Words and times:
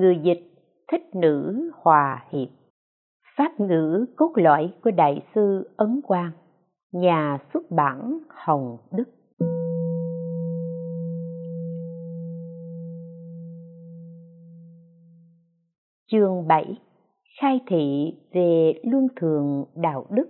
Người 0.00 0.20
dịch 0.22 0.40
thích 0.92 1.14
nữ 1.14 1.70
hòa 1.74 2.24
hiệp. 2.30 2.48
Pháp 3.36 3.60
ngữ 3.60 4.06
cốt 4.16 4.32
lõi 4.34 4.72
của 4.84 4.90
đại 4.90 5.22
sư 5.34 5.70
ấn 5.76 6.00
quang. 6.06 6.30
Nhà 6.92 7.38
xuất 7.52 7.70
bản 7.70 8.18
hồng 8.28 8.76
đức. 8.92 9.04
Chương 16.12 16.48
7 16.48 16.78
khai 17.40 17.60
thị 17.66 18.14
về 18.32 18.72
luân 18.84 19.08
thường 19.16 19.64
đạo 19.74 20.06
đức. 20.10 20.26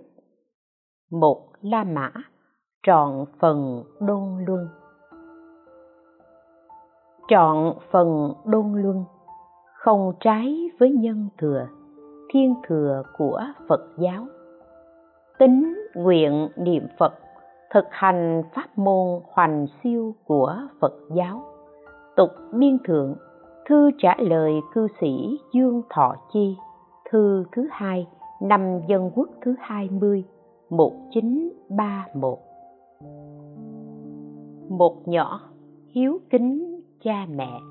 Một 1.11 1.47
la 1.61 1.83
mã, 1.83 2.11
trọn 2.87 3.25
phần 3.39 3.83
đôn 3.99 4.45
luân. 4.47 4.67
Trọn 7.27 7.73
phần 7.91 8.33
đôn 8.45 8.73
luân 8.81 9.05
không 9.83 10.13
trái 10.19 10.69
với 10.79 10.91
nhân 10.91 11.29
thừa, 11.37 11.67
thiên 12.33 12.55
thừa 12.67 13.03
của 13.17 13.41
phật 13.67 13.81
giáo. 13.97 14.25
Tính 15.39 15.73
nguyện 15.95 16.49
niệm 16.57 16.87
phật, 16.99 17.13
thực 17.73 17.85
hành 17.89 18.43
pháp 18.55 18.77
môn 18.77 19.21
hoành 19.31 19.67
siêu 19.83 20.15
của 20.25 20.57
phật 20.81 20.93
giáo. 21.15 21.41
Tục 22.15 22.29
biên 22.53 22.77
thượng, 22.85 23.15
thư 23.69 23.91
trả 23.97 24.15
lời 24.19 24.51
cư 24.73 24.87
sĩ 25.01 25.39
dương 25.53 25.81
thọ 25.89 26.15
chi, 26.33 26.57
thư 27.11 27.43
thứ 27.51 27.67
hai, 27.71 28.07
năm 28.41 28.79
dân 28.87 29.11
quốc 29.15 29.29
thứ 29.41 29.55
hai 29.59 29.89
mươi, 29.91 30.23
một 30.69 30.93
chín 31.11 31.49
ba 31.69 32.07
một. 32.13 32.39
Một 34.69 35.07
nhỏ, 35.07 35.41
hiếu 35.87 36.19
kính 36.29 36.81
cha 37.03 37.25
mẹ 37.35 37.70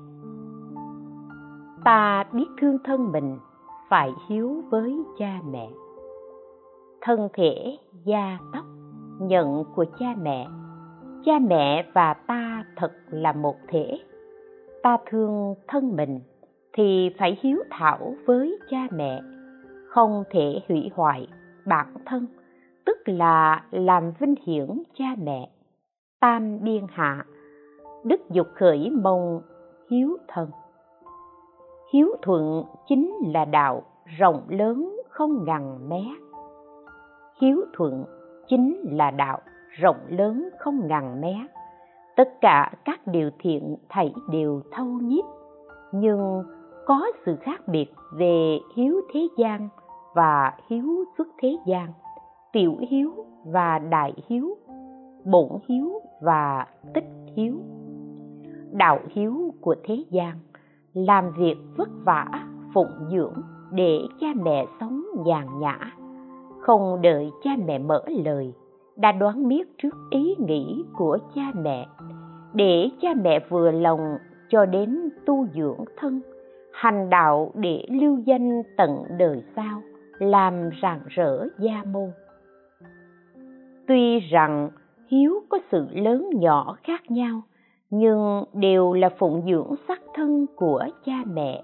ta 1.83 2.23
biết 2.33 2.47
thương 2.61 2.77
thân 2.83 3.11
mình, 3.11 3.37
phải 3.89 4.11
hiếu 4.27 4.63
với 4.69 4.97
cha 5.17 5.39
mẹ. 5.51 5.69
Thân 7.01 7.29
thể, 7.33 7.77
da, 8.05 8.39
tóc, 8.53 8.65
nhận 9.19 9.63
của 9.75 9.85
cha 9.99 10.15
mẹ. 10.21 10.47
Cha 11.25 11.39
mẹ 11.39 11.85
và 11.93 12.13
ta 12.13 12.65
thật 12.75 12.91
là 13.09 13.31
một 13.33 13.55
thể. 13.67 13.99
Ta 14.83 14.97
thương 15.05 15.55
thân 15.67 15.95
mình 15.95 16.19
thì 16.73 17.09
phải 17.19 17.37
hiếu 17.41 17.57
thảo 17.69 18.13
với 18.25 18.59
cha 18.69 18.87
mẹ, 18.91 19.21
không 19.87 20.23
thể 20.29 20.59
hủy 20.67 20.89
hoại 20.95 21.27
bản 21.65 21.87
thân, 22.05 22.27
tức 22.85 22.97
là 23.05 23.63
làm 23.71 24.11
vinh 24.19 24.35
hiển 24.45 24.83
cha 24.97 25.05
mẹ. 25.23 25.49
Tam 26.19 26.63
biên 26.63 26.85
hạ, 26.89 27.25
đức 28.03 28.29
dục 28.29 28.47
khởi 28.55 28.89
mong 29.03 29.41
hiếu 29.89 30.17
thân 30.27 30.49
hiếu 31.93 32.07
thuận 32.21 32.63
chính 32.87 33.13
là 33.33 33.45
đạo 33.45 33.83
rộng 34.17 34.41
lớn 34.49 34.97
không 35.09 35.45
ngần 35.45 35.89
mé. 35.89 36.03
Hiếu 37.41 37.61
thuận 37.73 38.05
chính 38.47 38.79
là 38.83 39.11
đạo 39.11 39.39
rộng 39.69 39.97
lớn 40.07 40.49
không 40.59 40.87
ngần 40.87 41.21
mé. 41.21 41.47
Tất 42.15 42.41
cả 42.41 42.71
các 42.85 43.07
điều 43.07 43.29
thiện 43.39 43.75
thảy 43.89 44.13
đều 44.31 44.61
thâu 44.71 44.85
nhiếp, 44.85 45.25
nhưng 45.91 46.43
có 46.85 47.11
sự 47.25 47.35
khác 47.41 47.67
biệt 47.67 47.93
về 48.13 48.59
hiếu 48.75 49.01
thế 49.13 49.27
gian 49.37 49.69
và 50.15 50.53
hiếu 50.69 51.03
xuất 51.17 51.27
thế 51.41 51.57
gian, 51.65 51.87
tiểu 52.53 52.77
hiếu 52.89 53.11
và 53.45 53.79
đại 53.79 54.13
hiếu, 54.27 54.57
bổn 55.25 55.49
hiếu 55.69 56.01
và 56.21 56.67
tích 56.93 57.09
hiếu. 57.35 57.53
Đạo 58.71 58.99
hiếu 59.09 59.53
của 59.61 59.75
thế 59.83 60.03
gian 60.09 60.37
làm 60.93 61.31
việc 61.37 61.55
vất 61.75 61.89
vả, 62.03 62.25
phụng 62.73 63.09
dưỡng 63.11 63.41
để 63.71 63.99
cha 64.19 64.27
mẹ 64.35 64.65
sống 64.79 65.03
nhàn 65.25 65.59
nhã. 65.59 65.77
Không 66.59 67.01
đợi 67.01 67.31
cha 67.43 67.51
mẹ 67.65 67.77
mở 67.79 68.03
lời, 68.07 68.53
đã 68.95 69.11
đoán 69.11 69.47
biết 69.47 69.77
trước 69.77 69.95
ý 70.09 70.35
nghĩ 70.39 70.83
của 70.97 71.17
cha 71.35 71.51
mẹ. 71.55 71.87
Để 72.53 72.89
cha 73.01 73.09
mẹ 73.23 73.39
vừa 73.49 73.71
lòng 73.71 74.17
cho 74.49 74.65
đến 74.65 75.09
tu 75.25 75.47
dưỡng 75.55 75.85
thân, 75.97 76.21
hành 76.73 77.09
đạo 77.09 77.51
để 77.55 77.85
lưu 77.89 78.17
danh 78.17 78.63
tận 78.77 79.03
đời 79.17 79.43
sau, 79.55 79.81
làm 80.19 80.69
rạng 80.81 81.01
rỡ 81.07 81.47
gia 81.59 81.83
môn. 81.83 82.09
Tuy 83.87 84.19
rằng 84.19 84.69
hiếu 85.07 85.41
có 85.49 85.59
sự 85.71 85.87
lớn 85.91 86.29
nhỏ 86.33 86.77
khác 86.83 87.11
nhau 87.11 87.41
nhưng 87.91 88.43
đều 88.53 88.93
là 88.93 89.09
phụng 89.09 89.41
dưỡng 89.45 89.75
sắc 89.87 90.01
thân 90.13 90.45
của 90.55 90.85
cha 91.05 91.13
mẹ. 91.25 91.63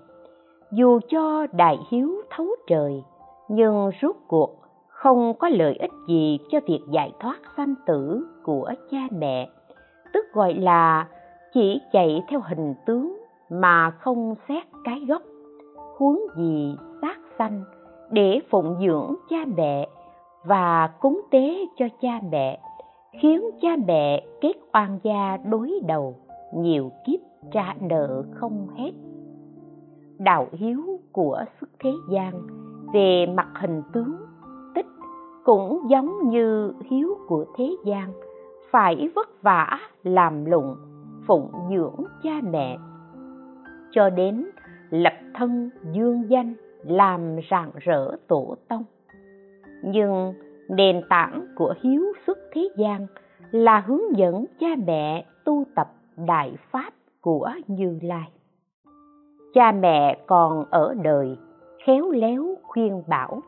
Dù 0.72 1.00
cho 1.10 1.48
đại 1.52 1.78
hiếu 1.90 2.22
thấu 2.30 2.48
trời, 2.68 3.04
nhưng 3.50 3.92
rốt 4.02 4.16
cuộc 4.28 4.56
không 4.88 5.34
có 5.34 5.50
lợi 5.50 5.76
ích 5.80 5.92
gì 6.08 6.40
cho 6.50 6.60
việc 6.68 6.80
giải 6.92 7.12
thoát 7.20 7.38
sanh 7.58 7.76
tử 7.86 8.28
của 8.44 8.74
cha 8.92 8.98
mẹ. 9.12 9.50
Tức 10.14 10.26
gọi 10.34 10.54
là 10.54 11.08
chỉ 11.54 11.82
chạy 11.92 12.24
theo 12.30 12.40
hình 12.50 12.74
tướng 12.86 13.18
mà 13.50 13.92
không 13.92 14.36
xét 14.48 14.64
cái 14.84 15.06
gốc. 15.08 15.22
Huống 15.98 16.20
gì 16.38 16.76
sát 17.02 17.20
sanh 17.40 17.64
để 18.12 18.40
phụng 18.50 18.76
dưỡng 18.82 19.16
cha 19.30 19.38
mẹ 19.58 19.88
và 20.44 20.90
cúng 21.00 21.22
tế 21.32 21.66
cho 21.78 21.86
cha 22.02 22.20
mẹ 22.32 22.60
khiến 23.12 23.42
cha 23.62 23.70
mẹ 23.88 24.26
kết 24.42 24.54
oan 24.74 25.00
gia 25.04 25.38
đối 25.38 25.72
đầu, 25.88 26.16
nhiều 26.56 26.92
kiếp 27.08 27.20
trả 27.52 27.74
nợ 27.82 28.24
không 28.32 28.68
hết. 28.78 28.92
Đạo 30.20 30.48
hiếu 30.52 31.00
của 31.12 31.44
xuất 31.60 31.70
thế 31.80 31.92
gian 32.12 32.34
về 32.94 33.26
mặt 33.26 33.48
hình 33.56 33.82
tướng 33.94 34.16
tích 34.76 34.86
cũng 35.44 35.90
giống 35.90 36.30
như 36.30 36.74
hiếu 36.90 37.18
của 37.28 37.46
thế 37.58 37.76
gian, 37.86 38.14
phải 38.72 39.10
vất 39.16 39.42
vả 39.42 39.80
làm 40.04 40.46
lụng, 40.46 40.76
phụng 41.28 41.52
dưỡng 41.70 42.06
cha 42.24 42.42
mẹ. 42.52 42.78
Cho 43.92 44.10
đến 44.10 44.46
lập 44.90 45.14
thân 45.34 45.70
dương 45.92 46.30
danh, 46.30 46.54
làm 46.84 47.36
rạng 47.52 47.72
rỡ 47.76 48.16
tổ 48.28 48.56
tông. 48.68 48.84
Nhưng 49.84 50.34
nền 50.70 51.02
tảng 51.10 51.48
của 51.56 51.74
hiếu 51.82 52.02
xuất 52.28 52.38
thế 52.54 52.70
gian 52.78 53.08
là 53.52 53.80
hướng 53.80 54.18
dẫn 54.18 54.46
cha 54.60 54.68
mẹ 54.88 55.26
tu 55.46 55.64
tập 55.76 55.88
đại 56.28 56.56
pháp 56.72 56.94
của 57.22 57.50
như 57.68 58.00
lai. 58.02 58.28
Cha 59.54 59.72
mẹ 59.72 60.18
còn 60.28 60.66
ở 60.70 60.96
đời 61.04 61.38
khéo 61.86 62.12
léo 62.12 62.46
khuyên 62.64 63.04
bảo, 63.08 63.42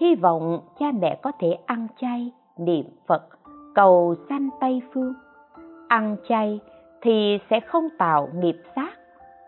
hy 0.00 0.14
vọng 0.14 0.60
cha 0.78 0.92
mẹ 1.00 1.18
có 1.22 1.32
thể 1.38 1.58
ăn 1.66 1.86
chay, 2.00 2.32
niệm 2.58 2.86
phật, 3.06 3.22
cầu 3.74 4.14
sanh 4.28 4.48
tây 4.60 4.82
phương. 4.92 5.14
Ăn 5.88 6.16
chay 6.28 6.60
thì 7.02 7.38
sẽ 7.50 7.60
không 7.60 7.88
tạo 7.98 8.28
nghiệp 8.34 8.56
sát 8.76 9.00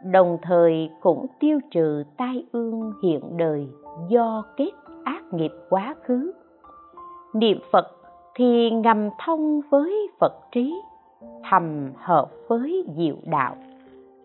đồng 0.05 0.39
thời 0.43 0.91
cũng 1.01 1.27
tiêu 1.41 1.59
trừ 1.71 2.05
tai 2.17 2.45
ương 2.53 2.93
hiện 3.03 3.37
đời 3.37 3.69
do 4.09 4.45
kết 4.57 4.71
ác 5.05 5.23
nghiệp 5.33 5.53
quá 5.71 5.95
khứ 6.03 6.33
niệm 7.35 7.59
phật 7.73 7.87
thì 8.35 8.71
ngầm 8.71 9.09
thông 9.25 9.61
với 9.71 10.09
phật 10.21 10.33
trí, 10.53 10.75
thầm 11.51 11.91
hợp 11.97 12.31
với 12.49 12.85
diệu 12.97 13.17
đạo. 13.25 13.57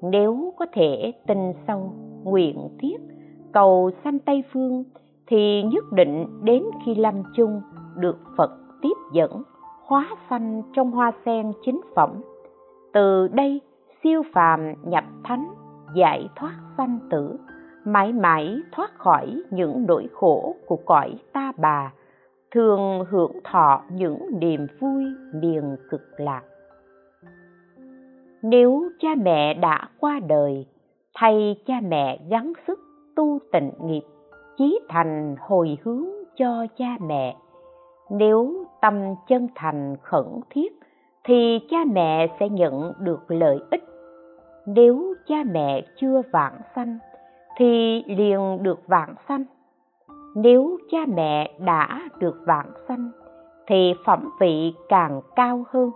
Nếu 0.01 0.53
có 0.57 0.65
thể 0.73 1.13
tinh 1.27 1.53
sâu, 1.67 1.93
nguyện 2.23 2.69
thiết 2.79 2.97
cầu 3.51 3.91
sanh 4.03 4.19
tây 4.19 4.43
phương, 4.53 4.83
thì 5.27 5.63
nhất 5.63 5.83
định 5.91 6.27
đến 6.43 6.63
khi 6.85 6.95
lâm 6.95 7.23
chung 7.35 7.61
được 7.95 8.17
phật 8.37 8.51
tiếp 8.81 8.97
dẫn, 9.13 9.43
hóa 9.85 10.07
sanh 10.29 10.61
trong 10.75 10.91
hoa 10.91 11.11
sen 11.25 11.51
chính 11.65 11.81
phẩm. 11.95 12.21
Từ 12.93 13.27
đây, 13.27 13.61
siêu 14.03 14.23
phàm 14.33 14.73
nhập 14.83 15.03
thánh, 15.23 15.47
giải 15.95 16.27
thoát 16.35 16.53
sanh 16.77 16.99
tử, 17.09 17.37
mãi 17.85 18.13
mãi 18.13 18.55
thoát 18.71 18.97
khỏi 18.97 19.41
những 19.51 19.85
nỗi 19.87 20.07
khổ 20.13 20.55
của 20.67 20.77
cõi 20.85 21.15
ta 21.33 21.51
bà 21.57 21.91
thường 22.57 23.05
hưởng 23.09 23.31
thọ 23.43 23.81
những 23.91 24.19
niềm 24.39 24.67
vui 24.79 25.03
miền 25.33 25.75
cực 25.89 26.01
lạc. 26.17 26.41
Nếu 28.41 28.83
cha 28.99 29.09
mẹ 29.17 29.53
đã 29.53 29.89
qua 29.99 30.19
đời, 30.27 30.65
thay 31.15 31.55
cha 31.65 31.73
mẹ 31.83 32.19
gắng 32.29 32.53
sức 32.67 32.79
tu 33.15 33.39
tịnh 33.51 33.71
nghiệp, 33.83 34.01
chí 34.57 34.79
thành 34.89 35.35
hồi 35.39 35.77
hướng 35.83 36.05
cho 36.35 36.65
cha 36.77 36.97
mẹ. 37.01 37.35
Nếu 38.09 38.65
tâm 38.81 39.15
chân 39.27 39.47
thành 39.55 39.95
khẩn 40.01 40.25
thiết, 40.49 40.73
thì 41.23 41.59
cha 41.69 41.77
mẹ 41.91 42.27
sẽ 42.39 42.49
nhận 42.49 42.93
được 42.99 43.31
lợi 43.31 43.59
ích. 43.71 43.83
Nếu 44.65 45.13
cha 45.27 45.43
mẹ 45.51 45.85
chưa 45.95 46.21
vãng 46.31 46.61
sanh, 46.75 46.97
thì 47.57 48.03
liền 48.07 48.63
được 48.63 48.87
vãng 48.87 49.15
sanh 49.27 49.45
nếu 50.43 50.77
cha 50.91 51.05
mẹ 51.15 51.51
đã 51.59 52.01
được 52.19 52.35
vãng 52.45 52.71
sanh, 52.87 53.11
thì 53.67 53.93
phẩm 54.05 54.29
vị 54.39 54.73
càng 54.89 55.21
cao 55.35 55.63
hơn. 55.69 55.91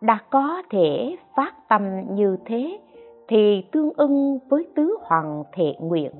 Đã 0.00 0.18
có 0.30 0.62
thể 0.70 1.16
phát 1.36 1.68
tâm 1.68 1.82
như 2.14 2.36
thế, 2.44 2.80
thì 3.28 3.64
tương 3.72 3.90
ưng 3.96 4.38
với 4.50 4.66
tứ 4.74 4.96
hoàng 5.02 5.44
thệ 5.52 5.74
nguyện, 5.80 6.12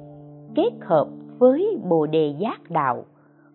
kết 0.55 0.71
hợp 0.81 1.09
với 1.39 1.79
bồ 1.89 2.07
đề 2.07 2.35
giác 2.39 2.61
đạo. 2.69 3.05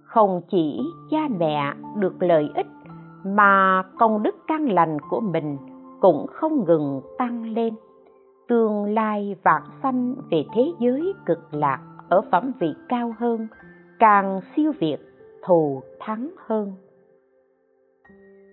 Không 0.03 0.41
chỉ 0.49 0.79
cha 1.11 1.27
mẹ 1.39 1.73
được 1.95 2.23
lợi 2.23 2.49
ích, 2.55 2.67
mà 3.23 3.83
công 3.99 4.23
đức 4.23 4.35
căn 4.47 4.65
lành 4.65 4.97
của 5.09 5.19
mình 5.19 5.57
cũng 6.01 6.25
không 6.27 6.65
ngừng 6.65 7.01
tăng 7.17 7.53
lên. 7.53 7.73
Tương 8.47 8.93
lai 8.93 9.35
vạn 9.43 9.61
sanh 9.83 10.15
về 10.31 10.45
thế 10.55 10.71
giới 10.79 11.13
cực 11.25 11.39
lạc 11.51 11.79
ở 12.09 12.21
phẩm 12.31 12.51
vị 12.59 12.73
cao 12.89 13.13
hơn 13.19 13.47
càng 13.99 14.39
siêu 14.55 14.71
việt, 14.79 14.97
thù 15.43 15.81
thắng 15.99 16.29
hơn. 16.37 16.73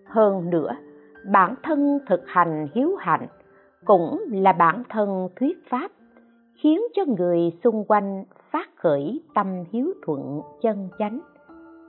Hơn 0.06 0.50
nữa, 0.50 0.76
bản 1.32 1.55
thân 1.62 1.99
thực 2.08 2.20
hành 2.26 2.69
hiếu 2.75 2.96
hạnh 2.99 3.26
cũng 3.85 4.25
là 4.31 4.52
bản 4.52 4.82
thân 4.88 5.29
thuyết 5.37 5.58
pháp, 5.70 5.91
khiến 6.62 6.81
cho 6.94 7.02
người 7.19 7.52
xung 7.64 7.85
quanh 7.88 8.25
phát 8.50 8.69
khởi 8.76 9.20
tâm 9.35 9.64
hiếu 9.73 9.93
thuận 10.06 10.41
chân 10.62 10.88
chánh. 10.99 11.20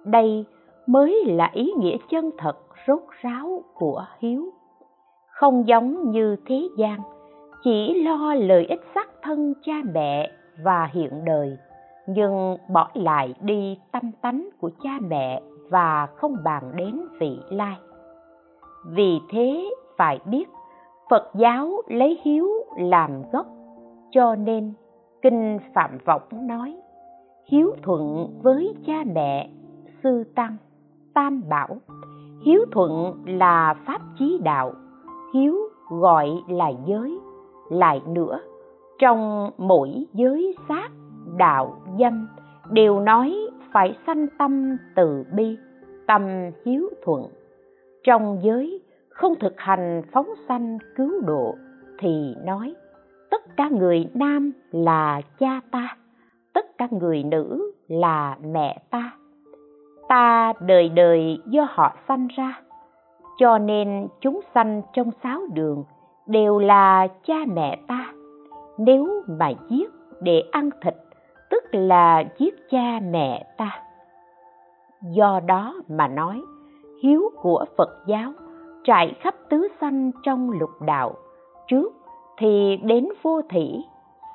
Đây 0.05 0.45
mới 0.87 1.25
là 1.25 1.49
ý 1.53 1.71
nghĩa 1.79 1.97
chân 2.09 2.29
thật 2.37 2.57
rốt 2.87 2.99
ráo 3.21 3.63
của 3.73 4.05
hiếu. 4.19 4.45
Không 5.27 5.67
giống 5.67 6.11
như 6.11 6.35
thế 6.45 6.67
gian, 6.77 6.99
chỉ 7.63 8.03
lo 8.03 8.33
lợi 8.33 8.65
ích 8.65 8.81
sắc 8.95 9.09
thân 9.21 9.53
cha 9.65 9.73
mẹ 9.93 10.31
và 10.63 10.89
hiện 10.93 11.25
đời 11.25 11.57
nhưng 12.07 12.57
bỏ 12.69 12.89
lại 12.93 13.33
đi 13.41 13.77
tâm 13.91 14.11
tánh 14.21 14.49
của 14.61 14.69
cha 14.83 14.99
mẹ 15.09 15.41
và 15.69 16.07
không 16.15 16.35
bàn 16.43 16.71
đến 16.75 17.01
vị 17.19 17.39
lai. 17.49 17.77
Vì 18.85 19.19
thế 19.29 19.69
phải 19.97 20.19
biết, 20.25 20.49
phật 21.09 21.31
giáo 21.33 21.81
lấy 21.87 22.19
hiếu 22.23 22.47
làm 22.77 23.11
gốc, 23.31 23.45
cho 24.11 24.35
nên 24.35 24.73
kinh 25.21 25.59
phạm 25.73 25.97
võng 26.05 26.47
nói, 26.47 26.77
hiếu 27.45 27.73
thuận 27.83 28.27
với 28.43 28.75
cha 28.87 29.03
mẹ, 29.15 29.49
sư 30.03 30.23
tăng, 30.35 30.57
tam 31.13 31.43
bảo. 31.49 31.77
Hiếu 32.45 32.65
thuận 32.71 33.13
là 33.25 33.75
pháp 33.85 34.01
chí 34.19 34.39
đạo, 34.43 34.73
hiếu 35.33 35.55
gọi 35.89 36.29
là 36.47 36.71
giới, 36.85 37.19
lại 37.69 38.01
nữa, 38.07 38.39
trong 38.99 39.51
mỗi 39.57 40.05
giới 40.13 40.55
xác 40.69 40.89
đạo 41.37 41.75
dâm 41.99 42.27
đều 42.71 42.99
nói 42.99 43.35
phải 43.71 43.97
sanh 44.07 44.27
tâm 44.37 44.77
từ 44.95 45.23
bi, 45.35 45.57
tâm 46.07 46.21
hiếu 46.65 46.89
thuận. 47.05 47.23
Trong 48.03 48.39
giới 48.41 48.81
không 49.09 49.33
thực 49.39 49.53
hành 49.57 50.01
phóng 50.11 50.27
sanh 50.47 50.77
cứu 50.95 51.21
độ 51.25 51.55
thì 51.99 52.35
nói, 52.45 52.75
tất 53.31 53.57
cả 53.57 53.69
người 53.69 54.07
nam 54.13 54.51
là 54.71 55.21
cha 55.39 55.61
ta, 55.71 55.97
tất 56.53 56.77
cả 56.77 56.87
người 56.91 57.23
nữ 57.23 57.71
là 57.87 58.37
mẹ 58.41 58.81
ta. 58.89 59.11
Ta 60.09 60.53
đời 60.59 60.89
đời 60.89 61.37
do 61.45 61.67
họ 61.69 61.95
sanh 62.07 62.27
ra, 62.37 62.61
cho 63.37 63.57
nên 63.57 64.07
chúng 64.21 64.39
sanh 64.53 64.81
trong 64.93 65.11
sáu 65.23 65.41
đường 65.53 65.83
đều 66.27 66.59
là 66.59 67.07
cha 67.27 67.37
mẹ 67.47 67.79
ta. 67.87 68.13
Nếu 68.77 69.23
mà 69.39 69.51
giết 69.69 69.89
để 70.21 70.43
ăn 70.51 70.69
thịt 70.81 70.95
tức 71.49 71.63
là 71.71 72.23
giết 72.37 72.69
cha 72.69 72.99
mẹ 73.11 73.45
ta. 73.57 73.81
Do 75.01 75.39
đó 75.47 75.75
mà 75.89 76.07
nói, 76.07 76.41
hiếu 77.03 77.29
của 77.41 77.65
phật 77.77 77.89
giáo 78.07 78.31
trải 78.83 79.13
khắp 79.19 79.35
tứ 79.49 79.67
sanh 79.81 80.11
trong 80.23 80.51
lục 80.51 80.81
đạo, 80.81 81.15
trước 81.67 81.93
thì 82.37 82.77
đến 82.83 83.07
vô 83.23 83.41
thủy 83.41 83.83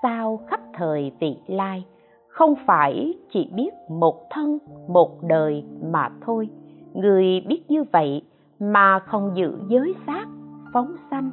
sau 0.02 0.40
khắp 0.48 0.60
thời 0.74 1.12
vị 1.20 1.36
lai, 1.46 1.84
không 2.28 2.54
phải 2.66 3.14
chỉ 3.30 3.50
biết 3.54 3.70
một 3.88 4.30
thân, 4.30 4.58
một 4.88 5.22
đời 5.22 5.64
mà 5.92 6.08
thôi. 6.20 6.48
Người 6.94 7.40
biết 7.48 7.62
như 7.68 7.84
vậy 7.92 8.22
mà 8.60 8.98
không 8.98 9.32
giữ 9.34 9.58
giới 9.68 9.94
xác, 10.06 10.26
phóng 10.72 10.96
sanh, 11.10 11.30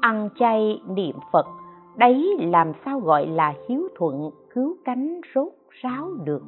ăn 0.00 0.28
chay 0.38 0.80
niệm 0.88 1.16
phật 1.32 1.46
đấy 1.96 2.36
làm 2.38 2.72
sao 2.84 3.00
gọi 3.00 3.26
là 3.26 3.54
hiếu 3.68 3.88
thuận, 3.98 4.30
cứu 4.54 4.76
cánh, 4.84 5.20
rốt 5.34 5.48
ráo 5.70 6.10
được. 6.24 6.42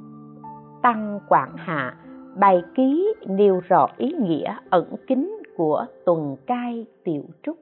Tăng 0.82 1.20
quảng 1.28 1.56
hạ, 1.56 1.96
bài 2.36 2.62
ký 2.74 3.14
nêu 3.26 3.60
rõ 3.68 3.88
ý 3.96 4.12
nghĩa 4.20 4.56
ẩn 4.70 4.94
kín 5.06 5.40
của 5.56 5.86
tuần 6.06 6.36
cai 6.46 6.86
tiểu 7.04 7.22
trúc. 7.42 7.56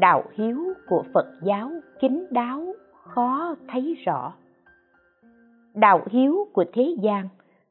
Đạo 0.00 0.24
hiếu 0.32 0.58
của 0.88 1.04
phật 1.14 1.26
giáo 1.42 1.70
kín 2.00 2.26
đáo, 2.30 2.64
khó 2.92 3.54
thấy 3.68 3.96
rõ. 4.04 4.32
Đạo 5.74 6.00
hiếu 6.10 6.46
của 6.52 6.64
thế 6.72 6.96
gian 7.02 7.28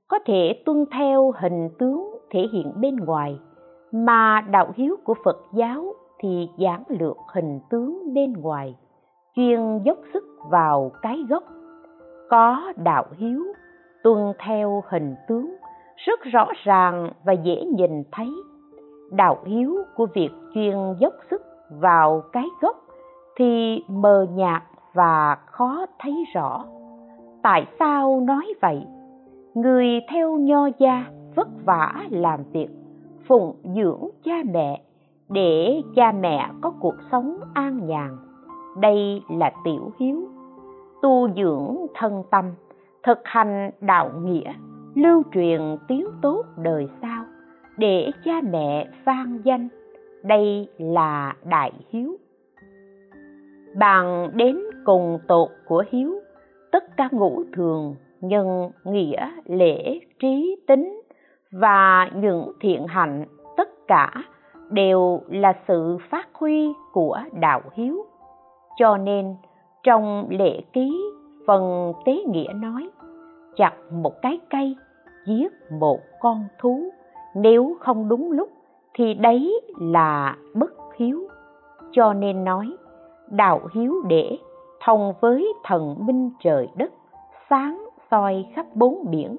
có 0.08 0.20
thể 0.26 0.62
tuân 0.66 0.86
theo 0.92 1.32
hình 1.42 1.70
tướng 1.80 2.18
thể 2.30 2.48
hiện 2.54 2.72
bên 2.82 2.96
ngoài, 2.96 3.40
mà 3.92 4.42
đạo 4.42 4.72
hiếu 4.76 4.96
của 5.04 5.16
phật 5.26 5.38
giáo 5.54 5.94
thì 6.22 6.50
giảng 6.58 6.84
lược 6.88 7.18
hình 7.34 7.60
tướng 7.70 8.14
bên 8.14 8.34
ngoài, 8.34 8.76
chuyên 9.36 9.80
dốc 9.84 9.98
sức 10.14 10.24
vào 10.50 10.92
cái 11.02 11.18
gốc. 11.30 11.44
Có 12.30 12.74
đạo 12.76 13.06
hiếu, 13.18 13.44
tuân 14.04 14.34
theo 14.46 14.84
hình 14.90 15.16
tướng, 15.28 15.56
rất 15.96 16.20
rõ 16.24 16.48
ràng 16.64 17.10
và 17.24 17.34
dễ 17.34 17.66
nhìn 17.66 18.04
thấy. 18.12 18.30
Đạo 19.12 19.38
hiếu 19.46 19.78
của 19.96 20.08
việc 20.14 20.30
chuyên 20.54 20.76
dốc 21.00 21.14
sức 21.32 21.42
vào 21.70 22.22
cái 22.34 22.46
gốc 22.62 22.76
thì 23.38 23.84
mờ 23.88 24.26
nhạt 24.34 24.64
và 24.94 25.38
khó 25.46 25.86
thấy 26.00 26.26
rõ. 26.34 26.66
Tại 27.44 27.66
sao 27.80 28.20
nói 28.20 28.54
vậy? 28.62 28.86
Người 29.54 29.88
theo 30.12 30.38
nho 30.38 30.68
gia 30.78 31.06
vất 31.36 31.48
vả 31.66 31.94
làm 32.10 32.44
việc, 32.52 32.68
phụng 33.28 33.56
dưỡng 33.76 34.10
cha 34.24 34.36
mẹ 34.54 34.82
để 35.32 35.82
cha 35.96 36.12
mẹ 36.12 36.50
có 36.62 36.74
cuộc 36.80 36.96
sống 37.12 37.40
an 37.54 37.88
nhàn. 37.88 38.18
Đây 38.80 39.22
là 39.30 39.52
tiểu 39.64 39.92
hiếu. 40.00 40.28
Tu 41.02 41.30
dưỡng 41.36 41.78
thân 41.96 42.24
tâm, 42.32 42.46
thực 43.04 43.20
hành 43.24 43.72
đạo 43.82 44.12
nghĩa, 44.24 44.54
lưu 44.96 45.24
truyền 45.34 45.62
tiếng 45.88 46.06
tốt 46.22 46.44
đời 46.58 46.88
sau 47.02 47.26
để 47.78 48.12
cha 48.26 48.42
mẹ 48.52 48.88
vang 49.06 49.40
danh. 49.44 49.68
Đây 50.24 50.68
là 50.78 51.36
đại 51.46 51.72
hiếu. 51.90 52.18
Bàn 53.78 54.30
đến 54.34 54.58
cùng 54.86 55.20
tột 55.28 55.50
của 55.68 55.84
hiếu, 55.92 56.14
tất 56.72 56.98
cả 56.98 57.10
ngũ 57.12 57.44
thường, 57.54 57.96
nhân, 58.22 58.70
nghĩa, 58.84 59.32
lễ, 59.46 60.00
trí, 60.20 60.56
tính 60.68 61.02
và 61.52 62.10
những 62.16 62.52
thiện 62.60 62.88
hạnh, 62.88 63.26
tất 63.58 63.70
cả 63.88 64.14
đều 64.72 65.22
là 65.28 65.54
sự 65.68 65.98
phát 66.10 66.30
huy 66.34 66.74
của 66.92 67.20
đạo 67.40 67.62
hiếu. 67.74 68.06
Cho 68.78 68.98
nên, 68.98 69.36
trong 69.84 70.28
lễ 70.30 70.62
ký, 70.74 71.02
phần 71.48 71.94
tế 72.06 72.14
nghĩa 72.14 72.54
nói, 72.56 72.90
chặt 73.56 73.74
một 73.92 74.22
cái 74.22 74.40
cây, 74.50 74.76
giết 75.28 75.54
một 75.80 76.00
con 76.20 76.46
thú, 76.60 76.90
nếu 77.36 77.76
không 77.80 78.10
đúng 78.10 78.32
lúc 78.32 78.50
thì 78.94 79.14
đấy 79.14 79.62
là 79.80 80.38
bất 80.54 80.72
hiếu. 80.98 81.28
Cho 81.92 82.14
nên 82.14 82.44
nói, 82.44 82.68
đạo 83.28 83.62
hiếu 83.74 83.94
để 84.08 84.38
thông 84.86 85.14
với 85.22 85.54
thần 85.64 85.96
minh 86.00 86.30
trời 86.44 86.68
đất, 86.76 86.92
sáng 87.50 87.88
soi 88.12 88.46
khắp 88.54 88.66
bốn 88.76 89.06
biển, 89.12 89.36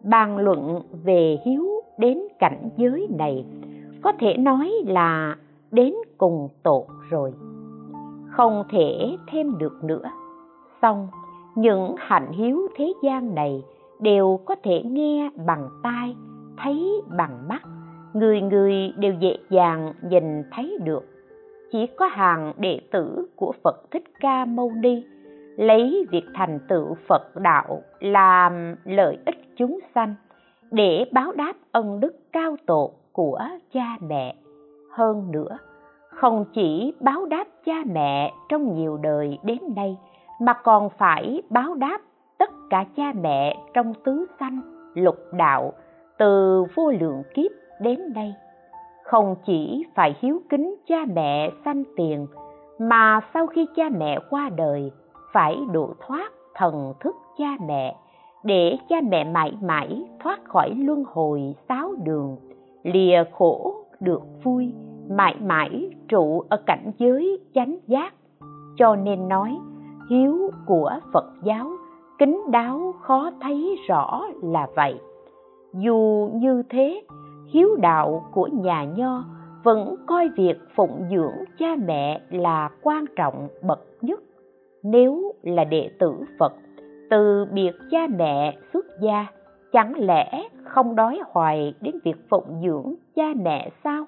bàn 0.00 0.38
luận 0.38 0.80
về 1.04 1.38
hiếu 1.44 1.66
đến 1.98 2.22
cảnh 2.38 2.68
giới 2.76 3.08
này 3.18 3.44
có 4.06 4.12
thể 4.18 4.36
nói 4.36 4.72
là 4.86 5.36
đến 5.70 5.94
cùng 6.18 6.48
tột 6.62 6.84
rồi. 7.10 7.32
Không 8.30 8.64
thể 8.68 9.16
thêm 9.26 9.58
được 9.58 9.84
nữa. 9.84 10.10
Xong, 10.82 11.08
những 11.54 11.94
hạnh 11.98 12.32
hiếu 12.32 12.68
thế 12.76 12.92
gian 13.02 13.34
này 13.34 13.62
đều 14.00 14.40
có 14.44 14.54
thể 14.62 14.82
nghe 14.82 15.30
bằng 15.46 15.68
tai, 15.82 16.16
thấy 16.56 17.02
bằng 17.16 17.48
mắt. 17.48 17.62
Người 18.12 18.40
người 18.40 18.92
đều 18.96 19.14
dễ 19.20 19.36
dàng 19.50 19.92
nhìn 20.02 20.42
thấy 20.50 20.78
được. 20.84 21.04
Chỉ 21.72 21.86
có 21.86 22.06
hàng 22.06 22.52
đệ 22.58 22.80
tử 22.90 23.28
của 23.36 23.52
phật 23.64 23.90
thích 23.90 24.04
ca 24.20 24.44
mâu 24.44 24.70
ni 24.70 25.02
lấy 25.56 26.06
việc 26.10 26.24
thành 26.34 26.58
tựu 26.68 26.96
phật 27.08 27.36
đạo 27.36 27.82
làm 28.00 28.74
lợi 28.84 29.18
ích 29.26 29.56
chúng 29.56 29.78
sanh 29.94 30.14
để 30.70 31.04
báo 31.12 31.32
đáp 31.32 31.54
ân 31.72 32.00
đức 32.00 32.32
cao 32.32 32.56
tột 32.66 32.90
của 33.16 33.38
cha 33.72 33.96
mẹ. 34.00 34.34
Hơn 34.90 35.30
nữa, 35.30 35.58
không 36.08 36.44
chỉ 36.54 36.94
báo 37.00 37.26
đáp 37.26 37.44
cha 37.64 37.74
mẹ 37.86 38.32
trong 38.48 38.74
nhiều 38.74 38.96
đời 38.96 39.38
đến 39.42 39.58
nay, 39.76 39.96
mà 40.40 40.52
còn 40.52 40.88
phải 40.98 41.42
báo 41.50 41.74
đáp 41.74 41.98
tất 42.38 42.50
cả 42.70 42.84
cha 42.96 43.12
mẹ 43.22 43.56
trong 43.74 43.94
tứ 44.04 44.26
sanh, 44.40 44.60
lục 44.94 45.16
đạo, 45.32 45.72
từ 46.18 46.64
vô 46.74 46.92
lượng 47.00 47.22
kiếp 47.34 47.50
đến 47.80 48.12
nay. 48.14 48.34
Không 49.04 49.36
chỉ 49.46 49.84
phải 49.94 50.16
hiếu 50.20 50.40
kính 50.48 50.74
cha 50.86 51.04
mẹ 51.14 51.50
sanh 51.64 51.82
tiền, 51.96 52.26
mà 52.78 53.20
sau 53.34 53.46
khi 53.46 53.66
cha 53.76 53.88
mẹ 53.98 54.18
qua 54.30 54.50
đời, 54.56 54.90
phải 55.32 55.56
độ 55.72 55.94
thoát 56.06 56.32
thần 56.54 56.94
thức 57.00 57.16
cha 57.38 57.56
mẹ, 57.66 57.96
để 58.44 58.76
cha 58.88 58.96
mẹ 59.08 59.24
mãi 59.24 59.52
mãi 59.62 60.02
thoát 60.20 60.44
khỏi 60.44 60.70
luân 60.74 61.04
hồi 61.12 61.54
sáu 61.68 61.92
đường 62.04 62.36
lìa 62.92 63.24
khổ, 63.32 63.74
được 64.00 64.22
vui, 64.42 64.72
mãi 65.10 65.36
mãi 65.40 65.90
trụ 66.08 66.40
ở 66.48 66.56
cảnh 66.66 66.92
giới 66.98 67.40
chánh 67.54 67.78
giác. 67.86 68.14
Cho 68.76 68.96
nên 68.96 69.28
nói, 69.28 69.58
hiếu 70.10 70.50
của 70.66 70.90
phật 71.12 71.24
giáo, 71.42 71.70
kính 72.18 72.40
đáo 72.50 72.94
khó 73.00 73.30
thấy 73.40 73.78
rõ 73.88 74.22
là 74.42 74.66
vậy. 74.76 74.94
Dù 75.74 76.30
như 76.34 76.62
thế, 76.70 77.02
hiếu 77.46 77.76
đạo 77.76 78.24
của 78.32 78.48
nhà 78.52 78.84
nho 78.84 79.24
vẫn 79.62 79.94
coi 80.06 80.28
việc 80.36 80.58
phụng 80.74 81.02
dưỡng 81.10 81.44
cha 81.58 81.76
mẹ 81.86 82.20
là 82.30 82.70
quan 82.82 83.04
trọng 83.16 83.48
bậc 83.62 83.80
nhất. 84.00 84.20
Nếu 84.82 85.32
là 85.42 85.64
đệ 85.64 85.90
tử 85.98 86.14
phật, 86.38 86.52
từ 87.10 87.46
biệt 87.52 87.72
cha 87.90 88.06
mẹ 88.18 88.56
xuất 88.72 88.86
gia 89.00 89.26
chẳng 89.72 89.92
lẽ 89.96 90.48
không 90.64 90.96
đói 90.96 91.20
hoài 91.32 91.74
đến 91.80 91.94
việc 92.04 92.16
phụng 92.30 92.60
dưỡng 92.62 92.94
cha 93.16 93.26
mẹ 93.36 93.70
sao? 93.84 94.04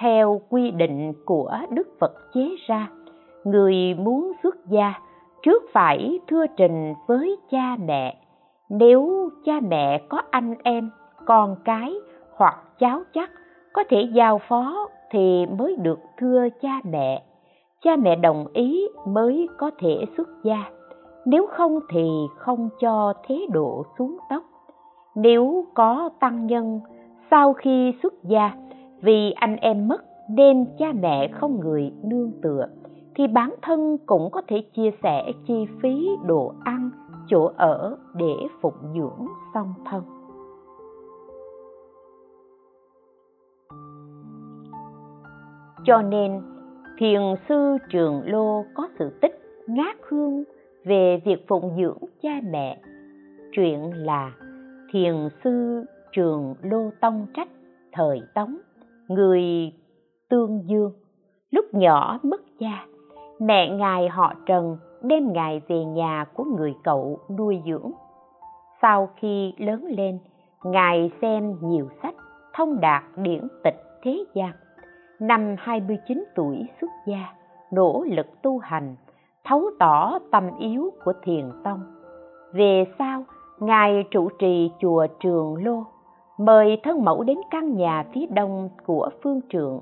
Theo 0.00 0.40
quy 0.48 0.70
định 0.70 1.12
của 1.24 1.58
đức 1.70 1.88
phật 2.00 2.12
chế 2.34 2.48
ra, 2.66 2.88
người 3.44 3.94
muốn 3.98 4.32
xuất 4.42 4.66
gia 4.66 4.94
trước 5.42 5.62
phải 5.72 6.18
thưa 6.28 6.46
trình 6.56 6.94
với 7.06 7.36
cha 7.50 7.76
mẹ. 7.86 8.16
Nếu 8.70 9.30
cha 9.44 9.60
mẹ 9.60 10.00
có 10.08 10.22
anh 10.30 10.54
em, 10.62 10.90
con 11.26 11.56
cái 11.64 11.94
hoặc 12.36 12.54
cháu 12.78 13.02
chắc 13.12 13.30
có 13.72 13.84
thể 13.88 14.02
giao 14.14 14.40
phó 14.48 14.88
thì 15.10 15.46
mới 15.58 15.76
được 15.76 15.98
thưa 16.18 16.48
cha 16.62 16.80
mẹ. 16.84 17.22
Cha 17.82 17.96
mẹ 17.96 18.16
đồng 18.16 18.46
ý 18.52 18.88
mới 19.06 19.48
có 19.58 19.70
thể 19.78 20.04
xuất 20.16 20.28
gia. 20.44 20.64
Nếu 21.26 21.46
không 21.50 21.80
thì 21.90 22.08
không 22.36 22.68
cho 22.80 23.12
thế 23.28 23.46
độ 23.52 23.84
xuống 23.98 24.18
tóc 24.30 24.42
nếu 25.14 25.66
có 25.74 26.10
tăng 26.20 26.46
nhân 26.46 26.80
sau 27.30 27.52
khi 27.52 27.94
xuất 28.02 28.14
gia, 28.22 28.52
vì 29.02 29.32
anh 29.32 29.56
em 29.56 29.88
mất 29.88 30.04
nên 30.30 30.66
cha 30.78 30.92
mẹ 30.92 31.28
không 31.32 31.60
người 31.60 31.92
nương 32.02 32.32
tựa, 32.42 32.66
thì 33.14 33.26
bản 33.26 33.54
thân 33.62 33.96
cũng 34.06 34.30
có 34.30 34.42
thể 34.48 34.62
chia 34.76 34.90
sẻ 35.02 35.32
chi 35.46 35.66
phí 35.82 36.08
đồ 36.26 36.52
ăn, 36.64 36.90
chỗ 37.26 37.50
ở 37.56 37.96
để 38.14 38.34
phụng 38.60 38.94
dưỡng 38.94 39.26
song 39.54 39.74
thân. 39.84 40.02
Cho 45.84 46.02
nên, 46.02 46.42
thiền 46.98 47.20
sư 47.48 47.76
trường 47.90 48.22
lô 48.24 48.64
có 48.74 48.88
sự 48.98 49.10
tích 49.20 49.40
ngát 49.66 49.96
hương 50.08 50.44
về 50.84 51.22
việc 51.24 51.48
phụng 51.48 51.76
dưỡng 51.76 51.98
cha 52.22 52.40
mẹ. 52.50 52.80
Chuyện 53.52 53.92
là 53.94 54.32
thiền 54.94 55.28
sư 55.44 55.84
trường 56.12 56.54
lô 56.62 56.90
tông 57.00 57.26
trách, 57.34 57.48
thời 57.92 58.22
tống, 58.34 58.56
người 59.08 59.72
tương 60.30 60.68
dương. 60.68 60.92
Lúc 61.50 61.64
nhỏ 61.72 62.18
mất 62.22 62.40
cha, 62.60 62.86
mẹ 63.40 63.70
ngài 63.70 64.08
họ 64.08 64.34
trần 64.46 64.76
đem 65.02 65.32
ngài 65.32 65.60
về 65.68 65.84
nhà 65.84 66.24
của 66.34 66.44
người 66.44 66.74
cậu 66.84 67.18
nuôi 67.38 67.62
dưỡng. 67.66 67.92
Sau 68.82 69.08
khi 69.16 69.54
lớn 69.58 69.84
lên, 69.96 70.18
ngài 70.64 71.10
xem 71.22 71.56
nhiều 71.62 71.88
sách 72.02 72.14
thông 72.54 72.80
đạt 72.80 73.02
điển 73.16 73.48
tịch 73.64 73.82
thế 74.02 74.24
gian. 74.34 74.52
Năm 75.20 75.56
29 75.58 76.24
tuổi 76.34 76.68
xuất 76.80 76.90
gia, 77.06 77.34
nỗ 77.72 78.04
lực 78.06 78.26
tu 78.42 78.58
hành, 78.58 78.96
thấu 79.44 79.70
tỏ 79.78 80.18
tâm 80.32 80.50
yếu 80.58 80.90
của 81.04 81.12
thiền 81.22 81.50
tông. 81.64 81.80
Về 82.52 82.84
sau 82.98 83.24
ngài 83.66 84.04
trụ 84.10 84.28
trì 84.38 84.70
chùa 84.80 85.06
trường 85.20 85.64
lô, 85.64 85.84
mời 86.38 86.80
thân 86.82 87.04
mẫu 87.04 87.22
đến 87.22 87.38
căn 87.50 87.76
nhà 87.76 88.04
phía 88.14 88.26
đông 88.26 88.68
của 88.86 89.10
phương 89.22 89.40
trượng 89.48 89.80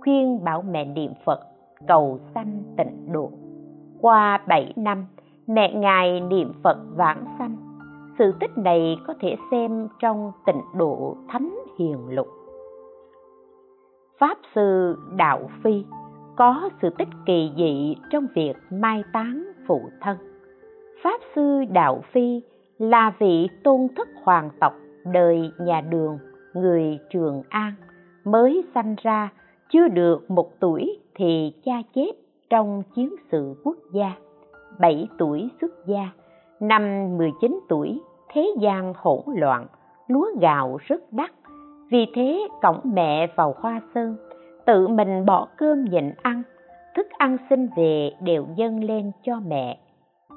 khuyên 0.00 0.44
bảo 0.44 0.62
mẹ 0.62 0.84
niệm 0.84 1.12
phật, 1.24 1.40
cầu 1.88 2.18
sanh 2.34 2.62
tịnh 2.76 3.12
độ. 3.12 3.30
Qua 4.00 4.40
bảy 4.48 4.72
năm, 4.76 5.06
mẹ 5.46 5.74
ngài 5.74 6.20
niệm 6.20 6.52
phật 6.62 6.76
vãng 6.96 7.24
sanh. 7.38 7.56
Sự 8.18 8.34
tích 8.40 8.58
này 8.58 8.96
có 9.06 9.14
thể 9.20 9.36
xem 9.50 9.88
trong 9.98 10.32
tịnh 10.46 10.60
độ 10.74 11.16
thánh 11.28 11.58
hiền 11.78 12.08
lục. 12.08 12.26
Pháp 14.18 14.38
sư 14.54 14.96
đạo 15.16 15.50
phi 15.62 15.84
có 16.36 16.70
sự 16.82 16.90
tích 16.98 17.08
kỳ 17.26 17.52
dị 17.56 17.96
trong 18.10 18.26
việc 18.34 18.56
mai 18.70 19.04
táng 19.12 19.44
phụ 19.66 19.80
thân. 20.00 20.16
Pháp 21.02 21.20
sư 21.34 21.64
đạo 21.72 22.02
phi 22.12 22.42
là 22.80 23.12
vị 23.18 23.48
tôn 23.64 23.88
thất 23.96 24.08
hoàng 24.22 24.50
tộc, 24.60 24.72
đời 25.04 25.50
nhà 25.58 25.80
đường, 25.80 26.18
người 26.54 26.98
trường 27.10 27.42
an, 27.48 27.72
mới 28.24 28.64
sanh 28.74 28.96
ra, 29.02 29.28
chưa 29.68 29.88
được 29.88 30.30
một 30.30 30.50
tuổi 30.60 30.98
thì 31.14 31.52
cha 31.64 31.82
chết 31.94 32.12
trong 32.50 32.82
chiến 32.94 33.14
sự 33.32 33.54
quốc 33.64 33.76
gia. 33.92 34.12
7 34.78 35.08
tuổi 35.18 35.48
xuất 35.60 35.86
gia, 35.86 36.08
năm 36.60 37.16
19 37.18 37.60
tuổi, 37.68 38.00
thế 38.32 38.54
gian 38.60 38.92
hỗn 38.96 39.20
loạn, 39.26 39.66
lúa 40.08 40.26
gạo 40.40 40.78
rất 40.86 41.12
đắt. 41.12 41.30
Vì 41.90 42.06
thế, 42.14 42.48
cổng 42.62 42.80
mẹ 42.84 43.26
vào 43.36 43.54
hoa 43.58 43.80
sơn, 43.94 44.16
tự 44.66 44.88
mình 44.88 45.26
bỏ 45.26 45.48
cơm 45.56 45.84
nhịn 45.84 46.12
ăn, 46.22 46.42
thức 46.96 47.06
ăn 47.10 47.36
xin 47.50 47.68
về 47.76 48.10
đều 48.22 48.46
dâng 48.56 48.84
lên 48.84 49.12
cho 49.22 49.40
mẹ. 49.46 49.78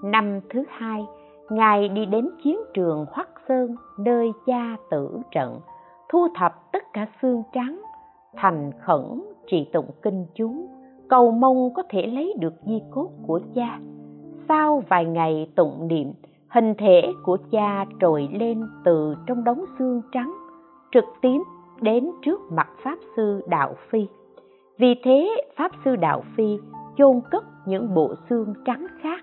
Năm 0.04 0.40
thứ 0.50 0.64
hai 0.70 1.06
ngài 1.50 1.90
đi 1.90 2.06
đến 2.06 2.30
chiến 2.44 2.58
trường 2.74 3.06
hoắc 3.12 3.30
sơn, 3.48 3.76
nơi 3.98 4.32
cha 4.46 4.78
tử 4.92 5.20
trận, 5.32 5.60
thu 6.10 6.28
thập 6.36 6.72
tất 6.72 6.84
cả 6.94 7.08
xương 7.22 7.44
trắng, 7.54 7.82
thành 8.36 8.72
khẩn 8.82 9.24
trì 9.48 9.70
tụng 9.74 9.90
kinh 10.02 10.26
chú 10.36 10.68
cầu 11.10 11.32
mong 11.32 11.74
có 11.74 11.84
thể 11.90 12.08
lấy 12.08 12.34
được 12.40 12.54
di 12.66 12.82
cốt 12.92 13.10
của 13.28 13.40
cha. 13.56 13.80
Sau 14.48 14.84
vài 14.90 15.06
ngày 15.06 15.52
tụng 15.56 15.88
niệm, 15.88 16.12
hình 16.50 16.74
thể 16.78 17.02
của 17.24 17.38
cha 17.52 17.86
trồi 18.02 18.30
lên 18.32 18.64
từ 18.86 19.16
trong 19.28 19.44
đống 19.44 19.66
xương 19.80 20.02
trắng, 20.12 20.34
trực 20.92 21.04
tiếp 21.22 21.40
đến 21.82 22.10
trước 22.22 22.40
mặt 22.52 22.70
pháp 22.84 22.98
sư 23.16 23.42
đạo 23.48 23.76
phi. 23.90 24.08
Vì 24.78 24.96
thế, 25.04 25.30
pháp 25.56 25.72
sư 25.86 25.96
đạo 25.96 26.24
phi 26.38 26.58
chôn 26.98 27.22
cất 27.32 27.44
những 27.66 27.94
bộ 27.94 28.14
xương 28.30 28.54
trắng 28.66 28.88
khác 29.02 29.20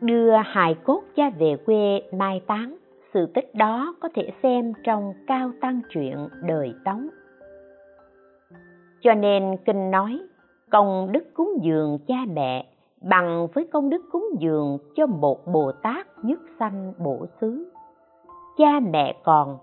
đưa 0.00 0.30
hài 0.44 0.74
cốt 0.74 1.02
cha 1.16 1.30
về 1.38 1.56
quê 1.66 2.02
mai 2.12 2.40
táng. 2.46 2.76
Sự 3.14 3.26
tích 3.26 3.54
đó 3.54 3.94
có 4.00 4.08
thể 4.14 4.32
xem 4.42 4.72
trong 4.84 5.14
cao 5.26 5.50
tăng 5.60 5.80
truyện 5.90 6.28
đời 6.42 6.74
tống. 6.84 7.08
Cho 9.00 9.14
nên 9.14 9.56
kinh 9.66 9.90
nói, 9.90 10.20
công 10.70 11.12
đức 11.12 11.24
cúng 11.34 11.58
dường 11.62 11.98
cha 12.06 12.16
mẹ, 12.32 12.66
bằng 13.02 13.46
với 13.54 13.68
công 13.72 13.90
đức 13.90 14.02
cúng 14.12 14.28
dường 14.38 14.78
cho 14.94 15.06
một 15.06 15.46
bồ 15.46 15.72
tát 15.72 16.06
nhất 16.22 16.40
sanh 16.58 16.92
bổ 16.98 17.26
xứ. 17.40 17.72
Cha 18.58 18.80
mẹ 18.92 19.16
còn 19.24 19.58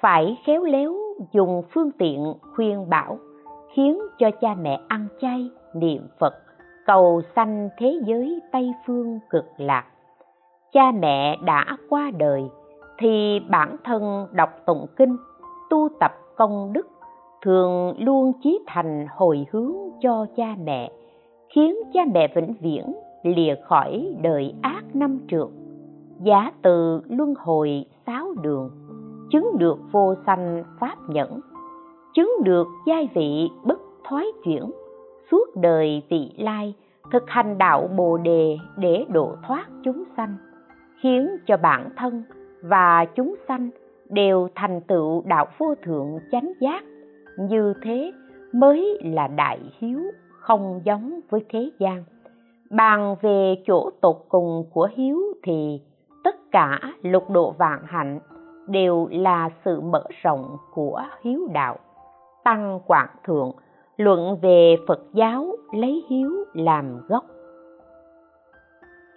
phải 0.00 0.38
khéo 0.46 0.64
léo 0.64 0.94
dùng 1.32 1.62
phương 1.70 1.90
tiện 1.98 2.34
khuyên 2.54 2.90
bảo, 2.90 3.18
khiến 3.74 3.98
cho 4.18 4.30
cha 4.30 4.54
mẹ 4.54 4.80
ăn 4.88 5.06
chay 5.20 5.50
niệm 5.74 6.08
phật 6.18 6.34
cầu 6.86 7.22
sanh 7.36 7.68
thế 7.78 8.00
giới 8.04 8.40
tây 8.52 8.72
phương 8.86 9.18
cực 9.30 9.44
lạc. 9.56 9.84
Cha 10.72 10.92
mẹ 10.92 11.38
đã 11.44 11.64
qua 11.88 12.10
đời, 12.18 12.42
thì 12.98 13.40
bản 13.50 13.76
thân 13.84 14.26
đọc 14.32 14.50
tụng 14.66 14.86
kinh, 14.96 15.16
tu 15.70 15.88
tập 16.00 16.12
công 16.36 16.72
đức, 16.72 16.88
thường 17.42 17.94
luôn 17.98 18.32
chí 18.42 18.58
thành 18.66 19.06
hồi 19.16 19.46
hướng 19.52 19.72
cho 20.00 20.26
cha 20.36 20.54
mẹ, 20.64 20.90
khiến 21.54 21.76
cha 21.92 22.00
mẹ 22.14 22.28
vĩnh 22.34 22.54
viễn 22.60 22.94
lìa 23.22 23.54
khỏi 23.64 24.14
đời 24.22 24.54
ác 24.62 24.84
năm 24.94 25.18
trượt 25.28 25.48
giá 26.22 26.52
từ 26.62 27.00
luân 27.08 27.34
hồi 27.38 27.84
sáu 28.06 28.32
đường, 28.42 28.70
chứng 29.30 29.58
được 29.58 29.78
vô 29.92 30.14
sanh 30.26 30.64
pháp 30.80 30.96
nhẫn, 31.08 31.40
chứng 32.14 32.30
được 32.44 32.66
giai 32.86 33.08
vị 33.14 33.50
bất 33.64 33.78
thoái 34.04 34.26
chuyển 34.44 34.70
suốt 35.30 35.56
đời 35.56 36.02
vị 36.08 36.32
lai, 36.38 36.74
thực 37.12 37.30
hành 37.30 37.58
đạo 37.58 37.88
bồ 37.96 38.16
đề 38.16 38.58
để 38.76 39.04
độ 39.08 39.36
thoát 39.46 39.66
chúng 39.84 40.04
sanh 40.16 40.36
khiến 41.00 41.28
cho 41.46 41.56
bản 41.56 41.90
thân 41.96 42.22
và 42.62 43.04
chúng 43.04 43.34
sanh 43.48 43.70
đều 44.08 44.48
thành 44.54 44.80
tựu 44.80 45.22
đạo 45.26 45.46
vô 45.58 45.74
thượng 45.82 46.18
chánh 46.32 46.52
giác. 46.60 46.84
Như 47.38 47.74
thế 47.82 48.12
mới 48.52 48.98
là 49.04 49.26
đại 49.26 49.60
hiếu 49.78 50.00
không 50.40 50.80
giống 50.84 51.20
với 51.30 51.44
thế 51.48 51.70
gian. 51.78 52.04
Bàn 52.70 53.16
về 53.22 53.54
chỗ 53.66 53.90
tột 54.00 54.16
cùng 54.28 54.64
của 54.72 54.88
hiếu 54.96 55.18
thì 55.42 55.80
tất 56.24 56.36
cả 56.50 56.80
lục 57.02 57.30
độ 57.30 57.50
vạn 57.50 57.80
hạnh 57.86 58.20
đều 58.68 59.08
là 59.10 59.50
sự 59.64 59.80
mở 59.80 60.04
rộng 60.22 60.56
của 60.74 61.02
hiếu 61.22 61.40
đạo, 61.52 61.76
tăng 62.44 62.80
quảng 62.86 63.16
thượng 63.24 63.52
luận 63.96 64.38
về 64.42 64.76
phật 64.86 65.00
giáo 65.12 65.56
lấy 65.72 66.04
hiếu 66.08 66.30
làm 66.54 67.00
gốc. 67.08 67.24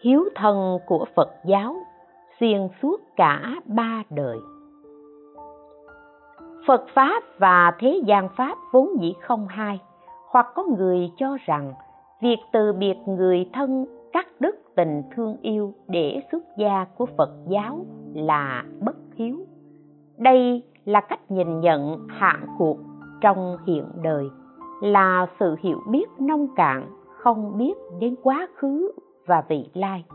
Hiếu 0.01 0.23
thân 0.35 0.77
của 0.87 1.05
phật 1.15 1.29
giáo 1.45 1.75
xuyên 2.39 2.67
suốt 2.81 3.01
cả 3.15 3.55
ba 3.65 4.03
đời. 4.09 4.37
Phật 6.67 6.85
pháp 6.93 7.23
và 7.37 7.71
thế 7.79 8.01
gian 8.05 8.29
pháp 8.37 8.57
vốn 8.71 8.89
dĩ 9.01 9.13
không 9.21 9.47
hai, 9.47 9.79
hoặc 10.31 10.47
có 10.55 10.63
người 10.77 11.11
cho 11.17 11.37
rằng 11.45 11.73
việc 12.21 12.37
từ 12.51 12.73
biệt 12.73 12.95
người 13.05 13.49
thân 13.53 13.85
cắt 14.13 14.27
đứt 14.39 14.55
tình 14.75 15.03
thương 15.15 15.37
yêu 15.41 15.73
để 15.87 16.21
xuất 16.31 16.43
gia 16.57 16.85
của 16.97 17.05
phật 17.17 17.29
giáo 17.47 17.85
là 18.13 18.63
bất 18.81 18.95
hiếu. 19.15 19.37
Đây 20.17 20.63
là 20.85 21.01
cách 21.01 21.31
nhìn 21.31 21.59
nhận 21.59 22.07
hạn 22.07 22.47
cuộc 22.57 22.77
trong 23.21 23.57
hiện 23.65 23.85
đời 24.01 24.29
là 24.81 25.27
sự 25.39 25.55
hiểu 25.59 25.81
biết 25.87 26.05
nông 26.19 26.47
cạn, 26.55 26.87
không 27.17 27.57
biết 27.57 27.73
đến 27.99 28.15
quá 28.23 28.47
khứ 28.55 28.91
và 29.25 29.43
vị 29.47 29.69
lai. 29.73 30.05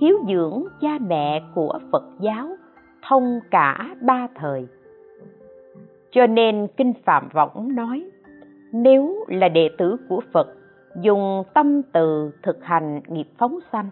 Hiếu 0.00 0.18
dưỡng 0.28 0.64
cha 0.80 0.98
mẹ 1.00 1.42
của 1.54 1.78
phật 1.92 2.04
giáo 2.20 2.48
thông 3.08 3.40
cả 3.50 3.94
ba 4.00 4.28
thời. 4.34 4.66
Cho 6.10 6.26
nên 6.26 6.66
kinh 6.76 6.92
phạm 7.04 7.28
võng 7.32 7.74
nói, 7.74 8.10
nếu 8.72 9.24
là 9.28 9.48
đệ 9.48 9.70
tử 9.78 9.96
của 10.08 10.20
phật, 10.32 10.48
dùng 11.00 11.42
tâm 11.54 11.82
từ 11.82 12.30
thực 12.42 12.64
hành 12.64 13.00
nghiệp 13.08 13.28
phóng 13.38 13.58
sanh, 13.72 13.90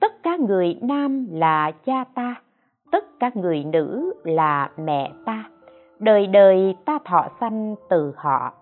tất 0.00 0.22
cả 0.22 0.36
người 0.36 0.78
nam 0.82 1.26
là 1.30 1.70
cha 1.70 2.04
ta, 2.14 2.34
tất 2.92 3.04
cả 3.20 3.30
người 3.34 3.64
nữ 3.64 4.14
là 4.24 4.70
mẹ 4.76 5.12
ta, 5.24 5.44
đời 5.98 6.26
đời 6.26 6.76
ta 6.84 6.98
thọ 7.04 7.28
sanh 7.40 7.74
từ 7.88 8.12
họ 8.16 8.52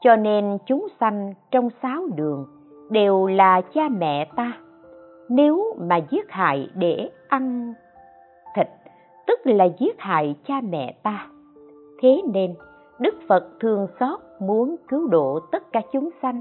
cho 0.00 0.16
nên 0.16 0.58
chúng 0.66 0.86
sanh 1.00 1.34
trong 1.50 1.68
sáu 1.82 2.02
đường 2.14 2.46
đều 2.90 3.26
là 3.26 3.60
cha 3.60 3.88
mẹ 3.88 4.30
ta. 4.36 4.52
Nếu 5.28 5.74
mà 5.78 5.96
giết 5.96 6.30
hại 6.30 6.68
để 6.74 7.10
ăn 7.28 7.74
thịt, 8.56 8.68
tức 9.26 9.40
là 9.44 9.64
giết 9.78 10.00
hại 10.00 10.36
cha 10.46 10.60
mẹ 10.70 10.94
ta. 11.02 11.26
Thế 12.00 12.22
nên, 12.32 12.54
đức 12.98 13.14
phật 13.28 13.44
thương 13.60 13.86
xót 14.00 14.20
muốn 14.40 14.76
cứu 14.88 15.08
độ 15.08 15.40
tất 15.52 15.72
cả 15.72 15.80
chúng 15.92 16.10
sanh. 16.22 16.40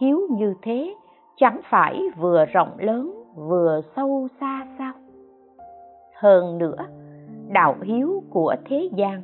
Hiếu 0.00 0.20
như 0.30 0.54
thế, 0.62 0.94
chẳng 1.36 1.60
phải 1.70 2.02
vừa 2.18 2.44
rộng 2.44 2.70
lớn, 2.78 3.24
vừa 3.36 3.80
sâu 3.96 4.28
xa 4.40 4.66
sao? 4.78 4.92
Hơn 6.14 6.58
nữa, 6.58 6.86
đạo 7.48 7.76
hiếu 7.82 8.22
của 8.30 8.54
thế 8.64 8.88
gian 8.96 9.22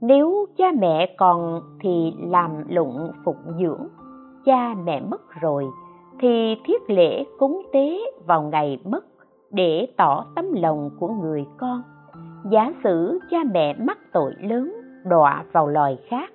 nếu 0.00 0.46
cha 0.56 0.72
mẹ 0.78 1.14
còn 1.18 1.60
thì 1.80 2.12
làm 2.18 2.50
lụng 2.68 3.12
phụng 3.24 3.52
dưỡng, 3.60 3.88
cha 4.44 4.74
mẹ 4.84 5.00
mất 5.00 5.20
rồi 5.40 5.64
thì 6.20 6.56
thiết 6.64 6.90
lễ 6.90 7.24
cúng 7.38 7.62
tế 7.72 7.98
vào 8.26 8.42
ngày 8.42 8.78
mất 8.84 9.04
để 9.50 9.86
tỏ 9.96 10.24
tấm 10.36 10.52
lòng 10.52 10.90
của 11.00 11.08
người 11.08 11.44
con. 11.58 11.82
Giả 12.50 12.72
sử 12.84 13.18
cha 13.30 13.38
mẹ 13.52 13.74
mắc 13.78 13.98
tội 14.12 14.34
lớn, 14.40 14.74
đọa 15.04 15.44
vào 15.52 15.68
loài 15.68 15.98
khác, 16.08 16.30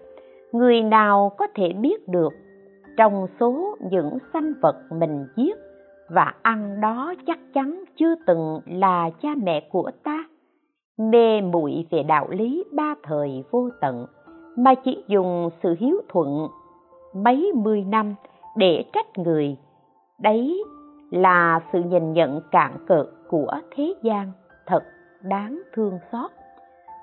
người 0.51 0.81
nào 0.81 1.31
có 1.37 1.47
thể 1.55 1.73
biết 1.73 2.07
được 2.07 2.33
trong 2.97 3.27
số 3.39 3.75
những 3.91 4.17
sanh 4.33 4.53
vật 4.61 4.75
mình 4.91 5.27
giết 5.35 5.57
và 6.09 6.33
ăn 6.41 6.81
đó 6.81 7.13
chắc 7.27 7.39
chắn 7.53 7.83
chưa 7.95 8.15
từng 8.27 8.59
là 8.65 9.09
cha 9.21 9.29
mẹ 9.43 9.69
của 9.71 9.91
ta? 10.03 10.23
Mê 10.97 11.41
muội 11.41 11.85
về 11.89 12.03
đạo 12.03 12.27
lý 12.29 12.63
ba 12.71 12.95
thời 13.03 13.43
vô 13.51 13.69
tận, 13.81 14.05
mà 14.55 14.73
chỉ 14.75 15.03
dùng 15.07 15.49
sự 15.63 15.75
hiếu 15.79 16.01
thuận 16.09 16.47
mấy 17.13 17.51
mươi 17.55 17.85
năm 17.89 18.15
để 18.55 18.85
trách 18.93 19.17
người. 19.17 19.57
Đấy 20.19 20.63
là 21.11 21.59
sự 21.73 21.83
nhìn 21.83 22.13
nhận 22.13 22.41
cạn 22.51 22.71
cợt 22.87 23.05
của 23.29 23.51
thế 23.75 23.93
gian 24.01 24.31
thật 24.65 24.83
đáng 25.21 25.61
thương 25.73 25.99
xót. 26.11 26.31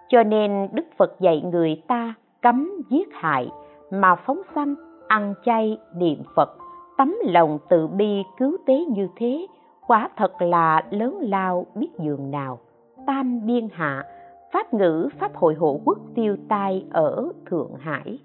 Cho 0.08 0.22
nên 0.22 0.68
đức 0.72 0.86
phật 0.96 1.20
dạy 1.20 1.42
người 1.52 1.82
ta 1.88 2.14
cấm 2.42 2.70
giết 2.90 3.08
hại 3.12 3.50
mà 3.90 4.16
phóng 4.26 4.42
sanh, 4.54 4.74
ăn 5.08 5.34
chay, 5.44 5.78
niệm 5.96 6.22
phật, 6.36 6.56
tấm 6.98 7.14
lòng 7.24 7.58
từ 7.68 7.86
bi 7.86 8.22
cứu 8.38 8.56
tế 8.66 8.74
như 8.88 9.08
thế, 9.16 9.46
quả 9.86 10.08
thật 10.16 10.42
là 10.42 10.82
lớn 10.90 11.18
lao 11.20 11.66
biết 11.74 11.88
dường 11.98 12.30
nào 12.30 12.58
tam 13.06 13.46
biên 13.46 13.68
hạ, 13.72 14.04
pháp 14.52 14.74
ngữ, 14.74 15.08
pháp 15.18 15.34
hội 15.34 15.54
hộ 15.54 15.80
quốc 15.84 15.98
tiêu 16.14 16.36
tai 16.48 16.84
ở 16.90 17.28
thượng 17.46 17.74
hải. 17.78 18.18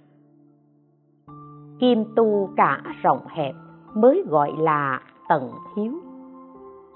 Kim 1.80 2.04
tu 2.16 2.50
cả 2.58 2.82
rộng 3.04 3.28
hẹp 3.28 3.56
mới 3.94 4.24
gọi 4.30 4.52
là 4.60 5.02
tận 5.30 5.52
hiếu. 5.76 5.94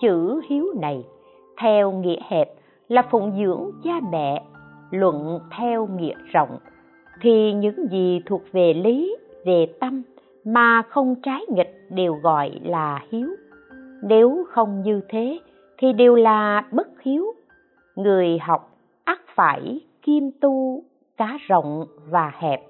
Chữ 0.02 0.42
hiếu 0.50 0.66
này, 0.82 1.06
theo 1.62 1.92
nghĩa 1.92 2.20
hẹp, 2.28 2.48
là 2.88 3.02
phụng 3.12 3.32
dưỡng 3.38 3.72
cha 3.84 4.00
mẹ, 4.12 4.44
luận 4.92 5.40
theo 5.58 5.88
nghĩa 5.88 6.16
rộng. 6.34 6.58
Thì 7.22 7.54
những 7.54 7.88
gì 7.92 8.22
thuộc 8.26 8.42
về 8.52 8.74
lý, 8.74 9.18
về 9.46 9.66
tâm 9.80 10.02
mà 10.46 10.82
không 10.82 11.16
trái 11.24 11.42
nghịch 11.50 11.88
đều 11.90 12.14
gọi 12.14 12.60
là 12.64 13.00
hiếu. 13.10 13.30
Nếu 14.04 14.46
không 14.50 14.82
như 14.82 15.02
thế 15.10 15.40
thì 15.78 15.94
đều 15.94 16.16
là 16.16 16.64
bất 16.72 16.88
hiếu 17.02 17.26
người 18.04 18.40
học 18.42 18.70
ắt 19.04 19.20
phải, 19.36 19.82
kim 20.02 20.32
tu, 20.42 20.84
cá 21.18 21.38
rộng 21.48 21.86
và 22.10 22.32
hẹp 22.40 22.62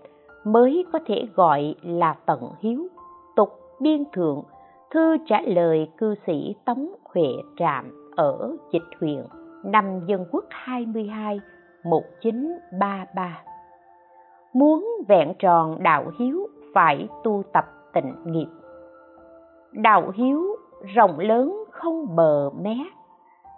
mới 0.44 0.86
có 0.94 1.00
thể 1.06 1.28
gọi 1.36 1.76
là 1.82 2.16
tận 2.26 2.40
hiếu, 2.60 2.88
tục 3.36 3.50
biên 3.80 4.04
thượng. 4.14 4.44
Thư 4.92 5.18
trả 5.28 5.42
lời 5.42 5.90
cư 5.98 6.16
sĩ 6.28 6.56
tống 6.66 6.90
huệ 7.04 7.30
trạm 7.58 8.12
ở 8.16 8.56
dịch 8.74 9.00
huyện 9.00 9.26
năm 9.64 10.00
dân 10.08 10.26
quốc 10.32 10.46
22 10.50 11.40
1933 11.84 13.42
muốn 14.54 14.88
vẹn 15.08 15.34
tròn 15.40 15.84
đạo 15.84 16.06
hiếu 16.20 16.48
phải 16.74 17.08
tu 17.24 17.44
tập 17.54 17.66
tịnh 17.94 18.16
nghiệp. 18.26 18.48
Đạo 19.72 20.12
hiếu 20.16 20.56
rộng 20.96 21.20
lớn 21.20 21.64
không 21.72 22.16
bờ 22.16 22.50
mé 22.50 22.78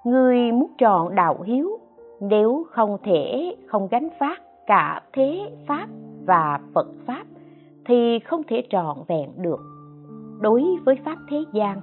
người 0.04 0.52
muốn 0.52 0.72
tròn 0.78 1.16
đạo 1.16 1.42
hiếu, 1.46 1.80
nếu 2.22 2.66
không 2.70 2.98
thể, 3.04 3.56
không 3.68 3.88
gánh 3.92 4.10
phát 4.20 4.42
cả 4.68 5.02
thế 5.14 5.52
pháp 5.68 5.88
và 6.26 6.60
phật 6.74 6.88
pháp, 7.08 7.24
thì 7.86 8.20
không 8.20 8.42
thể 8.44 8.64
trọn 8.70 8.98
vẹn 9.08 9.30
được. 9.38 9.60
Đối 10.42 10.64
với 10.86 10.96
pháp 11.06 11.18
thế 11.30 11.38
gian, 11.54 11.82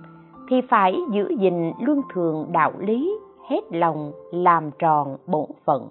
thì 0.48 0.60
phải 0.68 0.96
giữ 1.12 1.28
gìn 1.40 1.72
luân 1.80 2.02
thường 2.14 2.46
đạo 2.52 2.72
lý, 2.78 3.18
hết 3.48 3.60
lòng 3.70 4.12
làm 4.32 4.70
tròn 4.78 5.16
bổn 5.26 5.46
phận, 5.64 5.88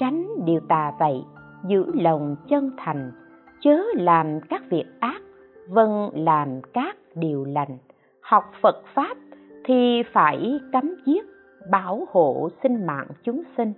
tránh 0.00 0.28
điều 0.44 0.60
tà 0.68 0.92
vậy 0.98 1.24
giữ 1.66 1.92
lòng 1.94 2.36
chân 2.48 2.70
thành, 2.76 3.12
chớ 3.60 3.82
làm 3.94 4.40
các 4.48 4.62
việc 4.70 4.86
ác 5.00 5.22
vâng 5.68 6.10
làm 6.14 6.48
các 6.72 6.96
điều 7.14 7.44
lành. 7.44 7.78
Học 8.20 8.44
phật 8.62 8.82
pháp 8.94 9.16
thì 9.64 10.02
phải 10.12 10.60
cấm 10.72 10.94
giết 11.06 11.24
bảo 11.70 12.06
hộ 12.12 12.48
sinh 12.62 12.86
mạng 12.86 13.06
chúng 13.24 13.42
sinh, 13.56 13.72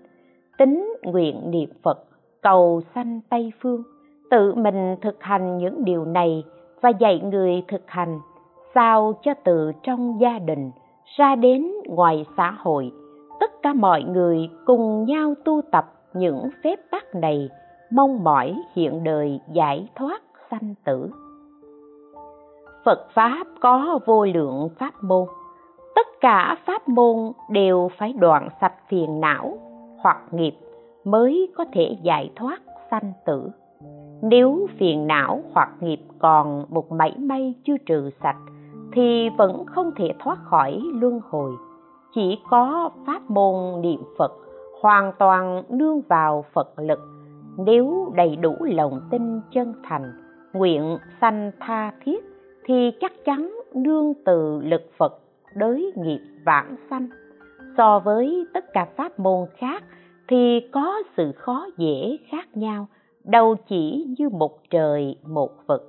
tính 0.58 0.94
nguyện 1.02 1.50
niệm 1.50 1.68
phật, 1.82 2.04
cầu 2.42 2.80
sanh 2.94 3.20
tây 3.30 3.52
phương, 3.60 3.82
tự 4.30 4.54
mình 4.54 4.96
thực 5.02 5.22
hành 5.22 5.58
những 5.58 5.84
điều 5.84 6.04
này 6.04 6.44
và 6.80 6.88
dạy 6.88 7.20
người 7.20 7.64
thực 7.68 7.82
hành, 7.86 8.20
sao 8.74 9.12
cho 9.22 9.34
từ 9.44 9.72
trong 9.82 10.20
gia 10.20 10.38
đình 10.38 10.70
ra 11.16 11.34
đến 11.34 11.66
ngoài 11.88 12.26
xã 12.36 12.50
hội. 12.50 12.92
Tất 13.40 13.50
cả 13.62 13.72
mọi 13.72 14.02
người 14.02 14.50
cùng 14.66 15.04
nhau 15.04 15.34
tu 15.44 15.60
tập 15.72 15.84
những 16.14 16.48
phép 16.64 16.76
tắc 16.90 17.14
này, 17.14 17.48
mong 17.90 18.24
mỏi 18.24 18.54
hiện 18.74 19.04
đời 19.04 19.40
giải 19.52 19.88
thoát 19.94 20.22
sanh 20.50 20.74
tử. 20.84 21.10
Phật 22.84 23.08
pháp 23.14 23.46
có 23.60 23.98
vô 24.06 24.24
lượng 24.24 24.68
pháp 24.78 24.94
môn 25.02 25.28
tất 25.94 26.06
cả 26.20 26.56
pháp 26.66 26.88
môn 26.88 27.32
đều 27.50 27.90
phải 27.98 28.12
đoạn 28.12 28.48
sạch 28.60 28.74
phiền 28.88 29.20
não 29.20 29.58
hoặc 30.02 30.18
nghiệp 30.30 30.54
mới 31.04 31.52
có 31.56 31.64
thể 31.72 31.96
giải 32.02 32.30
thoát 32.36 32.60
sanh 32.90 33.12
tử. 33.26 33.50
Nếu 34.22 34.66
phiền 34.78 35.06
não 35.06 35.42
hoặc 35.52 35.70
nghiệp 35.80 36.00
còn 36.18 36.64
một 36.68 36.92
mảy 36.92 37.14
may 37.18 37.54
chưa 37.64 37.76
trừ 37.86 38.10
sạch, 38.22 38.36
thì 38.92 39.28
vẫn 39.38 39.64
không 39.66 39.90
thể 39.96 40.12
thoát 40.18 40.38
khỏi 40.44 40.80
luân 40.94 41.20
hồi. 41.30 41.52
Chỉ 42.14 42.38
có 42.50 42.90
pháp 43.06 43.30
môn 43.30 43.80
niệm 43.80 44.00
phật 44.18 44.32
hoàn 44.80 45.12
toàn 45.18 45.62
nương 45.68 46.00
vào 46.00 46.44
phật 46.52 46.68
lực. 46.76 47.00
Nếu 47.56 48.12
đầy 48.14 48.36
đủ 48.36 48.54
lòng 48.60 49.00
tin 49.10 49.40
chân 49.52 49.74
thành, 49.82 50.12
nguyện 50.52 50.98
sanh 51.20 51.50
tha 51.60 51.92
thiết, 52.04 52.24
thì 52.64 52.90
chắc 53.00 53.12
chắn 53.24 53.58
nương 53.74 54.12
từ 54.24 54.60
lực 54.64 54.82
phật 54.98 55.18
đới 55.54 55.92
nghiệp 55.96 56.20
vãng 56.44 56.76
sanh. 56.90 57.08
So 57.76 57.98
với 57.98 58.46
tất 58.54 58.64
cả 58.72 58.86
pháp 58.96 59.18
môn 59.18 59.46
khác 59.56 59.82
thì 60.28 60.60
có 60.72 61.02
sự 61.16 61.32
khó 61.32 61.66
dễ 61.76 62.18
khác 62.30 62.56
nhau, 62.56 62.86
đâu 63.24 63.56
chỉ 63.68 64.06
như 64.18 64.28
một 64.28 64.58
trời, 64.70 65.16
một 65.26 65.50
vực. 65.68 65.82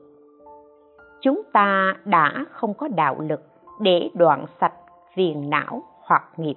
Chúng 1.21 1.41
ta 1.53 1.95
đã 2.05 2.45
không 2.51 2.73
có 2.73 2.87
đạo 2.87 3.15
lực 3.19 3.41
để 3.79 4.09
đoạn 4.13 4.45
sạch 4.61 4.73
phiền 5.15 5.49
não 5.49 5.83
hoặc 6.01 6.23
nghiệp. 6.37 6.55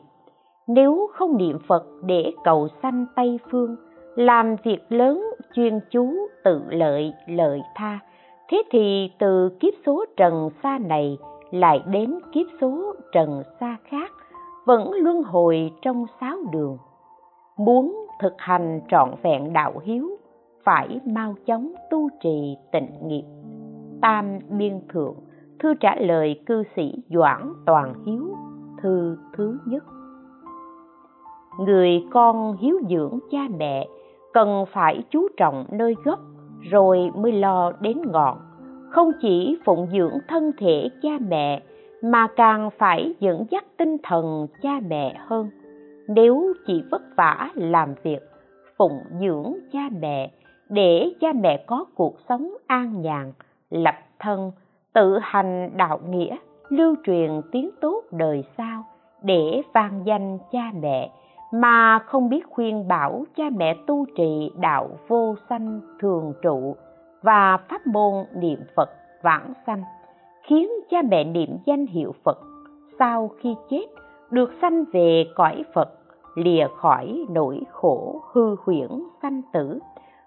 Nếu 0.66 1.08
không 1.12 1.36
niệm 1.36 1.58
phật 1.68 1.84
để 2.02 2.32
cầu 2.44 2.68
sanh 2.82 3.06
tây 3.16 3.38
phương, 3.50 3.76
làm 4.16 4.56
việc 4.64 4.80
lớn 4.88 5.24
chuyên 5.54 5.80
chú 5.90 6.14
tự 6.44 6.62
lợi 6.68 7.12
lợi 7.26 7.62
tha, 7.74 7.98
thế 8.48 8.62
thì 8.70 9.10
từ 9.18 9.48
kiếp 9.60 9.74
số 9.86 10.04
trần 10.16 10.50
xa 10.62 10.78
này 10.78 11.18
lại 11.50 11.82
đến 11.86 12.14
kiếp 12.32 12.46
số 12.60 12.94
trần 13.12 13.42
xa 13.60 13.76
khác, 13.84 14.12
vẫn 14.66 14.92
luân 14.92 15.22
hồi 15.22 15.72
trong 15.82 16.06
sáu 16.20 16.36
đường. 16.52 16.78
Muốn 17.58 18.06
thực 18.20 18.34
hành 18.38 18.80
trọn 18.88 19.10
vẹn 19.22 19.52
đạo 19.52 19.72
hiếu, 19.84 20.10
phải 20.64 21.00
mau 21.06 21.34
chóng 21.46 21.72
tu 21.90 22.08
trì 22.22 22.56
tịnh 22.72 22.90
nghiệp. 23.02 23.24
Tam 24.02 24.38
biên 24.48 24.80
thượng, 24.88 25.14
thư 25.58 25.74
trả 25.74 25.96
lời 25.96 26.42
cư 26.46 26.62
sĩ 26.76 26.94
doãn 27.10 27.52
toàn 27.66 27.94
hiếu, 28.06 28.36
thư 28.82 29.16
thứ 29.36 29.58
nhất. 29.66 29.84
Người 31.58 32.04
con 32.12 32.56
hiếu 32.56 32.76
dưỡng 32.90 33.18
cha 33.30 33.48
mẹ 33.58 33.88
cần 34.32 34.64
phải 34.72 35.04
chú 35.10 35.28
trọng 35.36 35.66
nơi 35.70 35.94
gốc, 36.04 36.18
rồi 36.70 37.10
mới 37.14 37.32
lo 37.32 37.72
đến 37.80 38.02
ngọn 38.12 38.38
không 38.96 39.12
chỉ 39.20 39.58
phụng 39.64 39.88
dưỡng 39.92 40.18
thân 40.28 40.52
thể 40.58 40.88
cha 41.02 41.10
mẹ, 41.28 41.62
mà 42.02 42.26
càng 42.36 42.70
phải 42.78 43.14
dẫn 43.20 43.44
dắt 43.50 43.64
tinh 43.76 43.96
thần 44.02 44.46
cha 44.62 44.80
mẹ 44.88 45.14
hơn. 45.26 45.50
Nếu 46.08 46.52
chỉ 46.66 46.82
vất 46.90 47.02
vả 47.16 47.50
làm 47.54 47.94
việc, 48.02 48.18
phụng 48.76 49.00
dưỡng 49.20 49.54
cha 49.72 49.80
mẹ 50.00 50.30
để 50.68 51.12
cha 51.20 51.32
mẹ 51.32 51.64
có 51.66 51.84
cuộc 51.94 52.16
sống 52.28 52.56
an 52.66 53.02
nhàn, 53.02 53.32
lập 53.70 53.94
thân, 54.18 54.52
tự 54.92 55.18
hành 55.22 55.70
đạo 55.76 56.00
nghĩa, 56.08 56.36
lưu 56.68 56.94
truyền 57.04 57.30
tiếng 57.52 57.70
tốt 57.80 58.02
đời 58.10 58.44
sau 58.58 58.84
để 59.22 59.62
vang 59.74 60.02
danh 60.04 60.38
cha 60.52 60.70
mẹ, 60.82 61.10
mà 61.52 61.98
không 61.98 62.28
biết 62.28 62.46
khuyên 62.50 62.88
bảo 62.88 63.24
cha 63.36 63.44
mẹ 63.56 63.74
tu 63.86 64.06
trì 64.16 64.50
đạo 64.60 64.88
vô 65.08 65.34
sanh 65.48 65.80
thường 66.00 66.32
trụ 66.42 66.76
và 67.22 67.56
pháp 67.68 67.86
môn 67.86 68.24
niệm 68.34 68.58
phật 68.76 68.88
vãng 69.22 69.52
sanh, 69.66 69.82
khiến 70.42 70.68
cha 70.90 71.02
mẹ 71.10 71.24
niệm 71.24 71.58
danh 71.66 71.86
hiệu 71.86 72.14
phật 72.24 72.38
sau 72.98 73.30
khi 73.40 73.56
chết 73.70 73.86
được 74.30 74.50
sanh 74.62 74.84
về 74.92 75.24
cõi 75.34 75.64
phật, 75.74 75.88
lìa 76.34 76.66
khỏi 76.76 77.26
nỗi 77.30 77.60
khổ 77.72 78.22
hư 78.32 78.56
huyễn 78.64 78.88
sanh 79.22 79.42
tử, 79.52 79.78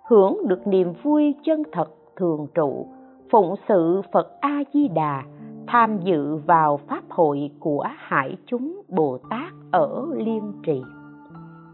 hưởng 0.07 0.47
được 0.47 0.67
niềm 0.67 0.93
vui 1.03 1.35
chân 1.43 1.63
thật 1.71 1.89
thường 2.15 2.47
trụ, 2.53 2.87
phụng 3.31 3.55
sự 3.67 4.01
phật 4.13 4.41
a 4.41 4.63
di 4.73 4.87
đà 4.87 5.23
tham 5.67 5.99
dự 6.03 6.35
vào 6.35 6.79
pháp 6.87 7.01
hội 7.09 7.51
của 7.59 7.87
hải 7.97 8.37
chúng 8.45 8.81
bồ 8.87 9.17
tát 9.29 9.53
ở 9.71 10.05
liên 10.15 10.53
trì. 10.63 10.81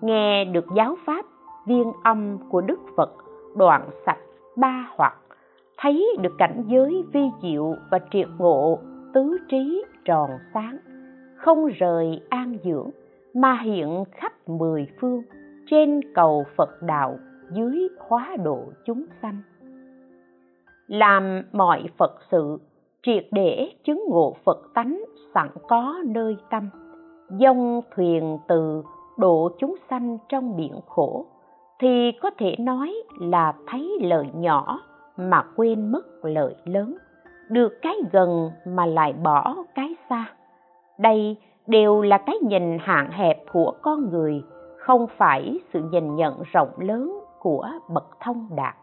Nghe 0.02 0.46
được 0.46 0.66
giáo 0.76 0.96
pháp 1.06 1.26
viên 1.66 1.92
âm 2.04 2.38
của 2.50 2.62
đức 2.62 2.80
phật, 2.98 3.12
đoạn 3.56 3.90
sạch 4.06 4.20
ba 4.56 4.90
hoặc 4.96 5.18
thấy 5.78 6.18
được 6.22 6.34
cảnh 6.38 6.64
giới 6.68 7.04
vi 7.14 7.30
diệu 7.42 7.76
và 7.92 8.00
triệt 8.12 8.28
ngộ, 8.38 8.80
tứ 9.14 9.38
trí 9.50 9.84
tròn 10.06 10.30
sáng, 10.54 10.78
không 11.36 11.68
rời 11.68 12.22
an 12.30 12.58
dưỡng, 12.64 12.90
mà 13.34 13.58
hiện 13.64 14.04
khắp 14.12 14.50
mười 14.50 14.88
phương, 15.02 15.24
trên 15.68 16.00
cầu 16.14 16.44
phật 16.56 16.82
đạo, 16.82 17.18
dưới 17.52 17.88
hóa 18.00 18.36
độ 18.44 18.64
chúng 18.86 19.06
sanh. 19.22 19.42
Làm 20.88 21.42
mọi 21.52 21.84
phật 21.98 22.12
sự, 22.32 22.58
triệt 23.04 23.28
để 23.32 23.72
chứng 23.84 24.04
ngộ 24.10 24.36
phật 24.46 24.58
tánh 24.74 25.04
sẵn 25.34 25.50
có 25.68 25.96
nơi 26.06 26.38
tâm 26.50 26.70
dông 27.30 27.82
thuyền 27.96 28.38
từ 28.48 28.84
độ 29.18 29.52
chúng 29.60 29.76
sanh 29.90 30.18
trong 30.30 30.58
biển 30.58 30.80
khổ 30.88 31.26
thì 31.80 32.12
có 32.22 32.30
thể 32.38 32.56
nói 32.60 32.94
là 33.20 33.54
thấy 33.68 33.98
lợi 34.02 34.28
nhỏ 34.36 34.80
mà 35.18 35.44
quên 35.56 35.92
mất 35.92 36.06
lợi 36.24 36.56
lớn, 36.66 36.98
được 37.50 37.74
cái 37.82 37.96
gần 38.12 38.52
mà 38.68 38.86
lại 38.86 39.14
bỏ 39.14 39.56
cái 39.76 39.96
xa. 40.10 40.26
Đây 40.98 41.38
đều 41.68 42.02
là 42.02 42.18
cái 42.18 42.36
nhìn 42.42 42.78
hạn 42.82 43.12
hẹp 43.12 43.38
của 43.52 43.74
con 43.82 44.10
người, 44.10 44.44
không 44.78 45.08
phải 45.18 45.60
sự 45.74 45.82
nhìn 45.92 46.16
nhận 46.16 46.44
rộng 46.54 46.72
lớn 46.80 47.20
của 47.40 47.68
bậc 47.90 48.20
thông 48.20 48.48
đạt. 48.56 48.76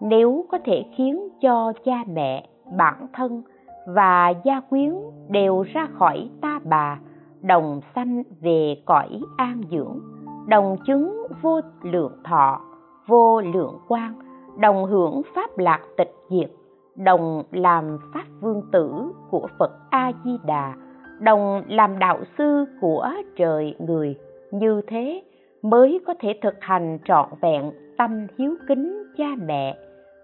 Nếu 0.00 0.44
có 0.50 0.58
thể 0.64 0.84
khiến 0.96 1.28
cho 1.40 1.72
cha 1.84 2.04
mẹ, 2.06 2.48
bản 2.76 3.06
thân 3.12 3.42
và 3.86 4.32
gia 4.44 4.60
quyến 4.60 4.94
đều 5.28 5.62
ra 5.62 5.86
khỏi 5.98 6.30
ta 6.40 6.60
bà, 6.64 6.98
đồng 7.42 7.80
sanh 7.94 8.22
về 8.40 8.76
cõi 8.86 9.20
an 9.36 9.62
dưỡng 9.70 10.13
đồng 10.46 10.76
chứng 10.86 11.26
vô 11.42 11.60
lượng 11.82 12.12
thọ, 12.24 12.60
vô 13.06 13.40
lượng 13.40 13.78
quang, 13.88 14.14
đồng 14.58 14.84
hưởng 14.84 15.22
pháp 15.34 15.58
lạc 15.58 15.80
tịch 15.96 16.12
diệt, 16.30 16.50
đồng 16.96 17.42
làm 17.50 17.98
pháp 18.14 18.24
vương 18.40 18.62
tử 18.72 19.12
của 19.30 19.48
phật 19.58 19.70
a 19.90 20.12
di 20.24 20.38
đà 20.46 20.74
đồng 21.20 21.62
làm 21.68 21.98
đạo 21.98 22.20
sư 22.38 22.64
của 22.80 23.10
trời 23.36 23.76
người. 23.78 24.16
Như 24.50 24.80
thế 24.86 25.22
mới 25.62 26.00
có 26.06 26.14
thể 26.20 26.38
thực 26.42 26.54
hành 26.60 26.98
trọn 27.04 27.28
vẹn 27.40 27.72
tâm 27.98 28.26
hiếu 28.38 28.54
kính 28.68 29.02
cha 29.16 29.28
mẹ, 29.46 29.78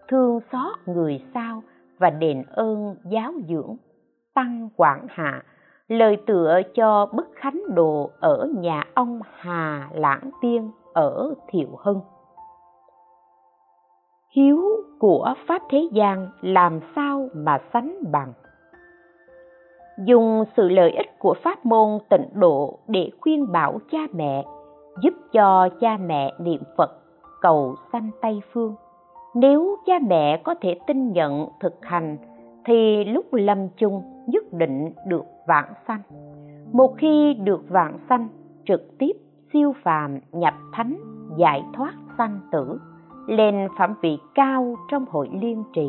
thương 0.09 0.41
xót 0.53 0.77
người 0.87 1.23
sao 1.35 1.63
và 1.99 2.11
đền 2.11 2.43
ơn 2.51 2.97
giáo 3.05 3.33
dưỡng, 3.49 3.77
tăng 4.35 4.69
quảng 4.77 5.07
hạ 5.09 5.43
lời 5.91 6.17
tựa 6.27 6.61
cho 6.75 7.07
bức 7.13 7.29
khánh 7.35 7.61
đồ 7.75 8.11
ở 8.21 8.49
nhà 8.59 8.85
ông 8.95 9.21
hà 9.33 9.89
lãng 9.93 10.31
tiên 10.41 10.71
ở 10.93 11.35
thiệu 11.49 11.69
hưng. 11.79 12.01
Hiếu 14.31 14.63
của 14.99 15.35
pháp 15.49 15.63
thế 15.71 15.89
gian 15.93 16.29
làm 16.41 16.81
sao 16.97 17.29
mà 17.35 17.59
sánh 17.73 17.99
bằng? 18.13 18.33
Dùng 20.05 20.45
sự 20.57 20.69
lợi 20.69 20.91
ích 20.91 21.19
của 21.19 21.35
pháp 21.45 21.67
môn 21.67 21.99
tịnh 22.09 22.29
độ 22.35 22.79
để 22.89 23.11
khuyên 23.21 23.53
bảo 23.53 23.79
cha 23.91 23.99
mẹ, 24.13 24.45
giúp 25.03 25.15
cho 25.33 25.69
cha 25.81 25.97
mẹ 25.97 26.35
niệm 26.39 26.63
phật, 26.77 26.91
cầu 27.41 27.75
sanh 27.93 28.11
tây 28.23 28.41
phương. 28.53 28.75
Nếu 29.35 29.77
cha 29.87 29.95
mẹ 30.09 30.41
có 30.45 30.55
thể 30.61 30.79
tin 30.87 31.13
nhận 31.13 31.49
thực 31.61 31.75
hành, 31.83 32.17
thì 32.65 33.05
lúc 33.05 33.35
lâm 33.35 33.69
chung 33.77 34.03
nhất 34.31 34.53
định 34.53 34.93
được 35.07 35.25
vãng 35.47 35.73
sanh. 35.89 36.03
Một 36.73 36.95
khi 36.99 37.35
được 37.35 37.69
vãng 37.69 37.99
sanh, 38.09 38.29
trực 38.65 38.99
tiếp 38.99 39.13
siêu 39.53 39.75
phàm 39.83 40.19
nhập 40.33 40.55
thánh, 40.73 40.97
giải 41.39 41.63
thoát 41.73 41.93
sanh 42.19 42.41
tử, 42.53 42.79
lên 43.27 43.69
phạm 43.79 43.95
vị 44.03 44.19
cao 44.35 44.77
trong 44.91 45.05
hội 45.09 45.29
liên 45.33 45.65
trì, 45.75 45.89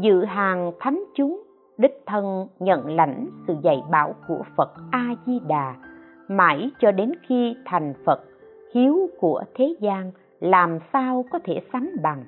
dự 0.00 0.24
hàng 0.24 0.72
thánh 0.80 1.04
chúng, 1.14 1.42
đích 1.78 2.02
thân 2.06 2.46
nhận 2.58 2.96
lãnh 2.96 3.26
sự 3.46 3.54
dạy 3.62 3.82
bảo 3.90 4.14
của 4.28 4.42
phật 4.56 4.72
a 4.90 5.14
di 5.26 5.40
đà 5.48 5.74
mãi 6.28 6.70
cho 6.78 6.92
đến 6.92 7.12
khi 7.22 7.56
thành 7.64 7.94
phật, 8.06 8.20
hiếu 8.74 9.10
của 9.20 9.42
thế 9.54 9.74
gian 9.80 10.12
làm 10.40 10.78
sao 10.92 11.24
có 11.30 11.38
thể 11.44 11.60
sánh 11.72 11.90
bằng. 12.02 12.24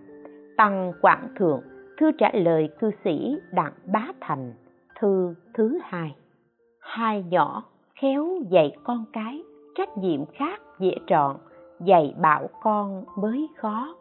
Tăng 0.57 0.93
quảng 1.03 1.29
thượng, 1.37 1.61
thư 1.99 2.13
trả 2.19 2.31
lời 2.33 2.69
cư 2.81 2.91
sĩ 3.05 3.37
đặng 3.53 3.73
bá 3.93 4.07
thành, 4.21 4.53
thư 5.01 5.35
thứ 5.55 5.79
hai. 5.83 6.15
Hai 6.81 7.25
nhỏ 7.31 7.63
khéo 7.95 8.29
dạy 8.49 8.77
con 8.85 9.05
cái 9.13 9.43
trách 9.75 9.99
nhiệm 9.99 10.27
khác 10.27 10.61
dễ 10.79 10.95
trọn, 11.07 11.37
dạy 11.81 12.15
bảo 12.21 12.49
con 12.63 13.05
mới 13.17 13.49
khó. 13.57 13.95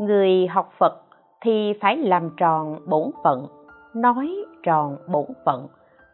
Người 0.00 0.46
học 0.46 0.72
phật 0.78 1.02
thì 1.40 1.72
phải 1.80 1.96
làm 1.96 2.30
tròn 2.36 2.78
bổn 2.86 3.10
phận, 3.24 3.46
nói 3.94 4.44
tròn 4.62 4.96
bổn 5.08 5.26
phận, 5.44 5.66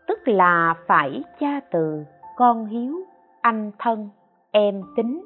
tức 0.07 0.19
là 0.29 0.75
phải 0.87 1.23
cha 1.41 1.61
từ, 1.71 2.05
con 2.37 2.67
hiếu, 2.67 2.97
anh 3.41 3.73
thân, 3.79 4.09
em 4.51 4.83
tính, 4.97 5.25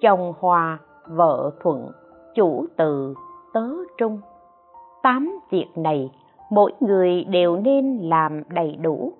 chồng 0.00 0.32
hòa, 0.40 0.78
vợ 1.06 1.50
thuận, 1.60 1.90
chủ 2.34 2.66
từ, 2.76 3.14
tớ 3.52 3.70
trung. 3.98 4.20
Tám 5.02 5.38
việc 5.50 5.68
này 5.76 6.10
mỗi 6.50 6.72
người 6.80 7.24
đều 7.24 7.56
nên 7.56 7.98
làm 7.98 8.42
đầy 8.48 8.76
đủ. 8.82 9.12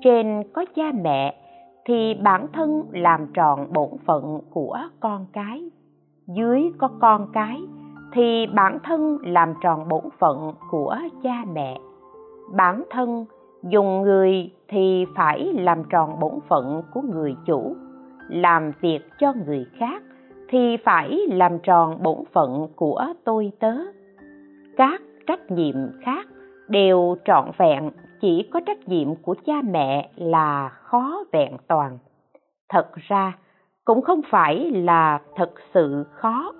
Trên 0.00 0.42
có 0.52 0.64
cha 0.74 0.92
mẹ 1.02 1.34
thì 1.84 2.14
bản 2.22 2.46
thân 2.52 2.82
làm 2.92 3.26
tròn 3.34 3.66
bổn 3.72 3.88
phận 4.06 4.40
của 4.50 4.78
con 5.00 5.26
cái. 5.32 5.70
Dưới 6.26 6.62
có 6.78 6.88
con 7.00 7.28
cái 7.32 7.60
thì 8.12 8.46
bản 8.54 8.78
thân 8.84 9.18
làm 9.22 9.54
tròn 9.62 9.88
bổn 9.88 10.04
phận 10.18 10.52
của 10.70 10.96
cha 11.22 11.44
mẹ. 11.54 11.78
Bản 12.52 12.84
thân 12.90 13.24
dùng 13.62 14.02
người 14.02 14.50
thì 14.68 15.06
phải 15.16 15.52
làm 15.54 15.84
tròn 15.90 16.20
bổn 16.20 16.32
phận 16.48 16.82
của 16.94 17.00
người 17.00 17.36
chủ. 17.46 17.76
Làm 18.28 18.72
việc 18.80 19.00
cho 19.18 19.32
người 19.46 19.66
khác 19.78 20.02
thì 20.48 20.76
phải 20.84 21.18
làm 21.28 21.58
tròn 21.58 22.02
bổn 22.02 22.18
phận 22.32 22.68
của 22.76 23.06
tôi 23.24 23.52
tớ. 23.60 23.74
Các 24.76 25.00
trách 25.26 25.50
nhiệm 25.50 25.76
khác 26.00 26.26
đều 26.68 27.16
trọn 27.24 27.50
vẹn, 27.58 27.90
chỉ 28.20 28.48
có 28.52 28.60
trách 28.66 28.88
nhiệm 28.88 29.14
của 29.14 29.34
cha 29.46 29.54
mẹ 29.64 30.10
là 30.16 30.68
khó 30.68 31.24
vẹn 31.32 31.56
toàn. 31.68 31.98
Thật 32.68 32.86
ra, 33.08 33.32
cũng 33.84 34.02
không 34.02 34.20
phải 34.30 34.70
là 34.70 35.20
thật 35.36 35.50
sự 35.74 36.04
khó, 36.10 36.52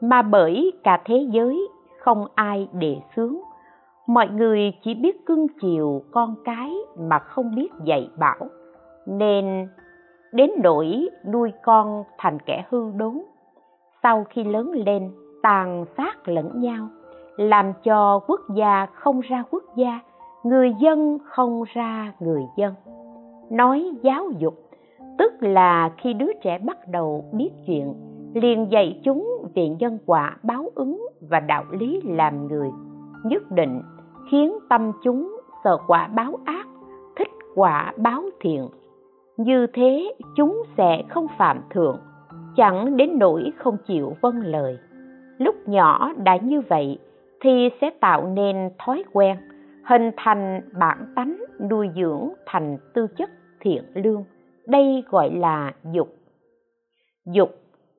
mà 0.00 0.22
bởi 0.22 0.72
cả 0.84 1.02
thế 1.04 1.26
giới 1.30 1.68
không 2.00 2.26
ai 2.34 2.68
đề 2.72 2.96
xướng. 3.16 3.36
Mọi 4.06 4.28
người 4.28 4.72
chỉ 4.84 4.94
biết 4.94 5.26
cưng 5.26 5.46
chiều 5.60 6.02
con 6.10 6.34
cái 6.44 6.72
mà 6.98 7.18
không 7.18 7.54
biết 7.54 7.68
dạy 7.84 8.10
bảo, 8.18 8.48
nên 9.06 9.68
đến 10.32 10.50
nỗi 10.62 11.08
nuôi 11.32 11.52
con 11.64 12.04
thành 12.18 12.38
kẻ 12.46 12.64
hư 12.70 12.90
đốn, 12.96 13.22
sau 14.02 14.24
khi 14.30 14.44
lớn 14.44 14.70
lên 14.86 15.10
tàn 15.42 15.84
sát 15.96 16.28
lẫn 16.28 16.60
nhau 16.60 16.88
làm 17.38 17.72
cho 17.84 18.20
quốc 18.26 18.40
gia 18.54 18.86
không 18.86 19.20
ra 19.20 19.44
quốc 19.50 19.62
gia, 19.76 20.00
người 20.42 20.74
dân 20.80 21.18
không 21.24 21.62
ra 21.74 22.12
người 22.20 22.42
dân. 22.56 22.74
Nói 23.50 23.90
giáo 24.02 24.30
dục, 24.38 24.54
tức 25.18 25.32
là 25.40 25.90
khi 25.98 26.12
đứa 26.12 26.32
trẻ 26.42 26.58
bắt 26.58 26.78
đầu 26.88 27.24
biết 27.32 27.50
chuyện, 27.66 27.94
liền 28.34 28.70
dạy 28.70 29.00
chúng 29.04 29.28
về 29.54 29.68
nhân 29.68 29.98
quả 30.06 30.36
báo 30.42 30.70
ứng 30.74 31.06
và 31.30 31.40
đạo 31.40 31.64
lý 31.70 32.00
làm 32.04 32.46
người, 32.46 32.70
nhất 33.24 33.50
định 33.50 33.82
khiến 34.30 34.52
tâm 34.68 34.92
chúng 35.02 35.36
sợ 35.64 35.78
quả 35.86 36.08
báo 36.14 36.38
ác, 36.44 36.66
thích 37.16 37.28
quả 37.54 37.92
báo 37.96 38.22
thiện. 38.40 38.68
Như 39.36 39.66
thế 39.66 40.14
chúng 40.36 40.62
sẽ 40.76 41.02
không 41.08 41.26
phạm 41.38 41.60
thượng, 41.70 41.98
chẳng 42.56 42.96
đến 42.96 43.18
nỗi 43.18 43.52
không 43.56 43.76
chịu 43.86 44.12
vâng 44.20 44.40
lời. 44.40 44.78
Lúc 45.38 45.54
nhỏ 45.66 46.12
đã 46.16 46.36
như 46.36 46.60
vậy 46.60 46.98
thì 47.40 47.68
sẽ 47.80 47.90
tạo 48.00 48.26
nên 48.26 48.70
thói 48.78 49.04
quen, 49.12 49.36
hình 49.84 50.10
thành 50.16 50.60
bản 50.78 51.12
tánh 51.16 51.36
nuôi 51.70 51.88
dưỡng 51.96 52.28
thành 52.46 52.78
tư 52.94 53.06
chất 53.16 53.30
thiện 53.60 53.82
lương. 53.94 54.24
Đây 54.66 55.02
gọi 55.08 55.30
là 55.30 55.72
dục. 55.92 56.08
Dục 57.26 57.50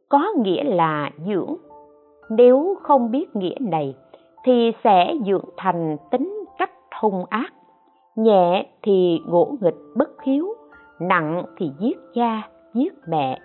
có 0.10 0.26
nghĩa 0.38 0.64
là 0.64 1.10
dưỡng. 1.28 1.56
Nếu 2.30 2.78
không 2.82 3.12
biết 3.12 3.36
nghĩa 3.36 3.56
này, 3.60 3.96
thì 4.44 4.72
sẽ 4.84 5.14
dưỡng 5.26 5.46
thành 5.58 5.98
tính 6.12 6.46
cách 6.58 6.72
hung 7.02 7.26
ác. 7.30 7.54
Nhẹ 8.16 8.66
thì 8.84 9.20
ngỗ 9.28 9.56
nghịch 9.62 9.78
bất 9.96 10.24
hiếu, 10.24 10.48
nặng 11.00 11.44
thì 11.58 11.72
giết 11.80 11.98
cha, 12.14 12.50
giết 12.74 12.94
mẹ. 13.08 13.40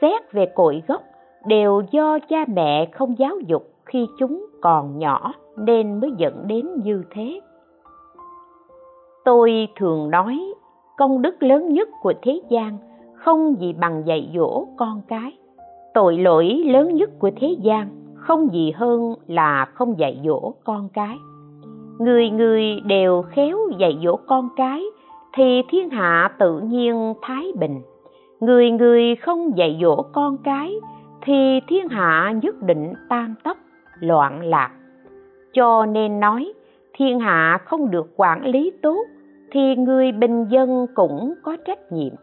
Xét 0.00 0.32
về 0.32 0.46
cội 0.54 0.82
gốc, 0.88 1.02
đều 1.46 1.82
do 1.90 2.18
cha 2.28 2.44
mẹ 2.48 2.88
không 2.92 3.18
giáo 3.18 3.38
dục 3.46 3.62
khi 3.84 4.06
chúng 4.18 4.46
còn 4.62 4.98
nhỏ 4.98 5.32
nên 5.56 6.00
mới 6.00 6.10
dẫn 6.16 6.44
đến 6.46 6.66
như 6.84 7.04
thế. 7.10 7.40
Tôi 9.24 9.68
thường 9.76 10.10
nói, 10.10 10.54
công 10.96 11.22
đức 11.22 11.42
lớn 11.42 11.72
nhất 11.72 11.88
của 12.02 12.12
thế 12.22 12.40
gian 12.50 12.78
không 13.14 13.60
gì 13.60 13.72
bằng 13.72 14.02
dạy 14.06 14.30
dỗ 14.34 14.66
con 14.76 15.02
cái. 15.08 15.38
Tội 15.94 16.16
lỗi 16.18 16.62
lớn 16.66 16.94
nhất 16.94 17.10
của 17.18 17.30
thế 17.36 17.56
gian 17.62 17.88
không 18.14 18.52
gì 18.52 18.70
hơn 18.70 19.14
là 19.26 19.64
không 19.74 19.98
dạy 19.98 20.20
dỗ 20.24 20.52
con 20.64 20.88
cái. 20.94 21.16
Người 21.98 22.30
người 22.30 22.80
đều 22.80 23.22
khéo 23.22 23.58
dạy 23.78 23.98
dỗ 24.04 24.16
con 24.16 24.48
cái 24.56 24.84
thì 25.34 25.62
thiên 25.68 25.90
hạ 25.90 26.30
tự 26.38 26.58
nhiên 26.58 27.14
thái 27.22 27.52
bình. 27.58 27.82
Người 28.40 28.70
người 28.70 29.16
không 29.16 29.56
dạy 29.56 29.78
dỗ 29.82 30.02
con 30.12 30.36
cái 30.44 30.74
thì 31.20 31.60
thiên 31.68 31.88
hạ 31.88 32.34
nhất 32.42 32.62
định 32.62 32.92
tan 33.08 33.34
tóc 33.44 33.56
loạn 34.02 34.42
lạc. 34.42 34.70
Cho 35.52 35.86
nên 35.86 36.20
nói, 36.20 36.52
thiên 36.94 37.20
hạ 37.20 37.58
không 37.64 37.90
được 37.90 38.12
quản 38.16 38.46
lý 38.46 38.72
tốt, 38.82 39.06
thì 39.50 39.76
người 39.76 40.12
bình 40.12 40.46
dân 40.50 40.86
cũng 40.94 41.34
có 41.42 41.56
trách 41.66 41.92
nhiệm. 41.92 42.14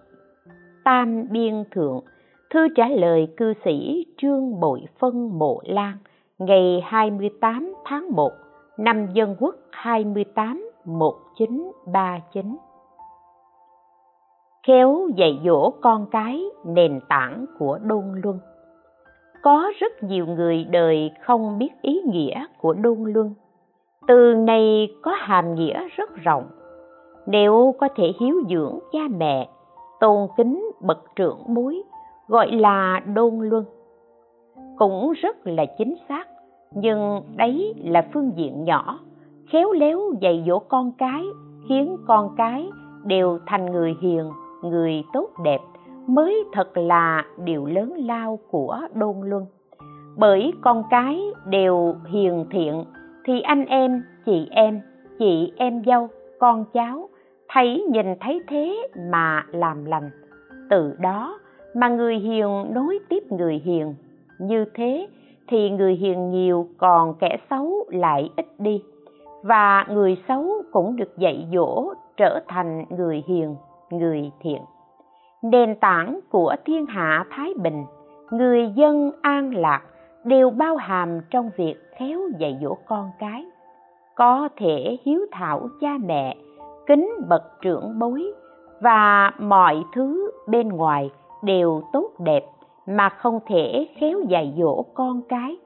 Tam 0.83 1.27
biên 1.31 1.63
thượng, 1.71 1.99
thư 2.49 2.67
trả 2.75 2.87
lời 2.87 3.27
cư 3.37 3.53
sĩ 3.65 4.05
trương 4.17 4.59
bội 4.59 4.81
phân 4.99 5.39
mộ 5.39 5.61
lan, 5.65 5.97
ngày 6.37 6.81
28 6.85 7.73
tháng 7.85 8.11
1 8.11 8.31
năm 8.77 9.07
dân 9.13 9.35
quốc 9.39 9.55
28 9.71 10.69
1939 10.85 12.57
khéo 14.67 15.09
dạy 15.15 15.39
dỗ 15.45 15.71
con 15.81 16.05
cái 16.11 16.43
nền 16.65 16.99
tảng 17.09 17.45
của 17.59 17.79
đôn 17.83 18.03
luân 18.23 18.39
có 19.41 19.71
rất 19.79 20.03
nhiều 20.03 20.25
người 20.25 20.67
đời 20.69 21.11
không 21.21 21.57
biết 21.57 21.81
ý 21.81 22.01
nghĩa 22.05 22.45
của 22.57 22.73
đôn 22.73 22.97
luân. 23.03 23.33
Từ 24.07 24.33
này 24.33 24.87
có 25.01 25.11
hàm 25.17 25.55
nghĩa 25.55 25.87
rất 25.95 26.15
rộng. 26.15 26.43
Nếu 27.25 27.75
có 27.79 27.87
thể 27.95 28.13
hiếu 28.19 28.35
dưỡng 28.49 28.79
cha 28.91 28.99
mẹ, 29.17 29.49
tôn 29.99 30.27
kính 30.37 30.71
bậc 30.81 31.15
trưởng 31.15 31.43
bối 31.47 31.83
gọi 32.27 32.51
là 32.51 33.01
đôn 33.13 33.39
luân. 33.39 33.65
Cũng 34.77 35.11
rất 35.11 35.47
là 35.47 35.65
chính 35.77 35.95
xác, 36.09 36.27
nhưng 36.71 37.21
đấy 37.35 37.73
là 37.83 38.07
phương 38.13 38.31
diện 38.35 38.63
nhỏ, 38.63 38.99
khéo 39.51 39.71
léo 39.71 40.01
dạy 40.21 40.43
dỗ 40.47 40.59
con 40.59 40.91
cái, 40.97 41.23
khiến 41.69 41.97
con 42.07 42.35
cái 42.37 42.69
đều 43.03 43.39
thành 43.45 43.71
người 43.71 43.95
hiền, 44.01 44.29
người 44.63 45.03
tốt 45.13 45.29
đẹp 45.43 45.59
mới 46.15 46.43
thật 46.53 46.77
là 46.77 47.25
điều 47.43 47.65
lớn 47.65 47.93
lao 47.97 48.39
của 48.51 48.79
đôn 48.93 49.15
luân. 49.23 49.45
Bởi 50.17 50.51
con 50.61 50.83
cái 50.89 51.21
đều 51.45 51.95
hiền 52.11 52.45
thiện, 52.51 52.83
thì 53.25 53.41
anh 53.41 53.65
em, 53.65 54.03
chị 54.25 54.47
em 54.51 54.81
chị 55.19 55.53
em 55.57 55.81
dâu, 55.85 56.07
con 56.39 56.65
cháu, 56.73 57.09
thấy 57.49 57.85
nhìn 57.91 58.05
thấy 58.19 58.41
thế 58.47 58.87
mà 59.11 59.45
làm 59.51 59.85
lành. 59.85 60.09
Từ 60.69 60.95
đó 60.99 61.39
mà 61.75 61.89
người 61.89 62.15
hiền 62.15 62.65
nối 62.73 62.99
tiếp 63.09 63.23
người 63.31 63.61
hiền. 63.65 63.95
Như 64.39 64.65
thế 64.73 65.07
thì 65.47 65.69
người 65.69 65.95
hiền 65.95 66.31
nhiều 66.31 66.67
còn 66.77 67.13
kẻ 67.19 67.37
xấu 67.49 67.85
lại 67.89 68.29
ít 68.35 68.45
đi, 68.57 68.83
và 69.43 69.85
người 69.89 70.17
xấu 70.27 70.63
cũng 70.71 70.95
được 70.95 71.17
dạy 71.17 71.47
dỗ 71.53 71.93
trở 72.17 72.39
thành 72.47 72.85
người 72.89 73.23
hiền, 73.27 73.55
người 73.89 74.31
thiện 74.41 74.61
nền 75.43 75.75
tảng 75.75 76.19
của 76.29 76.55
thiên 76.65 76.85
hạ 76.85 77.25
thái 77.29 77.53
bình, 77.57 77.85
người 78.31 78.71
dân 78.75 79.11
an 79.21 79.55
lạc 79.55 79.81
đều 80.23 80.49
bao 80.49 80.75
hàm 80.75 81.19
trong 81.29 81.49
việc 81.57 81.75
khéo 81.97 82.19
dạy 82.37 82.57
dỗ 82.61 82.77
con 82.87 83.09
cái. 83.19 83.45
Có 84.15 84.49
thể 84.57 84.97
hiếu 85.03 85.25
thảo 85.31 85.67
cha 85.81 85.97
mẹ, 86.05 86.35
kính 86.87 87.09
bậc 87.29 87.43
trưởng 87.61 87.99
bối 87.99 88.33
và 88.81 89.31
mọi 89.39 89.83
thứ 89.95 90.31
bên 90.47 90.69
ngoài 90.69 91.09
đều 91.43 91.81
tốt 91.93 92.11
đẹp 92.19 92.45
mà 92.87 93.09
không 93.09 93.39
thể 93.47 93.87
khéo 93.99 94.21
dạy 94.27 94.53
dỗ 94.57 94.83
con 94.93 95.21
cái, 95.29 95.57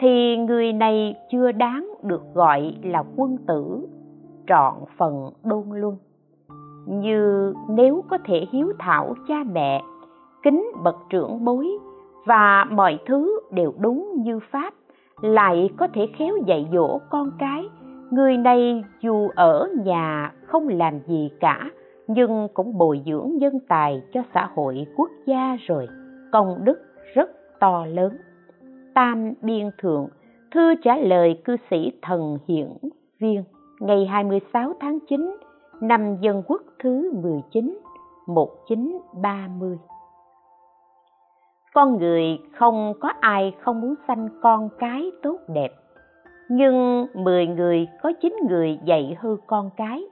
thì 0.00 0.36
người 0.36 0.72
này 0.72 1.14
chưa 1.30 1.52
đáng 1.52 1.94
được 2.02 2.22
gọi 2.34 2.74
là 2.82 3.04
quân 3.16 3.36
tử. 3.46 3.86
Trọn 4.46 4.74
phần 4.98 5.30
đôn 5.44 5.64
luân 5.70 5.96
như 6.86 7.52
nếu 7.68 8.04
có 8.08 8.18
thể 8.24 8.46
hiếu 8.52 8.72
thảo 8.78 9.14
cha 9.28 9.44
mẹ, 9.52 9.82
kính 10.42 10.72
bậc 10.82 10.96
trưởng 11.10 11.44
bối 11.44 11.68
và 12.24 12.64
mọi 12.70 12.98
thứ 13.06 13.40
đều 13.50 13.72
đúng 13.78 14.12
như 14.16 14.40
pháp, 14.50 14.74
lại 15.20 15.70
có 15.76 15.88
thể 15.94 16.08
khéo 16.18 16.36
dạy 16.46 16.68
dỗ 16.72 16.98
con 17.10 17.30
cái. 17.38 17.64
Người 18.10 18.36
này 18.36 18.84
dù 19.00 19.28
ở 19.34 19.68
nhà 19.84 20.32
không 20.46 20.68
làm 20.68 20.98
gì 21.06 21.30
cả, 21.40 21.70
nhưng 22.06 22.48
cũng 22.54 22.78
bồi 22.78 23.02
dưỡng 23.06 23.30
nhân 23.38 23.58
tài 23.68 24.02
cho 24.12 24.22
xã 24.34 24.48
hội 24.54 24.86
quốc 24.96 25.10
gia 25.26 25.56
rồi. 25.66 25.88
Công 26.32 26.64
đức 26.64 26.78
rất 27.14 27.30
to 27.60 27.86
lớn. 27.86 28.12
Tam 28.94 29.32
biên 29.42 29.70
thượng, 29.78 30.08
thư 30.50 30.74
trả 30.74 30.96
lời 30.96 31.40
cư 31.44 31.56
sĩ 31.70 31.92
thần 32.02 32.38
hiển 32.48 32.68
viên, 33.20 33.44
ngày 33.80 34.06
26 34.06 34.72
tháng 34.80 34.98
9 35.08 35.36
năm 35.88 36.16
dân 36.20 36.42
quốc 36.46 36.62
thứ 36.82 37.12
19 37.22 37.78
1930 38.26 39.78
con 41.74 41.98
người 41.98 42.38
không 42.58 42.94
có 43.00 43.12
ai 43.20 43.54
không 43.60 43.80
muốn 43.80 43.94
sanh 44.08 44.28
con 44.42 44.68
cái 44.78 45.10
tốt 45.22 45.38
đẹp 45.48 45.72
nhưng 46.48 47.06
10 47.14 47.46
người 47.46 47.88
có 48.02 48.12
9 48.22 48.36
người 48.48 48.78
dạy 48.84 49.16
hư 49.20 49.36
con 49.46 49.70
cái, 49.76 50.02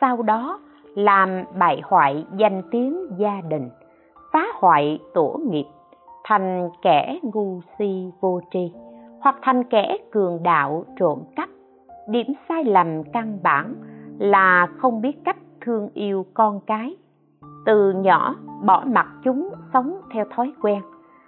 sau 0.00 0.22
đó 0.22 0.60
làm 0.94 1.44
bại 1.58 1.80
hoại 1.84 2.26
danh 2.36 2.62
tiếng 2.70 2.98
gia 3.18 3.40
đình, 3.48 3.70
phá 4.32 4.46
hoại 4.54 4.98
tổ 5.14 5.40
nghiệp, 5.50 5.64
thành 6.24 6.70
kẻ 6.82 7.18
ngu 7.22 7.60
si 7.78 8.10
vô 8.20 8.40
tri, 8.50 8.72
hoặc 9.20 9.36
thành 9.42 9.64
kẻ 9.64 9.96
cường 10.12 10.42
đạo 10.42 10.84
trộm 10.96 11.18
cắp. 11.36 11.48
Điểm 12.08 12.26
sai 12.48 12.64
lầm 12.64 13.02
căn 13.12 13.38
bản 13.42 13.74
là 14.18 14.68
không 14.78 15.00
biết 15.00 15.16
cách 15.24 15.36
thương 15.60 15.88
yêu 15.94 16.26
con 16.34 16.60
cái. 16.66 16.96
Từ 17.66 17.92
nhỏ 17.92 18.34
bỏ 18.64 18.84
mặc 18.86 19.06
chúng 19.24 19.50
sống 19.72 20.00
theo 20.12 20.24
thói 20.30 20.52
quen, 20.62 20.80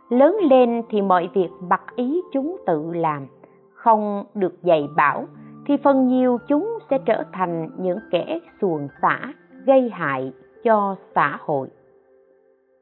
lớn 0.08 0.36
lên 0.50 0.82
thì 0.88 1.02
mọi 1.02 1.28
việc 1.34 1.48
mặc 1.60 1.82
ý 1.96 2.22
chúng 2.32 2.56
tự 2.66 2.92
làm. 2.94 3.26
Không 3.74 4.24
được 4.34 4.62
dạy 4.62 4.88
bảo 4.96 5.24
thì 5.66 5.76
phần 5.76 6.08
nhiều 6.08 6.38
chúng 6.48 6.78
sẽ 6.90 6.98
trở 6.98 7.24
thành 7.32 7.70
những 7.78 7.98
kẻ 8.10 8.38
xuồng 8.60 8.88
xả 9.02 9.32
gây 9.64 9.90
hại 9.90 10.32
cho 10.64 10.96
xã 11.14 11.38
hội. 11.40 11.68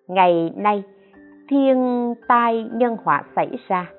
Ngày 0.09 0.53
nay 0.57 0.85
thiên 1.49 2.15
tai 2.29 2.71
nhân 2.73 2.97
họa 3.05 3.23
xảy 3.37 3.59
ra. 3.69 3.91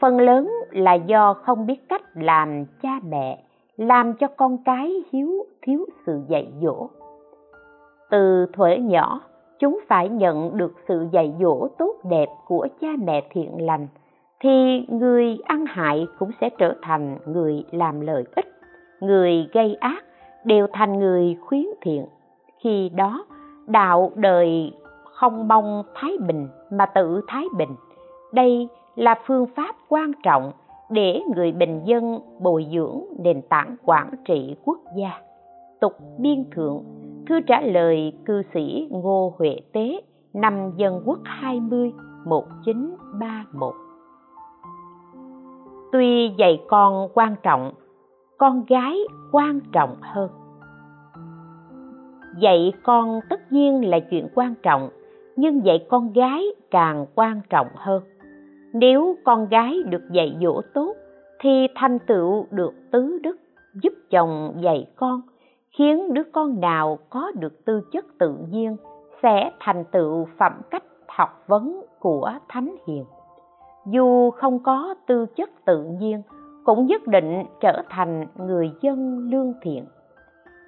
Phần 0.00 0.20
lớn 0.20 0.50
là 0.70 0.94
do 0.94 1.34
không 1.34 1.66
biết 1.66 1.88
cách 1.88 2.02
làm 2.14 2.64
cha 2.82 3.00
mẹ 3.08 3.44
làm 3.78 4.14
cho 4.14 4.26
con 4.36 4.58
cái 4.64 5.04
hiếu 5.12 5.46
thiếu 5.62 5.86
sự 6.06 6.20
dạy 6.28 6.52
dỗ. 6.62 6.88
Từ 8.10 8.46
thuở 8.52 8.68
nhỏ, 8.80 9.20
chúng 9.58 9.80
phải 9.88 10.08
nhận 10.08 10.56
được 10.56 10.72
sự 10.88 11.06
dạy 11.12 11.34
dỗ 11.40 11.68
tốt 11.78 11.94
đẹp 12.10 12.26
của 12.46 12.68
cha 12.80 12.88
mẹ 13.04 13.26
thiện 13.30 13.66
lành, 13.66 13.88
thì 14.40 14.86
người 14.88 15.38
ăn 15.44 15.64
hại 15.66 16.06
cũng 16.18 16.30
sẽ 16.40 16.50
trở 16.58 16.74
thành 16.82 17.18
người 17.26 17.64
làm 17.70 18.00
lợi 18.00 18.24
ích, 18.36 18.46
người 19.00 19.48
gây 19.52 19.74
ác 19.74 20.04
đều 20.44 20.66
thành 20.72 20.98
người 20.98 21.36
khuyến 21.40 21.66
thiện. 21.80 22.06
Khi 22.58 22.88
đó, 22.88 23.24
đạo 23.66 24.12
đời 24.14 24.72
không 25.04 25.48
mong 25.48 25.82
thái 25.94 26.12
bình 26.26 26.48
mà 26.70 26.86
tự 26.86 27.20
thái 27.28 27.44
bình. 27.56 27.74
Đây 28.32 28.68
là 28.96 29.14
phương 29.26 29.46
pháp 29.56 29.76
quan 29.88 30.12
trọng 30.22 30.52
để 30.90 31.20
người 31.36 31.52
bình 31.52 31.80
dân 31.84 32.20
bồi 32.40 32.66
dưỡng 32.72 33.04
nền 33.18 33.42
tảng 33.42 33.76
quản 33.84 34.10
trị 34.24 34.56
quốc 34.64 34.78
gia. 34.96 35.10
Tục 35.80 35.92
biên 36.18 36.44
thượng, 36.50 36.84
thư 37.28 37.40
trả 37.40 37.60
lời 37.60 38.12
cư 38.24 38.42
sĩ 38.54 38.88
ngô 38.90 39.34
huệ 39.38 39.56
tế, 39.72 40.00
năm 40.32 40.72
dân 40.76 41.02
quốc 41.04 41.18
20 41.24 41.92
1931 42.24 43.74
tuy 45.92 46.28
dạy 46.38 46.60
con 46.68 47.08
quan 47.14 47.34
trọng, 47.42 47.72
con 48.38 48.64
gái 48.64 48.98
quan 49.32 49.60
trọng 49.72 49.96
hơn. 50.00 50.30
Dạy 52.38 52.72
con 52.82 53.20
tất 53.30 53.52
nhiên 53.52 53.90
là 53.90 53.98
chuyện 54.10 54.28
quan 54.34 54.54
trọng, 54.62 54.88
nhưng 55.36 55.64
dạy 55.64 55.86
con 55.88 56.12
gái 56.12 56.44
càng 56.70 57.06
quan 57.14 57.40
trọng 57.50 57.66
hơn 57.74 58.02
nếu 58.80 59.16
con 59.24 59.48
gái 59.48 59.82
được 59.86 60.02
dạy 60.10 60.36
dỗ 60.40 60.60
tốt, 60.74 60.94
thì 61.40 61.66
thành 61.74 61.98
tựu 61.98 62.46
được 62.50 62.74
tứ 62.90 63.18
đức 63.22 63.38
giúp 63.82 63.92
chồng 64.10 64.54
dạy 64.60 64.86
con, 64.96 65.20
khiến 65.70 66.14
đứa 66.14 66.22
con 66.32 66.60
nào 66.60 66.98
có 67.10 67.32
được 67.34 67.64
tư 67.64 67.80
chất 67.92 68.04
tự 68.18 68.34
nhiên 68.50 68.76
sẽ 69.22 69.50
thành 69.60 69.84
tựu 69.84 70.26
phẩm 70.38 70.52
cách 70.70 70.84
học 71.08 71.44
vấn 71.46 71.84
của 71.98 72.32
thánh 72.48 72.76
hiền. 72.86 73.04
Dù 73.86 74.30
không 74.30 74.58
có 74.62 74.94
tư 75.06 75.26
chất 75.36 75.50
tự 75.64 75.84
nhiên, 75.84 76.22
cũng 76.64 76.86
nhất 76.86 77.06
định 77.06 77.44
trở 77.60 77.82
thành 77.88 78.26
người 78.36 78.70
dân 78.80 79.28
lương 79.30 79.52
thiện. 79.62 79.84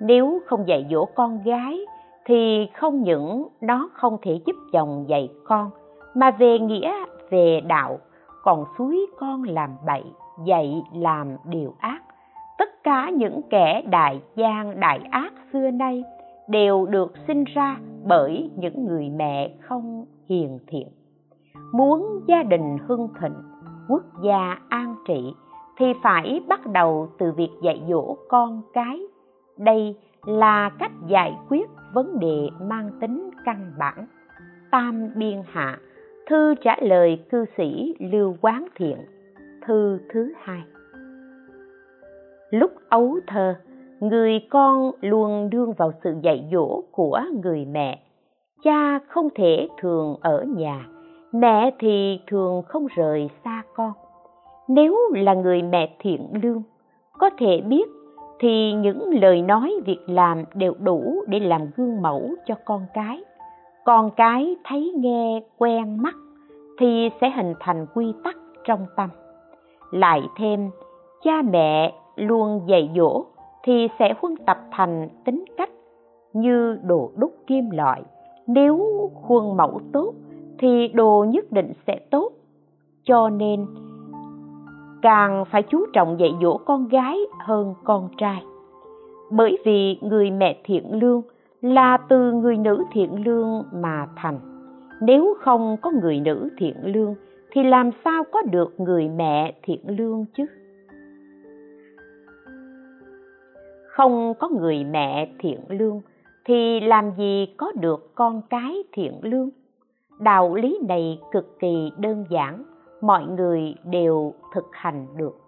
Nếu 0.01 0.40
không 0.46 0.68
dạy 0.68 0.87
dỗ 0.90 1.05
con 1.05 1.42
gái, 1.44 1.79
thì 2.25 2.68
không 2.75 3.03
những 3.03 3.49
nó 3.61 3.90
không 3.92 4.16
thể 4.23 4.40
giúp 4.46 4.57
chồng 4.73 5.05
dạy 5.09 5.29
con 5.44 5.70
mà 6.14 6.31
về 6.31 6.59
nghĩa, 6.59 6.92
về 7.31 7.61
đạo, 7.66 7.99
còn 8.42 8.64
suối 8.79 9.07
con 9.18 9.42
làm 9.42 9.70
bậy 9.87 10.05
dạy 10.44 10.83
làm 10.94 11.37
điều 11.44 11.75
ác. 11.79 12.03
Tất 12.59 12.83
cả 12.83 13.11
những 13.11 13.40
kẻ 13.51 13.83
đại 13.90 14.20
gian, 14.37 14.81
đại 14.81 15.01
ác 15.11 15.33
xưa 15.53 15.70
nay 15.70 16.05
đều 16.49 16.87
được 16.87 17.12
sinh 17.27 17.44
ra 17.44 17.77
bởi 18.05 18.51
những 18.57 18.87
người 18.87 19.09
mẹ 19.09 19.51
không 19.61 20.05
hiền 20.29 20.59
thiện. 20.66 20.88
Muốn 21.73 22.20
gia 22.27 22.42
đình 22.42 22.79
hưng 22.87 23.09
thịnh, 23.20 23.35
quốc 23.88 24.03
gia 24.23 24.59
an 24.68 24.94
trị, 25.09 25.35
thì 25.77 25.87
phải 26.03 26.40
bắt 26.49 26.66
đầu 26.66 27.09
từ 27.18 27.33
việc 27.33 27.51
dạy 27.62 27.83
dỗ 27.88 28.16
con 28.29 28.62
cái. 28.73 29.01
Đây 29.59 29.96
là 30.25 30.70
cách 30.79 30.92
giải 31.07 31.35
quyết 31.49 31.70
vấn 31.92 32.18
đề 32.18 32.49
mang 32.61 32.90
tính 33.01 33.31
căn 33.44 33.73
bản. 33.79 34.07
Tam 34.70 35.09
biên 35.14 35.42
hạ 35.46 35.79
thư 36.31 36.55
trả 36.55 36.77
lời 36.81 37.19
cư 37.31 37.45
sĩ 37.57 37.95
lưu 38.12 38.37
quán 38.40 38.66
thiện, 38.77 38.97
thư 39.66 39.99
thứ 40.12 40.33
hai. 40.43 40.61
Lúc 42.51 42.71
ấu 42.88 43.16
thơ, 43.27 43.55
người 44.01 44.40
con 44.51 44.90
luôn 45.01 45.51
đương 45.51 45.73
vào 45.73 45.93
sự 46.05 46.14
dạy 46.23 46.49
dỗ 46.53 46.83
của 46.93 47.21
người 47.43 47.66
mẹ. 47.71 48.01
Cha 48.62 48.99
không 49.09 49.29
thể 49.35 49.69
thường 49.81 50.16
ở 50.21 50.45
nhà, 50.57 50.87
mẹ 51.33 51.71
thì 51.79 52.21
thường 52.27 52.62
không 52.62 52.87
rời 52.97 53.29
xa 53.45 53.62
con. 53.75 53.93
Nếu 54.69 54.99
là 55.14 55.35
người 55.35 55.62
mẹ 55.62 55.97
thiện 55.99 56.29
lương, 56.43 56.62
có 57.19 57.31
thể 57.38 57.61
biết 57.61 57.88
thì 58.40 58.73
những 58.73 59.21
lời 59.23 59.43
nói, 59.43 59.75
việc 59.87 60.01
làm 60.07 60.45
đều 60.55 60.75
đủ 60.79 61.25
để 61.29 61.40
làm 61.40 61.61
gương 61.77 62.03
mẫu 62.03 62.31
cho 62.47 62.55
con 62.64 62.87
cái 62.95 63.23
con 63.85 64.11
cái 64.16 64.57
thấy 64.64 64.93
nghe, 64.97 65.40
quen 65.59 66.03
mắt 66.03 66.14
thì 66.79 67.11
sẽ 67.21 67.31
hình 67.31 67.55
thành 67.61 67.87
quy 67.95 68.12
tắc 68.25 68.37
trong 68.64 68.87
tâm. 68.97 69.09
Lại 69.90 70.23
thêm, 70.37 70.71
cha 71.23 71.43
mẹ 71.43 71.95
luôn 72.16 72.61
dạy 72.66 72.90
dỗ 72.97 73.25
thì 73.62 73.88
sẽ 73.99 74.14
huân 74.21 74.37
tập 74.47 74.59
thành 74.71 75.09
tính 75.25 75.45
cách 75.57 75.71
như 76.33 76.79
đồ 76.83 77.11
đúc 77.16 77.35
kim 77.47 77.71
loại. 77.71 78.03
Nếu 78.47 79.11
khuôn 79.23 79.57
mẫu 79.57 79.81
tốt 79.93 80.12
thì 80.59 80.88
đồ 80.88 81.27
nhất 81.29 81.53
định 81.53 81.73
sẽ 81.87 82.01
tốt. 82.11 82.33
Cho 83.05 83.29
nên, 83.29 83.66
càng 85.03 85.45
phải 85.51 85.62
chú 85.62 85.87
trọng 85.93 86.21
dạy 86.21 86.31
dỗ 86.43 86.59
con 86.59 86.88
gái 86.88 87.19
hơn 87.38 87.75
con 87.85 88.09
trai. 88.19 88.43
Bởi 89.31 89.59
vì 89.64 89.99
người 90.01 90.31
mẹ 90.31 90.61
thiện 90.64 91.01
lương 91.01 91.23
là 91.61 91.99
từ 92.09 92.33
người 92.33 92.57
nữ 92.57 92.85
thiện 92.92 93.25
lương 93.25 93.64
mà 93.73 94.09
thành. 94.16 94.38
Nếu 95.01 95.37
không 95.40 95.77
có 95.83 95.90
người 95.90 96.20
nữ 96.20 96.49
thiện 96.59 96.77
lương, 96.83 97.14
thì 97.51 97.62
làm 97.62 97.90
sao 98.05 98.25
có 98.33 98.42
được 98.42 98.81
người 98.81 99.09
mẹ 99.09 99.55
thiện 99.62 99.81
lương 99.87 100.25
chứ? 100.37 100.44
Không 103.87 104.35
có 104.38 104.49
người 104.49 104.85
mẹ 104.85 105.33
thiện 105.38 105.61
lương, 105.68 106.01
thì 106.44 106.81
làm 106.81 107.11
gì 107.18 107.55
có 107.57 107.73
được 107.81 108.14
con 108.14 108.42
cái 108.51 108.83
thiện 108.92 109.20
lương? 109.23 109.51
Đạo 110.18 110.55
lý 110.55 110.79
này 110.88 111.20
cực 111.33 111.59
kỳ 111.59 111.92
đơn 111.99 112.25
giản, 112.31 112.64
mọi 113.01 113.27
người 113.27 113.75
đều 113.85 114.35
thực 114.55 114.66
hành 114.73 115.07
được. 115.16 115.40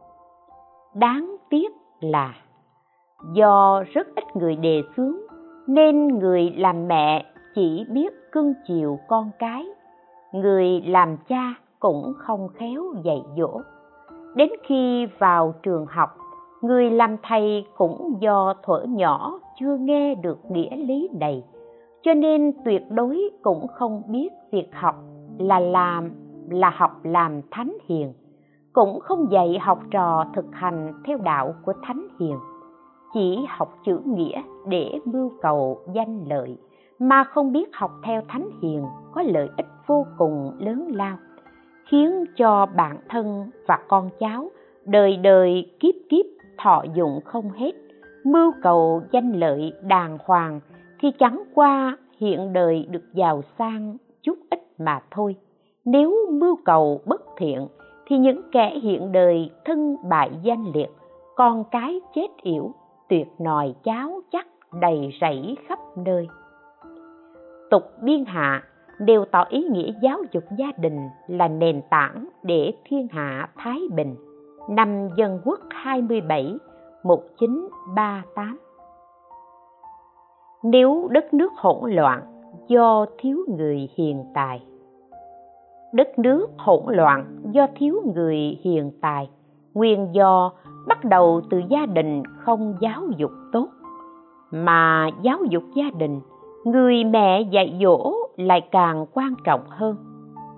Đáng 0.95 1.37
tiếc 1.51 1.73
là 2.01 2.35
do 3.35 3.85
rất 3.93 4.07
ít 4.15 4.25
người 4.37 4.57
đề 4.57 4.83
xướng 4.97 5.17
nên 5.67 6.19
người 6.19 6.51
làm 6.57 6.89
mẹ 6.89 7.27
chỉ 7.55 7.85
biết 7.91 8.33
cưng 8.33 8.55
chiều 8.69 8.99
con 9.09 9.31
cái. 9.39 9.67
Người 10.33 10.81
làm 10.87 11.17
cha 11.29 11.55
cũng 11.81 12.13
không 12.19 12.49
khéo 12.49 12.83
dạy 13.03 13.23
dỗ. 13.37 13.61
Đến 14.35 14.51
khi 14.63 15.07
vào 15.19 15.55
trường 15.63 15.87
học, 15.87 16.11
người 16.63 16.91
làm 16.91 17.17
thầy 17.23 17.67
cũng 17.77 18.17
do 18.21 18.55
thuở 18.63 18.85
nhỏ 18.89 19.41
chưa 19.61 19.77
nghe 19.77 20.15
được 20.15 20.39
nghĩa 20.51 20.77
lý 20.77 21.09
này, 21.21 21.45
cho 22.03 22.15
nên 22.15 22.53
tuyệt 22.65 22.83
đối 22.91 23.31
cũng 23.43 23.67
không 23.69 24.03
biết 24.07 24.29
việc 24.53 24.69
học 24.73 24.95
là 25.39 25.61
làm, 25.61 26.11
là 26.51 26.71
học 26.71 26.91
làm 27.03 27.41
thánh 27.51 27.77
hiền, 27.89 28.13
cũng 28.73 29.01
không 29.01 29.31
dạy 29.31 29.59
học 29.59 29.79
trò 29.91 30.25
thực 30.35 30.47
hành 30.53 30.93
theo 31.05 31.19
đạo 31.19 31.55
của 31.65 31.73
thánh 31.83 32.07
hiền 32.21 32.37
chỉ 33.15 33.39
học 33.49 33.79
chữ 33.85 34.01
nghĩa 34.05 34.43
để 34.69 34.99
mưu 35.05 35.33
cầu 35.43 35.79
danh 35.95 36.25
lợi, 36.29 36.59
mà 36.99 37.25
không 37.25 37.53
biết 37.53 37.69
học 37.73 37.91
theo 38.05 38.23
thánh 38.29 38.49
hiền 38.63 38.85
có 39.13 39.23
lợi 39.23 39.49
ích 39.57 39.67
vô 39.87 40.07
cùng 40.19 40.53
lớn 40.59 40.91
lao, 40.95 41.17
khiến 41.89 42.25
cho 42.37 42.67
bản 42.77 42.99
thân 43.09 43.51
và 43.67 43.79
con 43.89 44.11
cháu 44.21 44.51
đời 44.85 45.17
đời 45.17 45.71
kiếp 45.81 45.95
kiếp 46.09 46.27
thọ 46.59 46.85
dụng 46.95 47.21
không 47.25 47.51
hết, 47.51 47.73
mưu 48.25 48.53
cầu 48.63 49.03
danh 49.13 49.33
lợi 49.33 49.73
đàng 49.83 50.19
hoàng 50.25 50.61
thì 51.01 51.11
chẳng 51.19 51.43
qua 51.55 51.97
hiện 52.19 52.53
đời 52.53 52.87
được 52.91 53.15
giàu 53.15 53.43
sang 53.59 53.97
chút 54.23 54.39
ít 54.51 54.61
mà 54.79 55.01
thôi. 55.11 55.37
Nếu 55.85 56.15
mưu 56.33 56.57
cầu 56.65 57.01
bất 57.07 57.23
thiện 57.37 57.69
thì 58.07 58.19
những 58.19 58.41
kẻ 58.53 58.79
hiện 58.83 59.13
đời 59.13 59.51
thân 59.65 59.97
bại 60.09 60.31
danh 60.43 60.65
liệt, 60.75 60.89
con 61.37 61.65
cái 61.71 62.01
chết 62.15 62.29
yểu 62.43 62.73
tuyệt 63.13 63.29
nòi 63.39 63.75
cháo 63.85 64.21
chắc 64.31 64.47
đầy 64.81 65.11
rẫy 65.21 65.57
khắp 65.69 65.79
nơi. 65.97 66.29
Tục 67.71 67.83
biên 68.03 68.25
hạ 68.25 68.63
đều 68.99 69.25
tỏ 69.25 69.45
ý 69.49 69.65
nghĩa 69.71 69.93
giáo 70.03 70.19
dục 70.33 70.45
gia 70.59 70.67
đình 70.79 71.09
là 71.27 71.49
nền 71.49 71.83
tảng 71.91 72.29
để 72.43 72.73
thiên 72.85 73.09
hạ 73.11 73.49
thái 73.57 73.81
bình. 73.95 74.17
Năm 74.69 75.09
dân 75.17 75.41
quốc 75.45 75.59
27 75.71 76.59
1938 77.05 78.59
Nếu 80.63 81.09
đất 81.11 81.35
nước 81.35 81.53
hỗn 81.57 81.93
loạn 81.93 82.23
do 82.69 83.07
thiếu 83.19 83.39
người 83.59 83.89
hiền 83.97 84.25
tài. 84.35 84.63
Đất 85.93 86.19
nước 86.19 86.47
hỗn 86.59 86.83
loạn 86.87 87.37
do 87.51 87.67
thiếu 87.77 88.03
người 88.15 88.59
hiền 88.63 88.93
tài, 89.01 89.31
nguyên 89.75 90.09
do 90.13 90.53
bắt 90.87 91.05
đầu 91.05 91.41
từ 91.51 91.63
gia 91.69 91.87
đình 91.87 92.23
không 92.39 92.75
giáo 92.81 93.03
dục 93.17 93.31
tốt. 93.53 93.69
Mà 94.51 95.09
giáo 95.23 95.39
dục 95.51 95.63
gia 95.75 95.91
đình, 95.99 96.21
người 96.65 97.05
mẹ 97.05 97.41
dạy 97.41 97.79
dỗ 97.83 98.15
lại 98.37 98.61
càng 98.71 99.07
quan 99.13 99.35
trọng 99.45 99.61
hơn. 99.69 99.97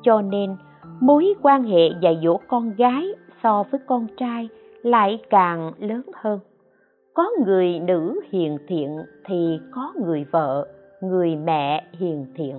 Cho 0.02 0.20
nên, 0.20 0.56
mối 1.00 1.34
quan 1.42 1.62
hệ 1.64 1.88
dạy 2.00 2.20
dỗ 2.24 2.40
con 2.48 2.72
gái 2.76 3.08
so 3.42 3.62
với 3.70 3.80
con 3.86 4.06
trai 4.16 4.48
lại 4.82 5.18
càng 5.30 5.72
lớn 5.78 6.02
hơn. 6.14 6.38
Có 7.14 7.30
người 7.46 7.78
nữ 7.78 8.20
hiền 8.30 8.58
thiện 8.68 8.98
thì 9.24 9.58
có 9.72 9.92
người 10.04 10.24
vợ, 10.32 10.68
người 11.02 11.36
mẹ 11.36 11.84
hiền 11.98 12.26
thiện. 12.36 12.58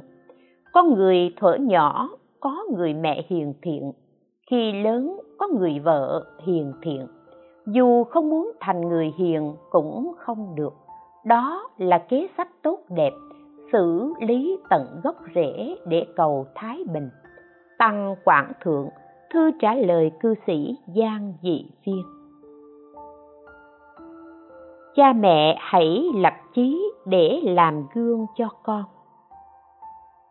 Có 0.74 0.84
người 0.84 1.34
thuở 1.38 1.56
nhỏ, 1.56 2.10
có 2.40 2.66
người 2.78 2.94
mẹ 2.94 3.26
hiền 3.28 3.54
thiện. 3.62 3.92
Khi 4.50 4.84
lớn, 4.84 5.20
có 5.38 5.48
người 5.48 5.80
vợ 5.80 6.26
hiền 6.46 6.74
thiện 6.82 7.08
dù 7.68 8.04
không 8.04 8.30
muốn 8.30 8.52
thành 8.60 8.82
người 8.82 9.14
hiền 9.18 9.56
cũng 9.70 10.14
không 10.18 10.56
được. 10.56 10.74
Đó 11.26 11.70
là 11.78 11.98
kế 11.98 12.28
sách 12.38 12.50
tốt 12.64 12.80
đẹp, 12.90 13.14
xử 13.72 14.14
lý 14.20 14.58
tận 14.70 15.02
gốc 15.04 15.16
rễ 15.36 15.76
để 15.88 16.06
cầu 16.16 16.46
thái 16.56 16.84
bình. 16.94 17.10
Tăng 17.78 18.16
quảng 18.24 18.52
thượng, 18.62 18.90
thư 19.34 19.52
trả 19.60 19.74
lời 19.74 20.12
cư 20.20 20.36
sĩ 20.48 20.78
giang 20.96 21.34
dị 21.42 21.66
viên. 21.86 22.04
Cha 24.96 25.14
mẹ 25.14 25.58
hãy 25.60 26.06
lập 26.16 26.34
chí 26.54 26.92
để 27.06 27.42
làm 27.44 27.86
gương 27.94 28.26
cho 28.38 28.48
con. 28.64 28.84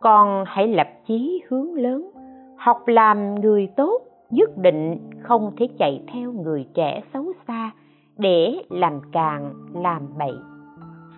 Con 0.01 0.45
hãy 0.47 0.69
lập 0.69 0.89
chí 1.07 1.43
hướng 1.49 1.75
lớn, 1.75 2.11
học 2.57 2.89
làm 2.89 3.35
người 3.35 3.69
tốt 3.77 4.01
nhất 4.31 4.51
định 4.57 5.11
không 5.23 5.53
thể 5.57 5.69
chạy 5.79 6.03
theo 6.13 6.33
người 6.33 6.67
trẻ 6.75 7.03
xấu 7.13 7.33
xa, 7.49 7.71
để 8.19 8.63
làm 8.71 9.01
càng, 9.13 9.55
làm 9.75 10.03
bậy. 10.19 10.35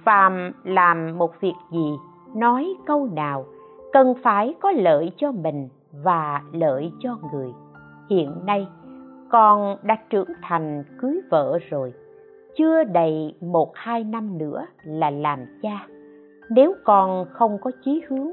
Phàm 0.04 0.52
làm 0.64 1.18
một 1.18 1.40
việc 1.40 1.54
gì, 1.72 1.92
nói 2.34 2.74
câu 2.86 3.08
nào, 3.12 3.44
cần 3.92 4.14
phải 4.22 4.54
có 4.60 4.72
lợi 4.72 5.12
cho 5.16 5.32
mình 5.32 5.68
và 6.04 6.42
lợi 6.52 6.92
cho 7.00 7.18
người. 7.32 7.48
Hiện 8.10 8.32
nay, 8.46 8.66
con 9.28 9.76
đã 9.82 9.96
trưởng 10.10 10.30
thành 10.42 10.84
cưới 10.98 11.20
vợ 11.30 11.58
rồi, 11.70 11.92
chưa 12.56 12.84
đầy 12.84 13.34
một 13.40 13.70
hai 13.74 14.04
năm 14.04 14.38
nữa 14.38 14.66
là 14.84 15.10
làm 15.10 15.38
cha. 15.62 15.86
Nếu 16.50 16.74
con 16.84 17.26
không 17.30 17.58
có 17.60 17.70
chí 17.84 18.02
hướng 18.08 18.30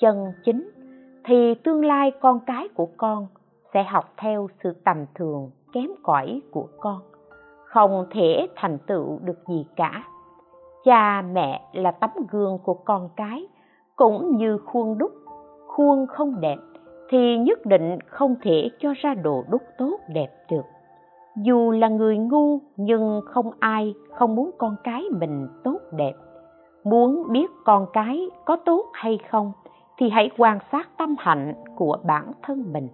chân 0.00 0.32
chính, 0.44 0.70
thì 1.24 1.54
tương 1.54 1.84
lai 1.84 2.12
con 2.20 2.40
cái 2.46 2.68
của 2.68 2.88
con 2.96 3.26
sẽ 3.74 3.82
học 3.82 4.12
theo 4.16 4.48
sự 4.62 4.72
tầm 4.84 5.06
thường, 5.14 5.50
kém 5.72 5.90
cỏi 6.02 6.40
của 6.50 6.68
con. 6.80 7.00
Không 7.64 8.06
thể 8.10 8.46
thành 8.56 8.78
tựu 8.86 9.18
được 9.22 9.38
gì 9.48 9.66
cả. 9.76 10.04
Cha 10.84 11.22
mẹ 11.22 11.62
là 11.72 11.90
tấm 11.90 12.10
gương 12.30 12.58
của 12.64 12.74
con 12.74 13.08
cái, 13.16 13.48
cũng 13.96 14.36
như 14.36 14.58
khuôn 14.58 14.98
đúc. 14.98 15.12
Khuôn 15.66 16.06
không 16.06 16.40
đẹp 16.40 16.58
thì 17.08 17.38
nhất 17.38 17.66
định 17.66 17.98
không 18.06 18.34
thể 18.42 18.70
cho 18.78 18.94
ra 18.96 19.14
đồ 19.14 19.44
đúc 19.50 19.62
tốt 19.78 19.98
đẹp 20.08 20.30
được. 20.50 20.64
Dù 21.36 21.70
là 21.70 21.88
người 21.88 22.18
ngu 22.18 22.58
nhưng 22.76 23.20
không 23.24 23.50
ai 23.58 23.94
không 24.14 24.34
muốn 24.34 24.50
con 24.58 24.76
cái 24.84 25.04
mình 25.10 25.48
tốt 25.64 25.78
đẹp. 25.92 26.12
Muốn 26.84 27.32
biết 27.32 27.50
con 27.64 27.86
cái 27.92 28.28
có 28.44 28.56
tốt 28.56 28.84
hay 28.92 29.18
không 29.30 29.52
thì 29.96 30.10
hãy 30.10 30.30
quan 30.38 30.58
sát 30.72 30.88
tâm 30.98 31.14
hạnh 31.18 31.54
của 31.76 31.98
bản 32.04 32.32
thân 32.42 32.72
mình 32.72 32.88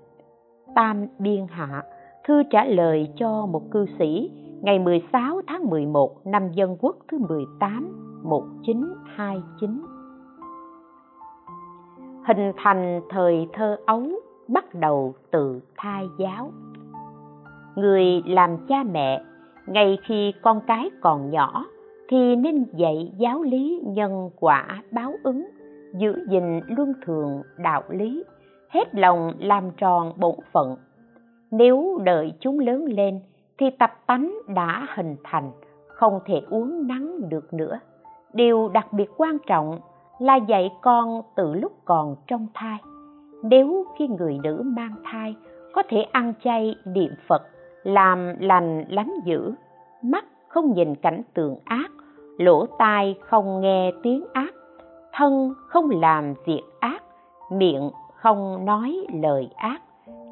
tam 0.74 1.06
biên 1.18 1.46
hạ 1.50 1.82
thư 2.24 2.42
trả 2.50 2.64
lời 2.64 3.08
cho 3.16 3.46
một 3.46 3.62
cư 3.70 3.86
sĩ 3.98 4.30
ngày 4.62 4.78
16 4.78 5.40
tháng 5.46 5.70
11 5.70 6.26
năm 6.26 6.52
Dân 6.52 6.76
Quốc 6.80 6.96
thứ 7.08 7.18
18 7.18 8.20
1929. 8.22 9.82
Hình 12.26 12.52
thành 12.56 13.00
thời 13.10 13.48
thơ 13.52 13.76
ấu 13.86 14.02
bắt 14.48 14.74
đầu 14.74 15.14
từ 15.30 15.60
thai 15.76 16.08
giáo. 16.18 16.50
Người 17.76 18.22
làm 18.26 18.56
cha 18.68 18.82
mẹ 18.92 19.22
ngay 19.66 19.98
khi 20.08 20.32
con 20.42 20.60
cái 20.66 20.90
còn 21.00 21.30
nhỏ 21.30 21.64
thì 22.08 22.36
nên 22.36 22.64
dạy 22.76 23.12
giáo 23.18 23.42
lý 23.42 23.82
nhân 23.84 24.30
quả 24.40 24.82
báo 24.90 25.14
ứng, 25.22 25.46
giữ 25.94 26.26
gìn 26.28 26.60
luân 26.76 26.92
thường 27.06 27.42
đạo 27.58 27.82
lý, 27.88 28.24
hết 28.74 28.94
lòng 28.94 29.32
làm 29.38 29.70
tròn 29.76 30.12
bổn 30.16 30.36
phận. 30.52 30.76
Nếu 31.50 32.00
đợi 32.04 32.32
chúng 32.40 32.58
lớn 32.58 32.84
lên, 32.84 33.20
thì 33.58 33.70
tập 33.78 33.90
tánh 34.06 34.38
đã 34.48 34.86
hình 34.94 35.16
thành, 35.24 35.50
không 35.88 36.20
thể 36.26 36.42
uống 36.50 36.86
nắng 36.86 37.28
được 37.28 37.54
nữa 37.54 37.78
điều 38.32 38.68
đặc 38.68 38.92
biệt 38.92 39.10
quan 39.16 39.38
trọng 39.46 39.80
là 40.18 40.36
dạy 40.36 40.72
con 40.82 41.22
từ 41.36 41.54
lúc 41.54 41.72
còn 41.84 42.16
trong 42.26 42.46
thai 42.54 42.78
nếu 43.46 43.86
khi 43.98 44.08
người 44.08 44.38
nữ 44.42 44.62
mang 44.64 44.94
thai, 45.04 45.36
có 45.72 45.82
thể 45.88 46.02
ăn 46.12 46.32
chay 46.44 46.76
niệm 46.84 47.10
phật, 47.26 47.42
làm 47.82 48.34
lành 48.40 48.84
lánh 48.88 49.12
dữ, 49.24 49.52
mắt 50.02 50.24
không 50.48 50.72
nhìn 50.74 50.94
cảnh 50.94 51.22
tượng 51.34 51.56
ác, 51.64 51.90
lỗ 52.38 52.66
tai 52.78 53.14
không 53.20 53.60
nghe 53.60 53.92
tiếng 54.02 54.24
ác, 54.32 54.54
thân 55.12 55.54
không 55.66 55.90
làm 55.90 56.34
việc 56.46 56.62
ác, 56.80 57.02
miệng 57.50 57.90
không 58.24 58.64
nói 58.64 59.06
lời 59.12 59.48
ác, 59.56 59.82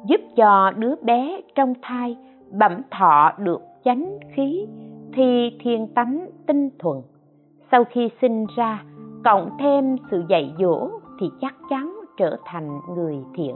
giúp 0.05 0.21
cho 0.35 0.71
đứa 0.77 0.95
bé 1.01 1.41
trong 1.55 1.73
thai 1.81 2.17
bẩm 2.51 2.81
thọ 2.91 3.31
được 3.37 3.61
chánh 3.85 4.17
khí 4.35 4.67
thì 5.13 5.57
thiên 5.59 5.87
tánh 5.87 6.27
tinh 6.47 6.69
thuần. 6.79 6.97
Sau 7.71 7.83
khi 7.83 8.09
sinh 8.21 8.45
ra, 8.55 8.83
cộng 9.23 9.49
thêm 9.59 9.95
sự 10.11 10.23
dạy 10.29 10.53
dỗ 10.59 10.89
thì 11.19 11.29
chắc 11.41 11.55
chắn 11.69 11.99
trở 12.17 12.37
thành 12.45 12.79
người 12.95 13.17
thiện. 13.35 13.55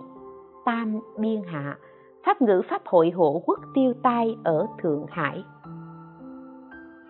Tam 0.66 1.00
biên 1.20 1.42
hạ, 1.48 1.78
pháp 2.26 2.42
ngữ 2.42 2.62
pháp 2.70 2.82
hội 2.86 3.10
hộ 3.10 3.42
quốc 3.46 3.60
tiêu 3.74 3.94
tai 4.04 4.36
ở 4.44 4.68
thượng 4.82 5.06
hải. 5.10 5.44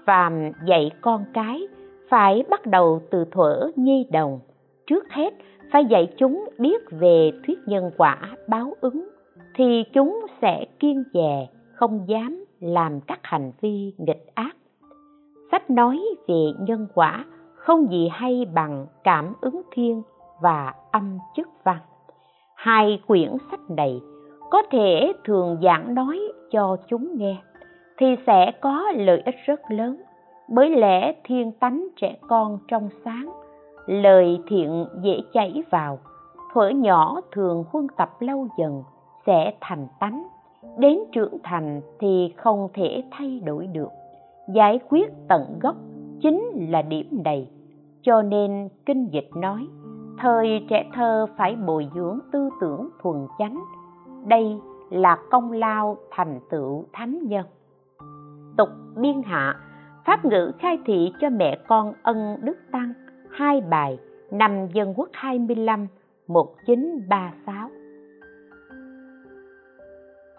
Phàm 0.05 0.51
dạy 0.65 0.91
con 1.01 1.25
cái 1.33 1.67
phải 2.09 2.43
bắt 2.49 2.65
đầu 2.65 3.01
từ 3.11 3.25
thuở 3.31 3.69
nhi 3.75 4.07
đồng, 4.11 4.39
trước 4.87 5.09
hết 5.09 5.33
phải 5.71 5.85
dạy 5.85 6.13
chúng 6.17 6.49
biết 6.57 6.83
về 6.91 7.31
thuyết 7.47 7.59
nhân 7.65 7.91
quả 7.97 8.17
báo 8.47 8.73
ứng, 8.81 9.09
thì 9.55 9.83
chúng 9.93 10.25
sẽ 10.41 10.65
kiên 10.79 11.03
dè, 11.13 11.47
không 11.73 12.05
dám 12.07 12.45
làm 12.59 12.99
các 13.01 13.19
hành 13.23 13.51
vi 13.61 13.93
nghịch 13.97 14.25
ác. 14.35 14.55
Sách 15.51 15.69
nói 15.69 15.99
về 16.27 16.51
nhân 16.59 16.87
quả 16.93 17.25
không 17.55 17.91
gì 17.91 18.09
hay 18.11 18.45
bằng 18.53 18.85
cảm 19.03 19.33
ứng 19.41 19.61
thiên 19.71 20.01
và 20.41 20.73
âm 20.91 21.17
chức 21.35 21.47
văn. 21.63 21.77
Hai 22.55 23.01
quyển 23.07 23.31
sách 23.51 23.69
này 23.69 24.01
có 24.49 24.61
thể 24.71 25.13
thường 25.25 25.57
giảng 25.63 25.95
nói 25.95 26.19
cho 26.51 26.77
chúng 26.87 27.17
nghe, 27.17 27.37
thì 27.97 28.15
sẽ 28.27 28.51
có 28.61 28.91
lợi 28.95 29.21
ích 29.25 29.35
rất 29.45 29.61
lớn. 29.69 30.01
Bởi 30.49 30.69
lẽ 30.69 31.13
thiên 31.23 31.51
tánh 31.51 31.87
trẻ 31.95 32.15
con 32.27 32.59
trong 32.67 32.89
sáng 33.05 33.29
lời 33.87 34.41
thiện 34.47 34.85
dễ 35.01 35.21
chảy 35.33 35.63
vào. 35.69 35.99
Thuở 36.53 36.69
nhỏ 36.69 37.21
thường 37.31 37.63
huân 37.71 37.87
tập 37.97 38.09
lâu 38.19 38.47
dần, 38.57 38.83
sẽ 39.25 39.53
thành 39.61 39.87
tánh. 39.99 40.27
Đến 40.77 40.99
trưởng 41.11 41.37
thành 41.43 41.81
thì 41.99 42.33
không 42.37 42.67
thể 42.73 43.03
thay 43.11 43.41
đổi 43.45 43.67
được. 43.67 43.89
Giải 44.53 44.79
quyết 44.89 45.11
tận 45.27 45.59
gốc 45.61 45.75
chính 46.21 46.67
là 46.69 46.81
điểm 46.81 47.07
này. 47.23 47.49
Cho 48.01 48.21
nên 48.21 48.69
kinh 48.85 49.07
dịch 49.11 49.29
nói, 49.35 49.67
thời 50.19 50.65
trẻ 50.69 50.89
thơ 50.93 51.27
phải 51.37 51.55
bồi 51.55 51.87
dưỡng 51.95 52.19
tư 52.31 52.49
tưởng 52.61 52.89
thuần 53.01 53.27
chánh. 53.39 53.59
Đây 54.25 54.59
là 54.89 55.17
công 55.31 55.51
lao 55.51 55.97
thành 56.11 56.39
tựu 56.49 56.85
thánh 56.93 57.19
nhân. 57.27 57.45
Tục 58.57 58.69
biên 58.95 59.21
hạ, 59.23 59.55
pháp 60.05 60.25
ngữ 60.25 60.51
khai 60.59 60.77
thị 60.85 61.11
cho 61.21 61.29
mẹ 61.29 61.57
con 61.67 61.93
ân 62.03 62.37
đức 62.41 62.57
tăng 62.71 62.93
hai 63.37 63.61
bài 63.61 63.99
năm 64.31 64.67
dân 64.73 64.93
quốc 64.95 65.09
25 65.13 65.87
1936 66.27 67.69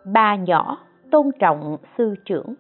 ba 0.05 0.37
nhỏ 0.37 0.79
tôn 1.11 1.31
trọng 1.39 1.77
sư 1.99 2.15
trưởng. 2.25 2.55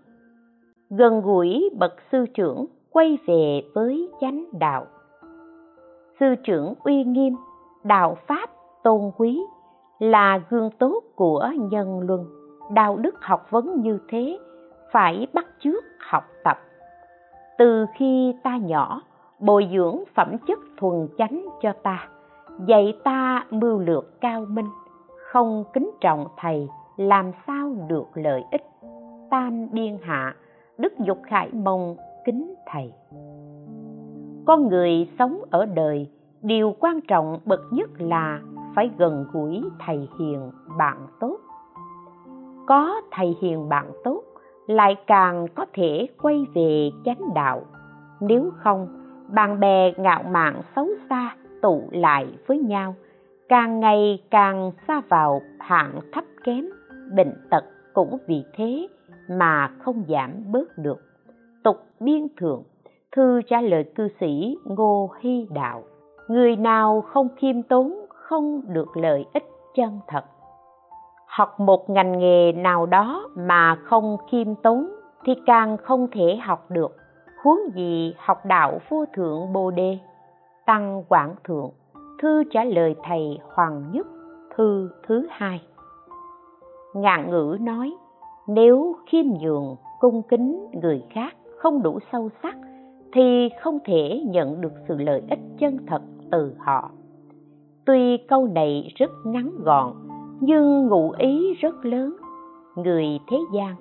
Gần 0.91 1.21
gũi 1.21 1.71
bậc 1.79 1.93
sư 2.13 2.27
trưởng 2.35 2.67
quay 2.91 3.19
về 3.27 3.63
với 3.75 4.11
chánh 4.21 4.45
đạo. 4.53 4.87
Sư 6.21 6.35
trưởng 6.45 6.75
uy 6.85 7.05
nghiêm, 7.05 7.35
đạo 7.85 8.17
pháp 8.27 8.51
tôn 8.83 9.11
quý, 9.17 9.41
là 9.99 10.41
gương 10.51 10.71
tốt 10.79 11.03
của 11.15 11.51
nhân 11.71 12.01
luân. 12.01 12.27
Đạo 12.73 12.97
đức 12.97 13.15
học 13.21 13.47
vấn 13.51 13.81
như 13.83 13.99
thế, 14.09 14.39
phải 14.93 15.27
bắt 15.33 15.47
chước 15.61 15.85
học 15.99 16.25
tập. 16.45 16.59
Từ 17.59 17.87
khi 17.95 18.35
ta 18.43 18.57
nhỏ 18.57 19.03
bồi 19.41 19.69
dưỡng 19.73 20.05
phẩm 20.15 20.37
chất 20.47 20.59
thuần 20.77 21.09
chánh 21.19 21.47
cho 21.63 21.73
ta, 21.73 22.09
dạy 22.67 22.99
ta 23.05 23.47
mưu 23.51 23.79
lược 23.79 24.21
cao 24.21 24.45
minh, 24.49 24.69
không 25.17 25.65
kính 25.73 25.91
trọng 26.01 26.27
thầy, 26.37 26.69
làm 26.97 27.33
sao 27.47 27.73
được 27.89 28.07
lợi 28.15 28.45
ích? 28.51 28.63
Tam 29.31 29.69
biên 29.73 29.99
hạ, 30.03 30.37
đức 30.79 30.99
dục 30.99 31.19
khải 31.27 31.51
mông 31.53 31.97
kính 32.25 32.55
thầy. 32.67 32.93
Con 34.47 34.69
người 34.69 35.09
sống 35.19 35.41
ở 35.51 35.67
đời, 35.67 36.11
điều 36.43 36.75
quan 36.81 37.01
trọng 37.01 37.41
bậc 37.45 37.61
nhất 37.71 37.91
là 37.99 38.41
phải 38.75 38.91
gần 38.99 39.27
gũi 39.33 39.63
thầy 39.87 40.09
hiền 40.19 40.51
bạn 40.79 41.07
tốt. 41.21 41.37
Có 42.67 43.01
thầy 43.11 43.37
hiền 43.41 43.69
bạn 43.69 43.91
tốt, 44.05 44.23
lại 44.67 44.97
càng 45.07 45.47
có 45.55 45.67
thể 45.73 46.07
quay 46.23 46.47
về 46.55 46.91
chánh 47.05 47.35
đạo. 47.35 47.63
Nếu 48.21 48.51
không 48.57 48.98
bạn 49.29 49.61
bè 49.61 49.93
ngạo 49.97 50.23
mạn 50.23 50.63
xấu 50.77 50.89
xa 51.11 51.35
tụ 51.63 51.83
lại 51.91 52.27
với 52.47 52.59
nhau, 52.59 52.95
càng 53.49 53.81
ngày 53.81 54.23
càng 54.31 54.73
xa 54.89 55.01
vào 55.09 55.41
hạng 55.59 56.01
thấp 56.13 56.25
kém, 56.45 56.65
bệnh 57.13 57.35
tật 57.51 57.65
cũng 57.95 58.19
vì 58.27 58.45
thế 58.57 58.89
mà 59.29 59.71
không 59.79 60.05
giảm 60.09 60.31
bớt 60.53 60.79
được. 60.79 60.99
Tục 61.63 61.77
biên 62.01 62.27
thượng, 62.37 62.63
thư 63.13 63.43
trả 63.43 63.61
lời 63.61 63.85
cư 63.95 64.09
sĩ 64.21 64.57
ngô 64.65 65.11
hy 65.21 65.47
đạo, 65.51 65.83
người 66.29 66.57
nào 66.57 67.01
không 67.01 67.29
khiêm 67.37 67.63
tốn, 67.63 68.07
không 68.09 68.63
được 68.69 68.97
lợi 68.97 69.25
ích 69.35 69.45
chân 69.75 70.01
thật. 70.09 70.25
Học 71.27 71.61
một 71.61 71.91
ngành 71.91 72.19
nghề 72.19 72.53
nào 72.53 72.87
đó 72.87 73.29
mà 73.37 73.77
không 73.85 74.17
khiêm 74.31 74.55
tốn 74.55 74.87
thì 75.25 75.35
càng 75.47 75.77
không 75.77 76.09
thể 76.13 76.37
học 76.37 76.71
được 76.71 76.97
huống 77.43 77.59
gì 77.75 78.15
học 78.19 78.47
đạo 78.47 78.79
vô 78.89 79.05
thượng 79.15 79.53
bồ 79.53 79.71
đề? 79.71 79.99
Tăng 80.67 81.05
quảng 81.09 81.35
thượng, 81.45 81.71
thư 82.23 82.45
trả 82.51 82.65
lời 82.65 82.95
thầy 83.05 83.39
hoàng 83.55 83.85
nhất, 83.93 84.07
thư 84.57 84.91
thứ 85.07 85.27
hai. 85.31 85.63
Ngạn 86.95 87.31
ngữ 87.31 87.57
nói, 87.61 87.97
nếu 88.47 88.97
khiêm 89.07 89.27
nhường, 89.41 89.77
cung 90.01 90.23
kính 90.23 90.67
người 90.83 91.05
khác 91.11 91.37
không 91.57 91.83
đủ 91.83 91.99
sâu 92.13 92.29
sắc, 92.43 92.57
thì 93.13 93.49
không 93.61 93.79
thể 93.85 94.23
nhận 94.27 94.61
được 94.61 94.73
sự 94.89 94.97
lợi 94.99 95.23
ích 95.31 95.41
chân 95.59 95.79
thật 95.87 96.03
từ 96.31 96.55
họ. 96.59 96.91
Tuy 97.85 98.17
câu 98.17 98.47
này 98.47 98.93
rất 98.97 99.11
ngắn 99.25 99.51
gọn, 99.65 99.93
nhưng 100.41 100.87
ngụ 100.87 101.11
ý 101.19 101.55
rất 101.55 101.85
lớn. 101.85 102.17
Người 102.77 103.19
thế 103.31 103.39
gian, 103.55 103.75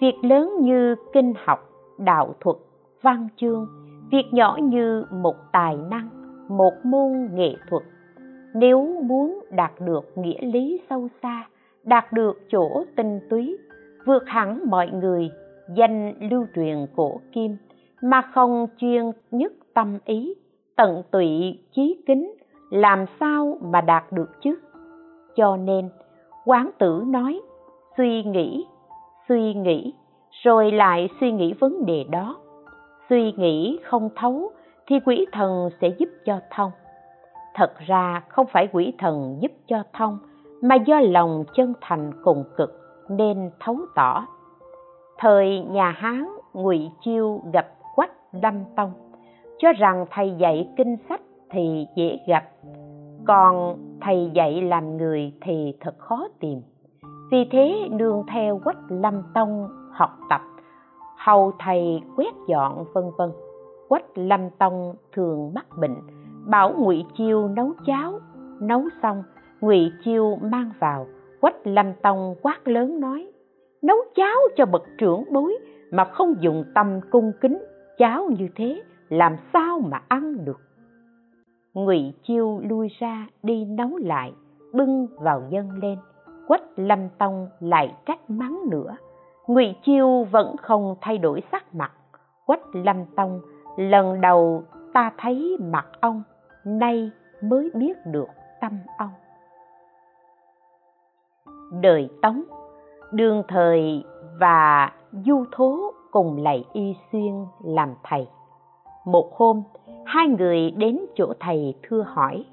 việc 0.00 0.14
lớn 0.22 0.52
như 0.60 0.94
kinh 1.12 1.34
học, 1.44 1.58
đạo 1.98 2.34
thuật 2.40 2.56
văn 3.04 3.28
chương, 3.36 3.66
việc 4.10 4.24
nhỏ 4.32 4.58
như 4.62 5.04
một 5.10 5.36
tài 5.52 5.76
năng, 5.90 6.08
một 6.48 6.72
môn 6.84 7.28
nghệ 7.34 7.56
thuật. 7.70 7.82
Nếu 8.54 9.02
muốn 9.02 9.40
đạt 9.50 9.72
được 9.80 10.12
nghĩa 10.18 10.42
lý 10.42 10.80
sâu 10.90 11.08
xa, 11.22 11.46
đạt 11.84 12.12
được 12.12 12.38
chỗ 12.50 12.84
tinh 12.96 13.20
túy, 13.30 13.56
vượt 14.06 14.22
hẳn 14.26 14.60
mọi 14.70 14.90
người, 14.90 15.30
danh 15.76 16.12
lưu 16.30 16.46
truyền 16.54 16.86
cổ 16.96 17.20
kim, 17.32 17.56
mà 18.02 18.22
không 18.22 18.66
chuyên 18.76 19.10
nhất 19.30 19.52
tâm 19.74 19.98
ý, 20.04 20.34
tận 20.76 21.02
tụy 21.10 21.58
chí 21.72 22.02
kính, 22.06 22.34
làm 22.70 23.04
sao 23.20 23.58
mà 23.62 23.80
đạt 23.80 24.12
được 24.12 24.30
chứ? 24.42 24.54
Cho 25.36 25.56
nên, 25.56 25.88
quán 26.44 26.70
tử 26.78 27.02
nói, 27.06 27.40
suy 27.96 28.22
nghĩ 28.22 28.66
suy 29.28 29.54
nghĩ, 29.54 29.94
rồi 30.42 30.72
lại 30.72 31.08
suy 31.20 31.32
nghĩ 31.32 31.52
vấn 31.52 31.86
đề 31.86 32.04
đó 32.10 32.36
suy 33.14 33.32
nghĩ 33.32 33.78
không 33.84 34.08
thấu 34.16 34.50
thì 34.86 35.00
quỷ 35.06 35.26
thần 35.32 35.70
sẽ 35.80 35.88
giúp 35.88 36.08
cho 36.24 36.40
thông. 36.50 36.70
Thật 37.54 37.72
ra 37.86 38.22
không 38.28 38.46
phải 38.52 38.68
quỷ 38.72 38.92
thần 38.98 39.38
giúp 39.40 39.52
cho 39.66 39.82
thông, 39.92 40.18
mà 40.62 40.74
do 40.74 41.00
lòng 41.00 41.44
chân 41.54 41.74
thành 41.80 42.12
cùng 42.24 42.44
cực 42.56 42.70
nên 43.08 43.50
thấu 43.60 43.76
tỏ. 43.94 44.26
Thời 45.18 45.60
nhà 45.60 45.90
hán, 45.90 46.28
ngụy 46.52 46.90
chiêu 47.00 47.40
gặp 47.52 47.66
quách 47.94 48.10
lâm 48.42 48.64
tông, 48.76 48.92
cho 49.58 49.72
rằng 49.72 50.06
thầy 50.10 50.34
dạy 50.38 50.68
kinh 50.76 50.96
sách 51.08 51.20
thì 51.50 51.86
dễ 51.96 52.18
gặp, 52.26 52.44
còn 53.26 53.76
thầy 54.00 54.30
dạy 54.34 54.62
làm 54.62 54.96
người 54.96 55.32
thì 55.40 55.76
thật 55.80 55.94
khó 55.98 56.28
tìm. 56.40 56.60
Vì 57.30 57.48
thế 57.50 57.88
nương 57.90 58.22
theo 58.32 58.60
quách 58.64 58.78
lâm 58.88 59.22
tông 59.34 59.68
học 59.92 60.10
tập 60.30 60.40
hầu 61.24 61.52
thầy 61.58 62.02
quét 62.16 62.32
dọn 62.48 62.84
vân 62.92 63.04
vân. 63.18 63.30
Quách 63.88 64.18
lâm 64.18 64.50
tông 64.58 64.94
thường 65.12 65.52
mắc 65.54 65.66
bệnh, 65.80 65.96
bảo 66.46 66.74
ngụy 66.78 67.04
chiêu 67.16 67.48
nấu 67.48 67.72
cháo, 67.86 68.20
nấu 68.60 68.82
xong, 69.02 69.22
ngụy 69.60 69.92
chiêu 70.04 70.38
mang 70.42 70.70
vào. 70.78 71.06
Quách 71.40 71.66
lâm 71.66 71.86
tông 72.02 72.34
quát 72.42 72.68
lớn 72.68 73.00
nói, 73.00 73.32
nấu 73.82 73.96
cháo 74.14 74.36
cho 74.56 74.66
bậc 74.66 74.82
trưởng 74.98 75.24
bối 75.32 75.58
mà 75.90 76.04
không 76.04 76.34
dùng 76.40 76.64
tâm 76.74 77.00
cung 77.10 77.32
kính, 77.40 77.58
cháo 77.98 78.28
như 78.38 78.48
thế 78.56 78.82
làm 79.08 79.36
sao 79.52 79.80
mà 79.80 80.02
ăn 80.08 80.44
được? 80.44 80.60
Ngụy 81.74 82.12
chiêu 82.22 82.60
lui 82.68 82.88
ra 82.98 83.26
đi 83.42 83.64
nấu 83.64 83.96
lại, 83.96 84.32
bưng 84.72 85.06
vào 85.20 85.42
dâng 85.50 85.70
lên. 85.82 85.98
Quách 86.48 86.64
lâm 86.76 87.08
tông 87.18 87.48
lại 87.60 87.94
trách 88.06 88.30
mắng 88.30 88.60
nữa 88.70 88.96
ngụy 89.46 89.74
chiêu 89.82 90.24
vẫn 90.24 90.56
không 90.56 90.94
thay 91.00 91.18
đổi 91.18 91.42
sắc 91.52 91.74
mặt. 91.74 91.92
Quách 92.46 92.60
lâm 92.72 93.04
tông 93.16 93.40
lần 93.76 94.20
đầu 94.20 94.62
ta 94.92 95.12
thấy 95.18 95.56
mặt 95.60 95.86
ông, 96.00 96.22
nay 96.64 97.10
mới 97.42 97.70
biết 97.74 97.96
được 98.06 98.28
tâm 98.60 98.78
ông. 98.98 99.10
Đời 101.80 102.08
tống, 102.22 102.42
đương 103.12 103.42
thời 103.48 104.04
và 104.40 104.92
du 105.12 105.44
thố 105.52 105.92
cùng 106.10 106.42
lạy 106.42 106.64
y 106.72 106.96
xuyên 107.12 107.32
làm 107.64 107.94
thầy. 108.02 108.28
Một 109.04 109.36
hôm, 109.36 109.62
hai 110.06 110.28
người 110.28 110.70
đến 110.70 111.00
chỗ 111.14 111.32
thầy 111.40 111.74
thưa 111.82 112.02
hỏi. 112.02 112.44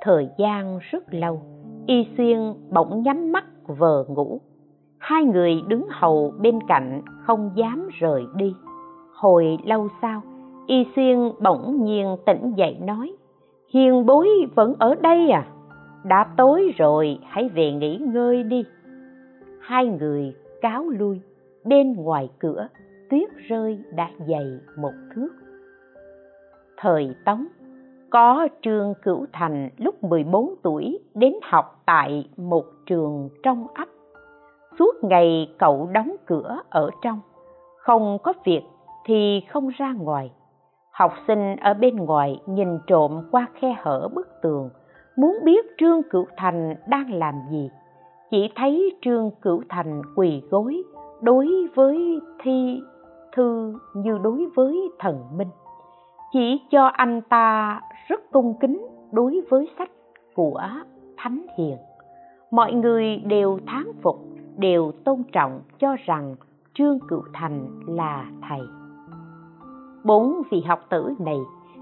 Thời 0.00 0.28
gian 0.38 0.78
rất 0.90 1.04
lâu, 1.10 1.40
y 1.86 2.08
xuyên 2.16 2.54
bỗng 2.70 3.02
nhắm 3.02 3.32
mắt 3.32 3.44
vờ 3.66 4.04
ngủ 4.08 4.40
hai 4.98 5.24
người 5.24 5.62
đứng 5.68 5.86
hầu 5.90 6.32
bên 6.40 6.58
cạnh 6.68 7.02
không 7.22 7.50
dám 7.54 7.88
rời 7.98 8.26
đi. 8.36 8.54
Hồi 9.12 9.58
lâu 9.64 9.88
sau, 10.02 10.22
y 10.66 10.86
xuyên 10.96 11.18
bỗng 11.40 11.84
nhiên 11.84 12.16
tỉnh 12.26 12.52
dậy 12.56 12.76
nói, 12.80 13.12
hiền 13.68 14.06
bối 14.06 14.28
vẫn 14.54 14.74
ở 14.78 14.94
đây 14.94 15.30
à? 15.30 15.46
Đã 16.04 16.26
tối 16.36 16.72
rồi, 16.78 17.18
hãy 17.24 17.48
về 17.48 17.72
nghỉ 17.72 17.96
ngơi 17.96 18.42
đi. 18.42 18.64
Hai 19.60 19.86
người 19.86 20.34
cáo 20.60 20.88
lui, 20.88 21.20
bên 21.64 21.92
ngoài 21.92 22.28
cửa, 22.38 22.68
tuyết 23.10 23.28
rơi 23.48 23.78
đã 23.94 24.10
dày 24.28 24.58
một 24.78 24.92
thước. 25.14 25.28
Thời 26.76 27.14
tống, 27.24 27.46
có 28.10 28.48
trương 28.62 28.94
cửu 29.02 29.26
thành 29.32 29.68
lúc 29.76 30.04
14 30.04 30.54
tuổi 30.62 30.98
đến 31.14 31.32
học 31.42 31.82
tại 31.86 32.28
một 32.36 32.64
trường 32.86 33.28
trong 33.42 33.66
ấp 33.74 33.88
suốt 34.78 35.04
ngày 35.04 35.54
cậu 35.58 35.88
đóng 35.92 36.16
cửa 36.26 36.60
ở 36.70 36.90
trong. 37.02 37.20
Không 37.76 38.18
có 38.22 38.32
việc 38.44 38.62
thì 39.04 39.40
không 39.48 39.68
ra 39.68 39.94
ngoài. 39.98 40.30
Học 40.90 41.12
sinh 41.26 41.56
ở 41.56 41.74
bên 41.74 41.96
ngoài 41.96 42.40
nhìn 42.46 42.78
trộm 42.86 43.28
qua 43.30 43.46
khe 43.54 43.76
hở 43.78 44.08
bức 44.14 44.28
tường, 44.42 44.70
muốn 45.16 45.38
biết 45.44 45.66
trương 45.78 46.02
cửu 46.10 46.26
thành 46.36 46.74
đang 46.88 47.12
làm 47.12 47.34
gì. 47.50 47.70
Chỉ 48.30 48.50
thấy 48.56 48.98
trương 49.02 49.30
cửu 49.42 49.62
thành 49.68 50.02
quỳ 50.16 50.42
gối 50.50 50.82
đối 51.20 51.48
với 51.74 52.20
thi 52.42 52.80
thư 53.32 53.74
như 53.94 54.18
đối 54.22 54.46
với 54.56 54.90
thần 54.98 55.18
minh. 55.36 55.50
Chỉ 56.32 56.60
cho 56.70 56.86
anh 56.86 57.20
ta 57.20 57.80
rất 58.08 58.20
cung 58.32 58.54
kính 58.60 58.86
đối 59.12 59.40
với 59.50 59.68
sách 59.78 59.90
của 60.34 60.62
thánh 61.16 61.46
hiền. 61.58 61.76
Mọi 62.50 62.72
người 62.72 63.16
đều 63.16 63.58
thán 63.66 63.84
phục 64.02 64.35
đều 64.58 64.92
tôn 65.04 65.22
trọng 65.32 65.60
cho 65.78 65.96
rằng 66.06 66.36
trương 66.74 66.98
cửu 67.08 67.22
thành 67.32 67.66
là 67.86 68.26
thầy. 68.48 68.60
Bốn 70.04 70.42
vị 70.50 70.62
học 70.66 70.86
tử 70.90 71.14
này, 71.18 71.38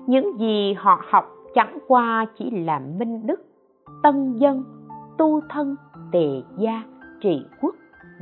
những 0.07 0.39
gì 0.39 0.75
họ 0.79 1.03
học 1.11 1.25
chẳng 1.55 1.79
qua 1.89 2.27
chỉ 2.39 2.51
là 2.51 2.79
minh 2.79 3.27
đức, 3.27 3.45
tân 4.03 4.37
dân, 4.37 4.65
tu 5.19 5.41
thân, 5.49 5.77
tề 6.13 6.43
gia, 6.59 6.83
trị 7.21 7.47
quốc, 7.61 7.75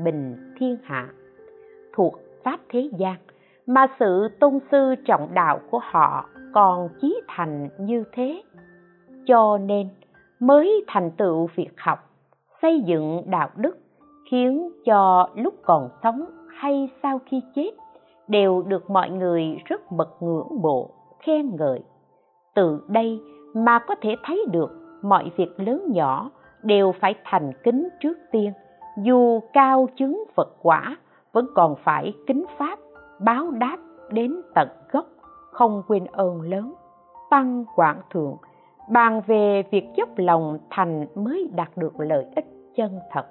bình 0.04 0.36
thiên 0.58 0.76
hạ. 0.82 1.08
Thuộc 1.92 2.14
pháp 2.44 2.60
thế 2.68 2.90
gian, 2.98 3.16
mà 3.66 3.86
sự 3.98 4.28
tôn 4.40 4.58
sư 4.70 4.94
trọng 5.04 5.34
đạo 5.34 5.60
của 5.70 5.80
họ 5.82 6.28
còn 6.54 6.88
chí 7.00 7.20
thành 7.28 7.68
như 7.78 8.04
thế. 8.12 8.42
Cho 9.26 9.58
nên 9.58 9.88
mới 10.40 10.84
thành 10.86 11.10
tựu 11.10 11.48
việc 11.54 11.70
học, 11.76 11.98
xây 12.62 12.80
dựng 12.80 13.22
đạo 13.26 13.50
đức 13.56 13.81
khiến 14.32 14.70
cho 14.84 15.28
lúc 15.34 15.54
còn 15.62 15.88
sống 16.02 16.24
hay 16.48 16.90
sau 17.02 17.20
khi 17.26 17.42
chết 17.54 17.70
đều 18.28 18.62
được 18.62 18.90
mọi 18.90 19.10
người 19.10 19.56
rất 19.64 19.92
bật 19.92 20.22
ngưỡng 20.22 20.48
mộ, 20.62 20.90
khen 21.18 21.56
ngợi. 21.56 21.82
Từ 22.54 22.80
đây 22.88 23.20
mà 23.54 23.78
có 23.78 23.94
thể 24.02 24.16
thấy 24.24 24.44
được 24.52 24.70
mọi 25.02 25.30
việc 25.36 25.60
lớn 25.60 25.82
nhỏ 25.92 26.30
đều 26.62 26.92
phải 27.00 27.14
thành 27.24 27.52
kính 27.64 27.88
trước 28.00 28.18
tiên. 28.30 28.52
Dù 29.02 29.40
cao 29.52 29.88
chứng 29.96 30.24
phật 30.34 30.48
quả, 30.62 30.96
vẫn 31.32 31.46
còn 31.54 31.74
phải 31.84 32.12
kính 32.26 32.44
pháp 32.58 32.78
báo 33.20 33.50
đáp 33.50 33.76
đến 34.10 34.36
tận 34.54 34.68
gốc, 34.92 35.06
không 35.50 35.82
quên 35.88 36.04
ơn 36.04 36.40
lớn. 36.40 36.74
Tăng 37.30 37.64
quảng 37.76 38.00
thượng 38.10 38.36
bàn 38.90 39.22
về 39.26 39.62
việc 39.70 39.88
dốc 39.96 40.08
lòng 40.16 40.58
thành 40.70 41.06
mới 41.14 41.50
đạt 41.54 41.76
được 41.76 41.92
lợi 42.00 42.26
ích 42.36 42.46
chân 42.76 42.98
thật 43.10 43.26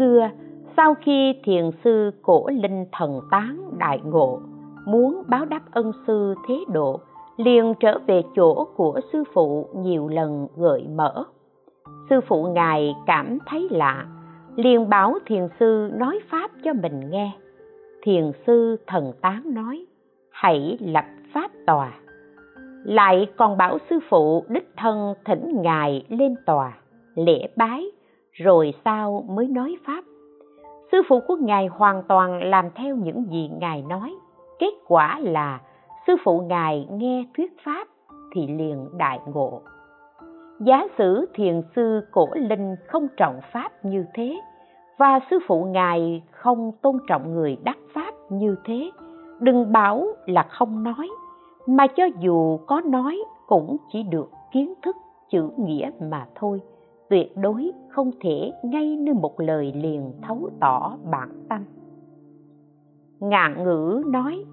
xưa, 0.00 0.30
sau 0.76 0.94
khi 0.94 1.34
thiền 1.44 1.70
sư 1.84 2.10
cổ 2.22 2.48
linh 2.48 2.84
thần 2.92 3.20
tán 3.30 3.70
đại 3.78 4.00
ngộ 4.04 4.40
muốn 4.86 5.22
báo 5.28 5.44
đáp 5.44 5.60
ân 5.70 5.92
sư 6.06 6.34
thế 6.48 6.54
độ, 6.72 7.00
liền 7.36 7.74
trở 7.80 7.98
về 8.06 8.22
chỗ 8.36 8.66
của 8.76 9.00
sư 9.12 9.24
phụ 9.32 9.68
nhiều 9.76 10.08
lần 10.08 10.46
gợi 10.56 10.86
mở. 10.94 11.24
Sư 12.10 12.20
phụ 12.28 12.46
ngài 12.54 12.94
cảm 13.06 13.38
thấy 13.46 13.68
lạ, 13.70 14.06
liền 14.56 14.88
bảo 14.88 15.18
thiền 15.26 15.48
sư 15.60 15.90
nói 15.94 16.20
pháp 16.30 16.50
cho 16.64 16.72
mình 16.72 17.10
nghe. 17.10 17.32
Thiền 18.02 18.32
sư 18.46 18.76
thần 18.86 19.12
tán 19.20 19.42
nói, 19.54 19.86
hãy 20.30 20.78
lập 20.80 21.04
pháp 21.34 21.50
tòa. 21.66 21.92
Lại 22.84 23.26
còn 23.36 23.56
bảo 23.56 23.78
sư 23.90 23.98
phụ 24.08 24.44
đích 24.48 24.68
thân 24.76 25.14
thỉnh 25.24 25.62
ngài 25.62 26.06
lên 26.08 26.34
tòa, 26.46 26.72
lễ 27.14 27.48
bái 27.56 27.84
rồi 28.44 28.74
sau 28.84 29.24
mới 29.28 29.48
nói 29.48 29.76
pháp. 29.86 30.04
Sư 30.92 31.02
phụ 31.08 31.20
của 31.28 31.36
ngài 31.36 31.66
hoàn 31.66 32.02
toàn 32.08 32.42
làm 32.42 32.64
theo 32.74 32.96
những 32.96 33.24
gì 33.30 33.50
ngài 33.60 33.82
nói. 33.82 34.14
Kết 34.58 34.72
quả 34.86 35.18
là 35.22 35.60
sư 36.06 36.16
phụ 36.24 36.40
ngài 36.40 36.88
nghe 36.90 37.24
thuyết 37.36 37.52
pháp 37.64 37.88
thì 38.34 38.46
liền 38.46 38.88
đại 38.98 39.20
ngộ. 39.26 39.60
Giá 40.60 40.86
sử 40.98 41.28
thiền 41.34 41.62
sư 41.76 42.00
cổ 42.10 42.28
linh 42.34 42.76
không 42.86 43.08
trọng 43.16 43.40
pháp 43.52 43.84
như 43.84 44.04
thế 44.14 44.40
và 44.98 45.20
sư 45.30 45.38
phụ 45.46 45.64
ngài 45.64 46.22
không 46.30 46.72
tôn 46.82 46.98
trọng 47.08 47.34
người 47.34 47.56
đắc 47.64 47.78
pháp 47.94 48.14
như 48.30 48.56
thế, 48.64 48.90
đừng 49.40 49.72
bảo 49.72 50.06
là 50.26 50.42
không 50.42 50.82
nói, 50.82 51.08
mà 51.66 51.86
cho 51.86 52.04
dù 52.20 52.58
có 52.66 52.80
nói 52.80 53.18
cũng 53.46 53.76
chỉ 53.92 54.02
được 54.02 54.30
kiến 54.52 54.74
thức 54.82 54.96
chữ 55.30 55.50
nghĩa 55.56 55.90
mà 56.00 56.26
thôi, 56.34 56.60
tuyệt 57.10 57.36
đối 57.36 57.70
không 58.00 58.10
thể 58.20 58.52
ngay 58.62 58.96
như 58.96 59.14
một 59.14 59.40
lời 59.40 59.72
liền 59.76 60.12
thấu 60.22 60.50
tỏ 60.60 60.96
bản 61.10 61.28
tâm. 61.48 61.64
Ngạn 63.20 63.64
ngữ 63.64 64.02
nói, 64.06 64.44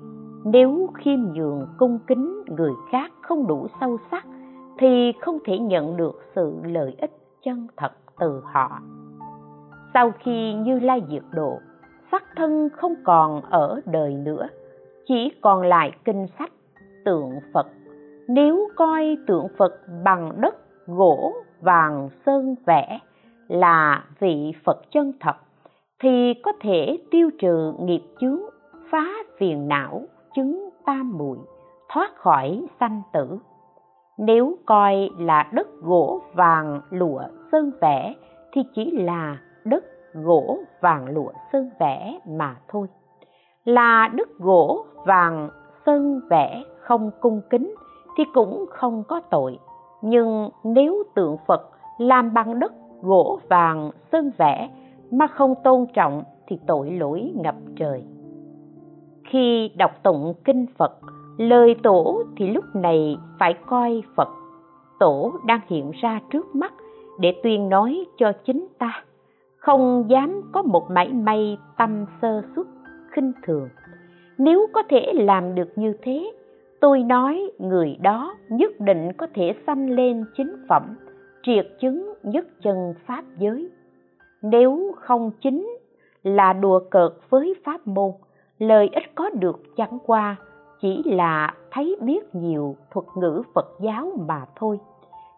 nếu 0.46 0.90
khiêm 0.94 1.20
nhường 1.20 1.68
cung 1.78 2.00
kính 2.08 2.44
người 2.48 2.72
khác 2.92 3.12
không 3.22 3.48
đủ 3.48 3.68
sâu 3.82 3.98
sắc, 4.12 4.26
thì 4.80 5.12
không 5.22 5.38
thể 5.46 5.60
nhận 5.60 5.98
được 5.98 6.22
sự 6.36 6.54
lợi 6.64 6.96
ích 6.98 7.12
chân 7.44 7.68
thật 7.78 7.92
từ 8.20 8.42
họ. 8.44 8.80
Sau 9.94 10.12
khi 10.20 10.54
như 10.54 10.80
lai 10.80 11.02
diệt 11.10 11.24
độ, 11.32 11.58
sắc 12.12 12.24
thân 12.36 12.70
không 12.70 12.94
còn 13.04 13.42
ở 13.42 13.82
đời 13.86 14.14
nữa, 14.14 14.48
chỉ 15.08 15.32
còn 15.42 15.62
lại 15.62 15.92
kinh 16.06 16.26
sách, 16.40 16.52
tượng 17.06 17.32
phật. 17.54 17.68
Nếu 18.28 18.70
coi 18.76 19.18
tượng 19.28 19.48
phật 19.58 19.74
bằng 20.04 20.42
đất 20.42 20.56
gỗ 20.88 21.34
vàng 21.62 22.10
sơn 22.26 22.56
vẽ 22.66 23.00
là 23.48 24.04
vị 24.20 24.54
phật 24.66 24.92
chân 24.92 25.14
thật, 25.20 25.36
thì 26.00 26.34
có 26.44 26.52
thể 26.62 26.98
tiêu 27.12 27.30
trừ 27.40 27.74
nghiệp 27.80 28.02
chướng, 28.20 28.40
phá 28.92 29.06
phiền 29.38 29.68
não, 29.68 30.02
chứng 30.36 30.70
tam 30.86 31.18
muội, 31.18 31.38
thoát 31.90 32.16
khỏi 32.16 32.62
sanh 32.80 33.02
tử. 33.14 33.38
Nếu 34.18 34.58
coi 34.66 35.10
là 35.20 35.50
đất 35.52 35.68
gỗ 35.82 36.22
vàng 36.34 36.82
lụa 36.90 37.22
sơn 37.52 37.72
vẽ, 37.82 38.14
thì 38.52 38.62
chỉ 38.76 38.92
là 38.92 39.38
đất 39.66 39.84
gỗ 40.14 40.58
vàng 40.82 41.06
lụa 41.10 41.32
sơn 41.52 41.70
vẽ 41.80 42.20
mà 42.28 42.56
thôi. 42.68 42.88
Là 43.66 44.10
đất 44.14 44.30
gỗ 44.40 44.86
vàng 45.06 45.50
sơn 45.86 46.22
vẽ 46.30 46.64
không 46.80 47.12
cung 47.20 47.42
kính 47.50 47.76
thì 48.18 48.24
cũng 48.34 48.66
không 48.70 49.04
có 49.08 49.22
tội. 49.30 49.60
Nhưng 50.02 50.50
nếu 50.64 51.04
tượng 51.16 51.38
phật 51.48 51.70
làm 51.98 52.34
bằng 52.34 52.60
đất 52.60 52.74
gỗ 53.02 53.40
vàng, 53.50 53.92
sơn 54.12 54.32
vẽ, 54.38 54.70
mà 55.12 55.28
không 55.28 55.54
tôn 55.64 55.86
trọng 55.94 56.24
thì 56.48 56.60
tội 56.68 56.92
lỗi 56.92 57.32
ngập 57.36 57.56
trời. 57.76 58.04
Khi 59.24 59.72
đọc 59.78 59.92
tụng 60.04 60.34
kinh 60.46 60.66
phật, 60.78 61.00
lời 61.38 61.76
tổ 61.84 62.24
thì 62.38 62.48
lúc 62.50 62.64
này 62.74 63.18
phải 63.40 63.54
coi 63.66 64.04
phật. 64.16 64.30
Tổ 65.00 65.32
đang 65.46 65.60
hiện 65.68 65.92
ra 66.02 66.20
trước 66.32 66.56
mắt 66.56 66.74
để 67.20 67.34
tuyên 67.44 67.70
nói 67.70 68.06
cho 68.18 68.32
chính 68.46 68.68
ta. 68.78 69.04
Không 69.58 70.06
dám 70.10 70.42
có 70.52 70.62
một 70.62 70.92
mảy 70.92 71.14
may 71.14 71.58
tâm 71.78 72.06
sơ 72.22 72.42
xuất 72.56 72.68
khinh 73.12 73.32
thường. 73.44 73.70
Nếu 74.38 74.68
có 74.74 74.84
thể 74.90 75.14
làm 75.14 75.56
được 75.56 75.70
như 75.76 75.94
thế, 76.02 76.32
tôi 76.82 77.04
nói 77.04 77.52
người 77.60 77.98
đó 78.02 78.36
nhất 78.50 78.72
định 78.80 79.14
có 79.18 79.28
thể 79.34 79.54
sanh 79.68 79.90
lên 79.90 80.26
chính 80.38 80.56
phẩm 80.70 80.84
triệt 81.48 81.68
chứng 81.80 82.14
nhất 82.24 82.46
chân 82.62 82.94
pháp 83.06 83.24
giới. 83.38 83.70
Nếu 84.42 84.96
không 84.96 85.32
chính 85.42 85.78
là 86.24 86.54
đùa 86.54 86.80
cợt 86.92 87.12
với 87.30 87.54
pháp 87.66 87.88
môn 87.88 88.12
lợi 88.58 88.90
ích 88.94 89.16
có 89.16 89.30
được 89.30 89.60
chẳng 89.76 89.98
qua 90.06 90.36
chỉ 90.82 91.04
là 91.06 91.54
thấy 91.72 91.96
biết 92.02 92.36
nhiều 92.36 92.76
thuật 92.92 93.06
ngữ 93.18 93.42
phật 93.56 93.66
giáo 93.82 94.12
mà 94.28 94.46
thôi. 94.56 94.80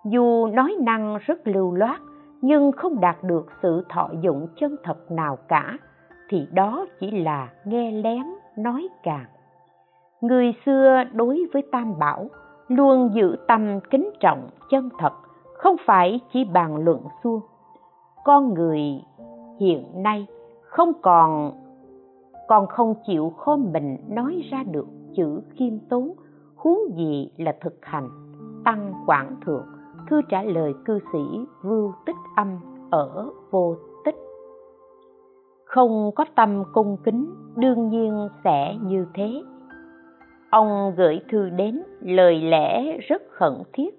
Dù 0.05 0.47
nói 0.47 0.75
năng 0.79 1.17
rất 1.25 1.47
lưu 1.47 1.75
loát, 1.75 2.01
nhưng 2.41 2.71
không 2.71 2.99
đạt 2.99 3.23
được 3.23 3.45
sự 3.61 3.85
thọ 3.89 4.09
dụng 4.21 4.47
chân 4.55 4.75
thật 4.83 5.11
nào 5.11 5.37
cả, 5.47 5.77
thì 6.29 6.47
đó 6.51 6.85
chỉ 6.99 7.11
là 7.11 7.49
nghe 7.65 7.91
lén, 7.91 8.23
nói 8.57 8.87
càng. 9.03 9.25
Người 10.21 10.53
xưa 10.65 11.03
đối 11.13 11.45
với 11.53 11.61
tam 11.71 11.99
bảo 11.99 12.29
luôn 12.67 13.09
giữ 13.13 13.35
tâm 13.47 13.79
kính 13.89 14.09
trọng 14.19 14.49
chân 14.69 14.89
thật 14.99 15.13
không 15.59 15.75
phải 15.85 16.19
chỉ 16.33 16.43
bàn 16.43 16.75
luận 16.75 16.99
suông 17.23 17.41
con 18.23 18.53
người 18.53 18.81
hiện 19.59 20.03
nay 20.03 20.27
không 20.61 20.93
còn 21.01 21.51
còn 22.47 22.67
không 22.67 22.93
chịu 23.07 23.33
khôn 23.37 23.73
mình 23.73 23.97
nói 24.09 24.41
ra 24.51 24.63
được 24.71 24.87
chữ 25.15 25.41
khiêm 25.49 25.79
tốn, 25.89 26.13
huống 26.55 26.79
gì 26.97 27.31
là 27.37 27.55
thực 27.61 27.85
hành. 27.85 28.09
Tăng 28.65 28.93
quảng 29.05 29.35
thượng, 29.45 29.65
thư 30.09 30.21
trả 30.29 30.43
lời 30.43 30.73
cư 30.85 30.99
sĩ 31.13 31.19
vưu 31.61 31.93
tích 32.05 32.15
âm 32.35 32.47
ở 32.89 33.29
vô 33.51 33.75
tích. 34.05 34.15
Không 35.65 36.11
có 36.15 36.25
tâm 36.35 36.63
cung 36.73 36.97
kính, 37.03 37.33
đương 37.55 37.89
nhiên 37.89 38.29
sẽ 38.43 38.75
như 38.83 39.05
thế. 39.13 39.43
Ông 40.49 40.93
gửi 40.97 41.19
thư 41.31 41.49
đến, 41.49 41.83
lời 42.01 42.41
lẽ 42.41 42.97
rất 42.97 43.21
khẩn 43.31 43.53
thiết 43.73 43.98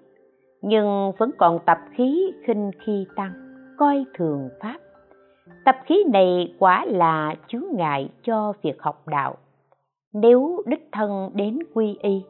nhưng 0.61 1.11
vẫn 1.17 1.31
còn 1.37 1.59
tập 1.65 1.77
khí 1.91 2.33
khinh 2.45 2.71
khi 2.85 3.05
tăng, 3.15 3.31
coi 3.77 4.05
thường 4.13 4.49
pháp. 4.61 4.77
Tập 5.65 5.75
khí 5.85 6.03
này 6.13 6.55
quả 6.59 6.85
là 6.85 7.35
chướng 7.47 7.65
ngại 7.73 8.09
cho 8.23 8.53
việc 8.61 8.81
học 8.81 9.07
đạo. 9.07 9.35
Nếu 10.13 10.63
đích 10.65 10.89
thân 10.91 11.29
đến 11.33 11.59
quy 11.73 11.97
y, 12.01 12.23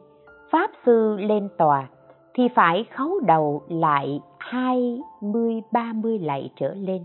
pháp 0.50 0.70
sư 0.86 1.16
lên 1.20 1.48
tòa, 1.58 1.88
thì 2.34 2.48
phải 2.54 2.84
khấu 2.96 3.20
đầu 3.20 3.62
lại 3.68 4.20
hai 4.38 5.00
mươi, 5.20 5.62
ba 5.72 5.92
mươi 5.92 6.18
lạy 6.18 6.50
trở 6.56 6.74
lên. 6.74 7.04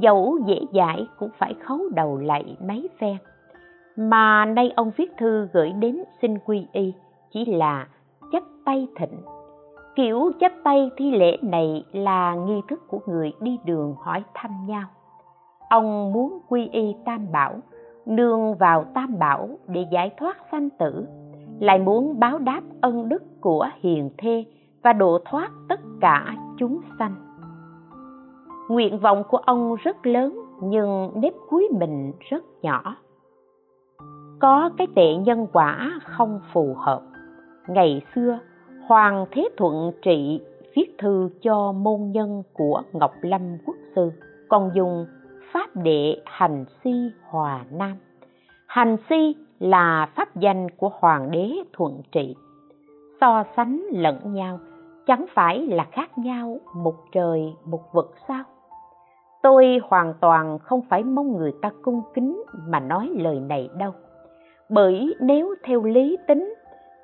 Dẫu 0.00 0.38
dễ 0.46 0.60
dãi 0.72 1.06
cũng 1.18 1.30
phải 1.38 1.54
khấu 1.64 1.78
đầu 1.94 2.16
lại 2.18 2.56
mấy 2.60 2.88
phen 3.00 3.16
mà 3.96 4.44
nay 4.44 4.72
ông 4.76 4.90
viết 4.96 5.10
thư 5.18 5.48
gửi 5.52 5.72
đến 5.72 6.02
xin 6.22 6.38
quy 6.38 6.66
y 6.72 6.94
chỉ 7.30 7.44
là 7.44 7.88
chấp 8.32 8.42
tay 8.64 8.88
thịnh 8.96 9.20
kiểu 10.00 10.32
chấp 10.40 10.52
tay 10.64 10.90
thi 10.96 11.10
lễ 11.10 11.36
này 11.42 11.84
là 11.92 12.34
nghi 12.34 12.60
thức 12.68 12.88
của 12.88 13.00
người 13.06 13.32
đi 13.40 13.58
đường 13.64 13.94
hỏi 13.98 14.24
thăm 14.34 14.50
nhau. 14.66 14.84
Ông 15.68 16.12
muốn 16.12 16.38
quy 16.48 16.68
y 16.72 16.94
tam 17.04 17.32
bảo, 17.32 17.58
nương 18.06 18.54
vào 18.54 18.84
tam 18.94 19.18
bảo 19.18 19.48
để 19.66 19.86
giải 19.92 20.10
thoát 20.18 20.36
sanh 20.52 20.70
tử, 20.70 21.06
lại 21.60 21.78
muốn 21.78 22.20
báo 22.20 22.38
đáp 22.38 22.60
ân 22.80 23.08
đức 23.08 23.22
của 23.40 23.68
hiền 23.80 24.10
thê 24.18 24.44
và 24.82 24.92
độ 24.92 25.18
thoát 25.24 25.50
tất 25.68 25.80
cả 26.00 26.34
chúng 26.58 26.80
sanh. 26.98 27.14
Nguyện 28.68 28.98
vọng 28.98 29.22
của 29.28 29.38
ông 29.38 29.74
rất 29.74 30.06
lớn, 30.06 30.38
nhưng 30.62 31.10
nếp 31.14 31.32
cuối 31.48 31.68
mình 31.78 32.12
rất 32.30 32.44
nhỏ. 32.62 32.96
Có 34.38 34.70
cái 34.76 34.86
tệ 34.94 35.14
nhân 35.14 35.46
quả 35.52 35.90
không 36.04 36.40
phù 36.52 36.74
hợp. 36.78 37.02
Ngày 37.68 38.02
xưa 38.14 38.38
hoàng 38.90 39.26
thế 39.30 39.48
thuận 39.56 39.92
trị 40.02 40.40
viết 40.76 40.94
thư 40.98 41.30
cho 41.42 41.72
môn 41.72 42.00
nhân 42.12 42.42
của 42.52 42.82
ngọc 42.92 43.12
lâm 43.22 43.58
quốc 43.66 43.76
sư, 43.94 44.12
còn 44.48 44.70
dùng 44.74 45.06
pháp 45.52 45.66
đệ 45.74 46.16
hành 46.24 46.64
si 46.84 46.92
hòa 47.28 47.64
nam. 47.70 47.96
Hành 48.66 48.96
si 49.08 49.36
là 49.58 50.08
pháp 50.16 50.36
danh 50.36 50.70
của 50.70 50.90
hoàng 51.00 51.30
đế 51.30 51.52
thuận 51.72 52.02
trị. 52.12 52.36
So 53.20 53.44
sánh 53.56 53.82
lẫn 53.92 54.34
nhau, 54.34 54.58
chẳng 55.06 55.24
phải 55.34 55.66
là 55.66 55.86
khác 55.92 56.18
nhau 56.18 56.58
một 56.74 56.94
trời 57.12 57.54
một 57.64 57.92
vực 57.92 58.14
sao? 58.28 58.44
Tôi 59.42 59.80
hoàn 59.82 60.14
toàn 60.20 60.58
không 60.58 60.80
phải 60.88 61.02
mong 61.04 61.36
người 61.36 61.52
ta 61.62 61.70
cung 61.82 62.02
kính 62.14 62.42
mà 62.68 62.80
nói 62.80 63.10
lời 63.14 63.40
này 63.40 63.68
đâu. 63.78 63.92
Bởi 64.68 65.14
nếu 65.20 65.54
theo 65.64 65.82
lý 65.82 66.16
tính, 66.28 66.54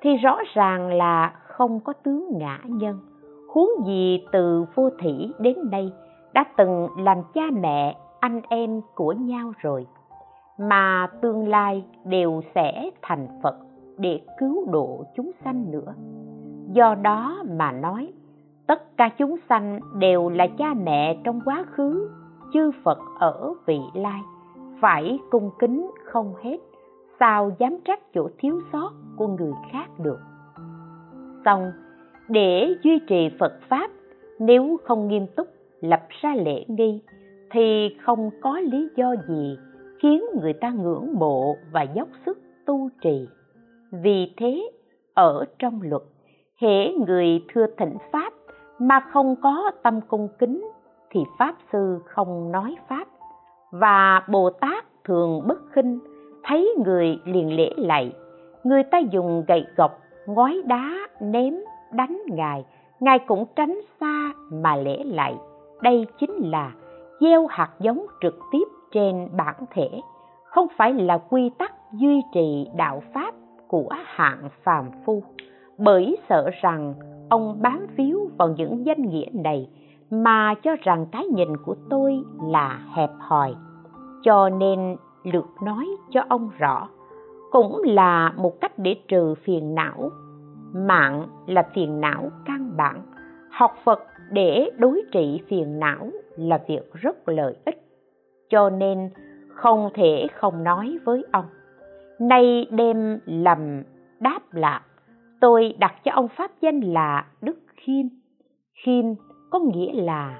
thì 0.01 0.17
rõ 0.17 0.37
ràng 0.53 0.93
là 0.93 1.33
không 1.57 1.79
có 1.79 1.93
tướng 1.93 2.37
ngã 2.37 2.59
nhân. 2.65 2.99
Huống 3.53 3.69
gì 3.85 4.25
từ 4.31 4.65
vô 4.75 4.89
thủy 5.01 5.33
đến 5.39 5.69
đây 5.69 5.91
đã 6.33 6.45
từng 6.57 6.87
làm 6.97 7.17
cha 7.33 7.41
mẹ, 7.61 7.97
anh 8.19 8.41
em 8.49 8.81
của 8.95 9.11
nhau 9.11 9.51
rồi. 9.57 9.87
Mà 10.59 11.07
tương 11.21 11.47
lai 11.47 11.85
đều 12.05 12.41
sẽ 12.55 12.89
thành 13.01 13.27
phật 13.43 13.55
để 13.97 14.21
cứu 14.39 14.65
độ 14.71 15.03
chúng 15.15 15.31
sanh 15.43 15.71
nữa. 15.71 15.93
Do 16.71 16.95
đó 16.95 17.43
mà 17.57 17.71
nói, 17.71 18.13
tất 18.67 18.97
cả 18.97 19.09
chúng 19.17 19.35
sanh 19.49 19.79
đều 19.99 20.29
là 20.29 20.47
cha 20.57 20.73
mẹ 20.73 21.17
trong 21.23 21.41
quá 21.45 21.65
khứ, 21.71 22.09
chư 22.53 22.71
phật 22.83 22.99
ở 23.19 23.53
vị 23.65 23.79
lai. 23.93 24.21
Phải 24.79 25.19
cung 25.31 25.51
kính 25.59 25.91
không 26.05 26.33
hết, 26.43 26.57
sao 27.19 27.51
dám 27.59 27.77
trách 27.85 28.13
chỗ 28.13 28.29
thiếu 28.37 28.59
sót 28.73 28.91
của 29.17 29.27
người 29.27 29.53
khác 29.71 29.87
được? 29.99 30.19
Xong 31.47 31.71
để 32.29 32.75
duy 32.83 32.99
trì 33.07 33.29
phật 33.39 33.53
pháp, 33.69 33.91
nếu 34.39 34.77
không 34.83 35.07
nghiêm 35.07 35.27
túc, 35.35 35.47
lập 35.81 36.01
ra 36.21 36.35
lễ 36.35 36.65
nghi, 36.67 37.01
thì 37.51 37.95
không 38.01 38.29
có 38.41 38.59
lý 38.59 38.89
do 38.95 39.15
gì 39.27 39.57
khiến 39.99 40.23
người 40.41 40.53
ta 40.53 40.69
ngưỡng 40.69 41.13
mộ 41.13 41.55
và 41.71 41.81
dốc 41.81 42.07
sức 42.25 42.37
tu 42.65 42.89
trì. 43.01 43.27
Vì 43.91 44.33
thế, 44.37 44.71
ở 45.13 45.45
trong 45.59 45.79
luật, 45.81 46.01
hễ 46.61 46.91
người 47.07 47.43
thưa 47.53 47.65
thỉnh 47.77 47.97
pháp 48.11 48.33
mà 48.79 48.99
không 48.99 49.35
có 49.41 49.71
tâm 49.83 50.01
cung 50.07 50.27
kính, 50.39 50.71
thì 51.09 51.19
pháp 51.39 51.55
sư 51.71 51.99
không 52.05 52.51
nói 52.51 52.75
pháp. 52.89 53.07
Và 53.71 54.25
bồ 54.29 54.49
tát 54.49 54.85
thường 55.03 55.41
bất 55.47 55.59
khinh, 55.71 55.99
thấy 56.43 56.73
người 56.85 57.19
liền 57.25 57.55
lễ 57.55 57.73
lạy 57.77 58.11
người 58.63 58.83
ta 58.83 58.99
dùng 59.11 59.43
gậy 59.47 59.65
gộc 59.75 59.99
ngói 60.27 60.61
đá 60.65 61.07
ném 61.21 61.53
đánh 61.91 62.21
ngài 62.27 62.65
ngài 62.99 63.19
cũng 63.19 63.45
tránh 63.55 63.79
xa 63.99 64.31
mà 64.51 64.75
lễ 64.75 65.03
lại. 65.03 65.35
Đây 65.81 66.05
chính 66.19 66.35
là 66.35 66.71
gieo 67.19 67.47
hạt 67.47 67.69
giống 67.79 68.05
trực 68.21 68.39
tiếp 68.51 68.63
trên 68.91 69.29
bản 69.37 69.55
thể, 69.71 69.89
không 70.43 70.67
phải 70.77 70.93
là 70.93 71.17
quy 71.17 71.51
tắc 71.57 71.73
duy 71.93 72.21
trì 72.33 72.67
đạo 72.75 73.03
pháp 73.13 73.33
của 73.67 73.89
hạng 74.05 74.49
phàm 74.63 74.85
phu. 75.05 75.23
Bởi 75.77 76.17
sợ 76.29 76.49
rằng 76.61 76.93
ông 77.29 77.57
bám 77.61 77.87
víu 77.97 78.29
vào 78.37 78.49
những 78.57 78.85
danh 78.85 79.01
nghĩa 79.01 79.25
này 79.33 79.69
mà 80.09 80.53
cho 80.63 80.75
rằng 80.81 81.05
cái 81.11 81.25
nhìn 81.25 81.57
của 81.65 81.75
tôi 81.89 82.19
là 82.43 82.79
hẹp 82.93 83.09
hòi, 83.19 83.55
cho 84.23 84.49
nên 84.49 84.95
lượt 85.23 85.47
nói 85.63 85.87
cho 86.11 86.21
ông 86.29 86.49
rõ 86.57 86.87
cũng 87.51 87.81
là 87.83 88.33
một 88.37 88.61
cách 88.61 88.79
để 88.79 88.95
trừ 89.07 89.35
phiền 89.35 89.75
não. 89.75 90.11
Mạng 90.73 91.27
là 91.47 91.63
phiền 91.73 92.01
não 92.01 92.29
căn 92.45 92.77
bản. 92.77 93.01
Học 93.49 93.71
phật 93.83 93.99
để 94.31 94.69
đối 94.77 95.01
trị 95.11 95.41
phiền 95.47 95.79
não 95.79 96.09
là 96.37 96.59
việc 96.67 96.93
rất 96.93 97.29
lợi 97.29 97.55
ích. 97.65 97.81
Cho 98.49 98.69
nên 98.69 99.09
không 99.49 99.89
thể 99.93 100.27
không 100.35 100.63
nói 100.63 100.97
với 101.05 101.23
ông, 101.31 101.45
nay 102.19 102.67
đêm 102.71 103.19
lầm 103.25 103.83
đáp 104.19 104.39
lạc, 104.51 104.81
tôi 105.41 105.75
đặt 105.79 105.95
cho 106.03 106.11
ông 106.11 106.27
pháp 106.27 106.51
danh 106.61 106.79
là 106.79 107.25
đức 107.41 107.57
khiêm. 107.75 108.05
Khiêm 108.85 109.05
có 109.49 109.59
nghĩa 109.59 109.93
là 109.93 110.39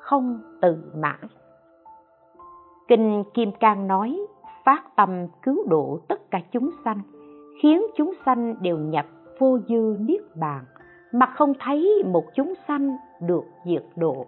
không 0.00 0.40
tự 0.62 0.76
mãn. 0.96 1.20
Kinh 2.88 3.24
kim 3.34 3.52
cang 3.52 3.86
nói, 3.86 4.20
phát 4.64 4.96
tâm 4.96 5.26
cứu 5.42 5.68
độ 5.68 6.00
tất 6.08 6.15
cả 6.30 6.40
chúng 6.52 6.70
sanh, 6.84 7.00
khiến 7.62 7.82
chúng 7.96 8.12
sanh 8.26 8.54
đều 8.62 8.78
nhập 8.78 9.06
vô 9.38 9.58
dư 9.68 9.96
niết 10.00 10.36
bàn, 10.36 10.64
mà 11.12 11.26
không 11.26 11.52
thấy 11.60 12.02
một 12.12 12.24
chúng 12.34 12.52
sanh 12.68 12.96
được 13.20 13.44
diệt 13.64 13.84
độ, 13.96 14.26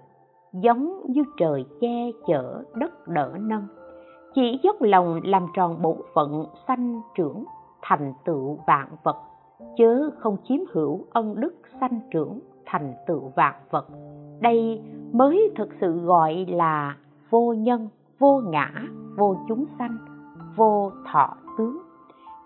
giống 0.52 1.02
như 1.08 1.24
trời 1.36 1.64
che 1.80 2.10
chở 2.26 2.62
đất 2.74 3.08
đỡ 3.08 3.32
nâng. 3.40 3.66
Chỉ 4.34 4.60
dốc 4.62 4.76
lòng 4.82 5.20
làm 5.24 5.46
tròn 5.54 5.82
bổn 5.82 5.96
phận 6.14 6.44
sanh 6.68 7.00
trưởng 7.14 7.44
thành 7.82 8.12
tựu 8.24 8.58
vạn 8.66 8.88
vật 9.02 9.16
chớ 9.76 10.10
không 10.18 10.36
chiếm 10.44 10.58
hữu 10.72 11.04
ân 11.10 11.40
đức 11.40 11.54
sanh 11.80 12.00
trưởng 12.10 12.40
thành 12.66 12.94
tựu 13.06 13.32
vạn 13.36 13.54
vật. 13.70 13.86
Đây 14.40 14.82
mới 15.12 15.50
thực 15.56 15.68
sự 15.80 16.00
gọi 16.00 16.46
là 16.48 16.96
vô 17.30 17.52
nhân, 17.52 17.88
vô 18.18 18.42
ngã, 18.46 18.72
vô 19.16 19.36
chúng 19.48 19.64
sanh, 19.78 19.98
vô 20.56 20.92
thọ 21.12 21.36
tướng 21.58 21.78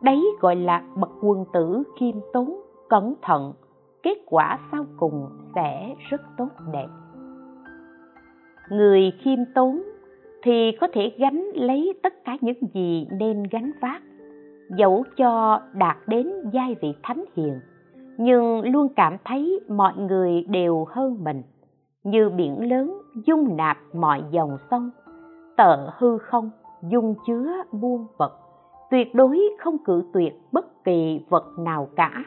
đấy 0.03 0.25
gọi 0.41 0.57
là 0.57 0.83
bậc 0.97 1.11
quân 1.23 1.45
tử 1.53 1.83
khiêm 2.01 2.15
tốn, 2.33 2.61
cẩn 2.89 3.15
thận. 3.23 3.53
Kết 4.03 4.19
quả 4.27 4.59
sau 4.73 4.85
cùng 4.97 5.29
sẽ 5.55 5.95
rất 6.11 6.23
tốt 6.39 6.49
đẹp. 6.73 6.89
Người 8.71 9.13
khiêm 9.19 9.39
tốn 9.55 9.83
thì 10.43 10.73
có 10.81 10.89
thể 10.93 11.13
gánh 11.19 11.45
lấy 11.55 11.93
tất 12.03 12.25
cả 12.25 12.37
những 12.41 12.57
gì 12.75 13.07
nên 13.11 13.43
gánh 13.51 13.71
vác. 13.81 14.03
Dẫu 14.79 15.05
cho 15.17 15.61
đạt 15.73 15.97
đến 16.07 16.33
giai 16.53 16.77
vị 16.81 16.95
thánh 17.03 17.25
hiền, 17.37 17.61
nhưng 18.19 18.73
luôn 18.73 18.89
cảm 18.97 19.17
thấy 19.25 19.61
mọi 19.69 19.93
người 19.97 20.45
đều 20.49 20.87
hơn 20.89 21.25
mình. 21.25 21.43
Như 22.05 22.31
biển 22.31 22.71
lớn 22.71 22.99
dung 23.27 23.57
nạp 23.57 23.79
mọi 23.95 24.23
dòng 24.31 24.57
sông, 24.71 24.91
tợ 25.57 25.91
hư 25.99 26.19
không 26.19 26.51
dung 26.83 27.15
chứa 27.27 27.53
muôn 27.73 28.07
vật 28.19 28.42
tuyệt 28.93 29.15
đối 29.15 29.41
không 29.59 29.79
cự 29.79 30.03
tuyệt 30.13 30.41
bất 30.53 30.85
kỳ 30.85 31.25
vật 31.29 31.45
nào 31.59 31.89
cả. 31.97 32.25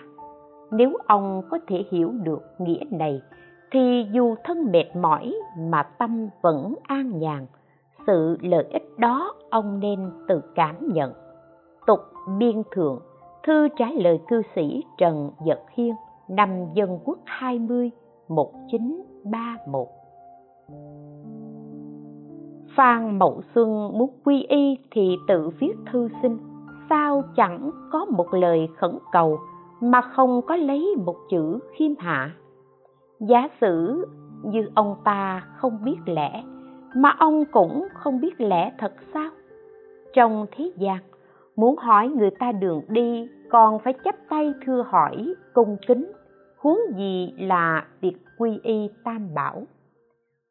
Nếu 0.72 0.94
ông 1.08 1.42
có 1.50 1.60
thể 1.68 1.84
hiểu 1.92 2.12
được 2.24 2.42
nghĩa 2.60 2.84
này, 2.92 3.22
thì 3.72 4.06
dù 4.12 4.36
thân 4.44 4.72
mệt 4.72 4.96
mỏi 4.96 5.36
mà 5.60 5.84
tâm 5.84 6.30
vẫn 6.42 6.76
an 6.84 7.20
nhàn, 7.20 7.46
sự 8.08 8.38
lợi 8.42 8.66
ích 8.74 8.84
đó 8.98 9.34
ông 9.50 9.80
nên 9.80 10.12
tự 10.28 10.42
cảm 10.56 10.76
nhận. 10.94 11.14
Tục 11.88 12.00
biên 12.38 12.64
thượng, 12.72 13.00
thư 13.44 13.68
trả 13.78 13.86
lời 13.92 14.20
cư 14.28 14.42
sĩ 14.56 14.84
Trần 14.98 15.32
dật 15.46 15.60
Hiên, 15.74 15.94
năm 16.28 16.50
Dân 16.74 17.00
Quốc 17.04 17.20
20 17.26 17.92
1931 18.28 19.88
Phan 22.76 23.20
Mậu 23.20 23.42
Xuân 23.56 23.98
muốn 23.98 24.10
quy 24.24 24.46
y 24.50 24.78
thì 24.92 25.16
tự 25.28 25.50
viết 25.60 25.74
thư 25.92 26.08
xin 26.22 26.55
sao 26.90 27.24
chẳng 27.36 27.72
có 27.92 28.06
một 28.06 28.34
lời 28.34 28.70
khẩn 28.78 28.98
cầu 29.12 29.40
mà 29.82 30.02
không 30.02 30.42
có 30.42 30.56
lấy 30.56 30.96
một 31.06 31.16
chữ 31.30 31.60
khiêm 31.72 31.92
hạ? 32.00 32.32
Giả 33.20 33.48
sử 33.62 34.06
như 34.44 34.70
ông 34.76 34.96
ta 35.04 35.48
không 35.58 35.84
biết 35.84 35.98
lẽ, 36.06 36.44
mà 36.96 37.16
ông 37.20 37.46
cũng 37.52 37.88
không 37.94 38.22
biết 38.22 38.42
lẽ 38.42 38.72
thật 38.78 38.94
sao? 39.14 39.30
Trong 40.14 40.46
thế 40.52 40.72
gian, 40.78 41.00
muốn 41.56 41.78
hỏi 41.78 42.10
người 42.10 42.32
ta 42.40 42.52
đường 42.52 42.82
đi 42.88 43.30
còn 43.50 43.80
phải 43.80 43.94
chấp 43.94 44.16
tay 44.30 44.54
thưa 44.66 44.86
hỏi, 44.88 45.34
cung 45.54 45.78
kính. 45.88 46.12
Huống 46.58 46.80
gì 46.98 47.34
là 47.38 47.86
việc 48.02 48.16
quy 48.38 48.60
y 48.64 48.90
tam 49.04 49.34
bảo? 49.36 49.64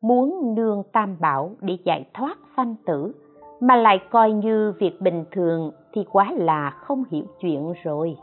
Muốn 0.03 0.55
nương 0.55 0.83
tam 0.93 1.17
bảo 1.21 1.57
để 1.61 1.79
giải 1.85 2.07
thoát 2.15 2.39
sanh 2.57 2.75
tử 2.87 3.13
mà 3.61 3.77
lại 3.77 4.01
coi 4.11 4.33
như 4.33 4.73
việc 4.79 5.01
bình 5.01 5.25
thường 5.33 5.71
thì 5.93 6.05
quá 6.13 6.33
là 6.37 6.71
không 6.71 7.05
hiểu 7.11 7.25
chuyện 7.41 7.73
rồi. 7.83 8.17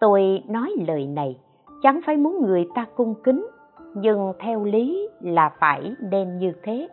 Tôi 0.00 0.42
nói 0.48 0.72
lời 0.86 1.06
này, 1.06 1.38
chẳng 1.82 2.00
phải 2.06 2.16
muốn 2.16 2.46
người 2.46 2.66
ta 2.74 2.86
cung 2.96 3.14
kính, 3.24 3.46
nhưng 3.94 4.32
theo 4.38 4.64
lý 4.64 5.08
là 5.20 5.48
phải 5.58 5.94
nên 6.00 6.38
như 6.38 6.52
thế. 6.62 6.88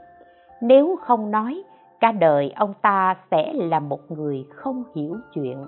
Nếu 0.62 0.96
không 1.02 1.32
nói, 1.32 1.64
cả 2.00 2.12
đời 2.12 2.54
ông 2.56 2.74
ta 2.82 3.16
sẽ 3.32 3.54
là 3.54 3.80
một 3.80 4.12
người 4.12 4.46
không 4.50 4.84
hiểu 4.96 5.16
chuyện. 5.34 5.66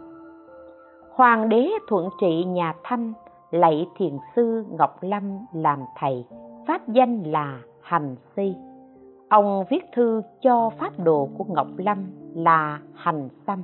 Hoàng 1.12 1.50
đế 1.50 1.70
thuận 1.90 2.10
trị 2.22 2.44
nhà 2.44 2.74
thanh, 2.84 3.14
lạy 3.52 3.88
thiền 3.98 4.18
sư 4.36 4.66
ngọc 4.78 4.98
lâm 5.02 5.40
làm 5.54 5.80
thầy, 6.00 6.26
pháp 6.68 6.88
danh 6.88 7.24
là 7.24 7.60
hành 7.82 8.16
si 8.36 8.56
ông 9.34 9.64
viết 9.70 9.86
thư 9.94 10.22
cho 10.42 10.70
pháp 10.80 11.00
đồ 11.04 11.30
của 11.38 11.46
ngọc 11.48 11.68
lâm 11.78 11.98
là 12.36 12.80
hành 12.94 13.30
xăm. 13.48 13.64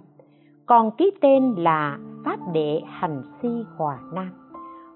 Còn 0.65 0.91
ký 0.91 1.11
tên 1.21 1.55
là 1.57 1.97
pháp 2.25 2.37
đệ 2.53 2.81
hành 2.87 3.21
si 3.41 3.49
hòa 3.77 3.99
nam. 4.13 4.29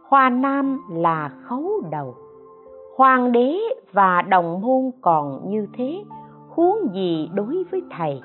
Hòa 0.07 0.30
nam 0.30 0.82
là 0.91 1.32
khấu 1.43 1.69
đầu. 1.91 2.15
Hoàng 2.97 3.32
đế 3.32 3.59
và 3.91 4.21
đồng 4.21 4.61
môn 4.61 4.91
còn 5.01 5.49
như 5.49 5.67
thế, 5.78 6.03
huống 6.49 6.78
gì 6.93 7.30
đối 7.34 7.63
với 7.71 7.82
thầy. 7.97 8.21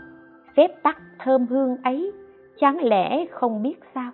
Phép 0.57 0.69
tắc 0.83 0.97
thơm 1.19 1.47
hương 1.47 1.77
ấy, 1.85 2.13
chẳng 2.61 2.85
lẽ 2.85 3.27
không 3.31 3.63
biết 3.63 3.77
sao? 3.95 4.11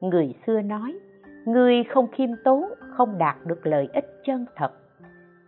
Người 0.00 0.34
xưa 0.46 0.60
nói, 0.60 0.98
người 1.46 1.84
không 1.84 2.06
khiêm 2.12 2.30
tốn, 2.44 2.64
không 2.96 3.18
đạt 3.18 3.36
được 3.46 3.66
lợi 3.66 3.88
ích 3.92 4.06
chân 4.26 4.46
thật 4.56 4.72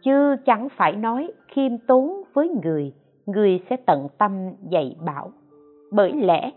chứ 0.02 0.36
chẳng 0.46 0.68
phải 0.76 0.96
nói 0.96 1.32
khiêm 1.48 1.78
tốn 1.78 2.22
với 2.34 2.48
người 2.62 2.92
người 3.28 3.60
sẽ 3.70 3.76
tận 3.76 4.08
tâm 4.18 4.50
dạy 4.68 4.96
bảo. 5.06 5.32
Bởi 5.92 6.12
lẽ, 6.12 6.50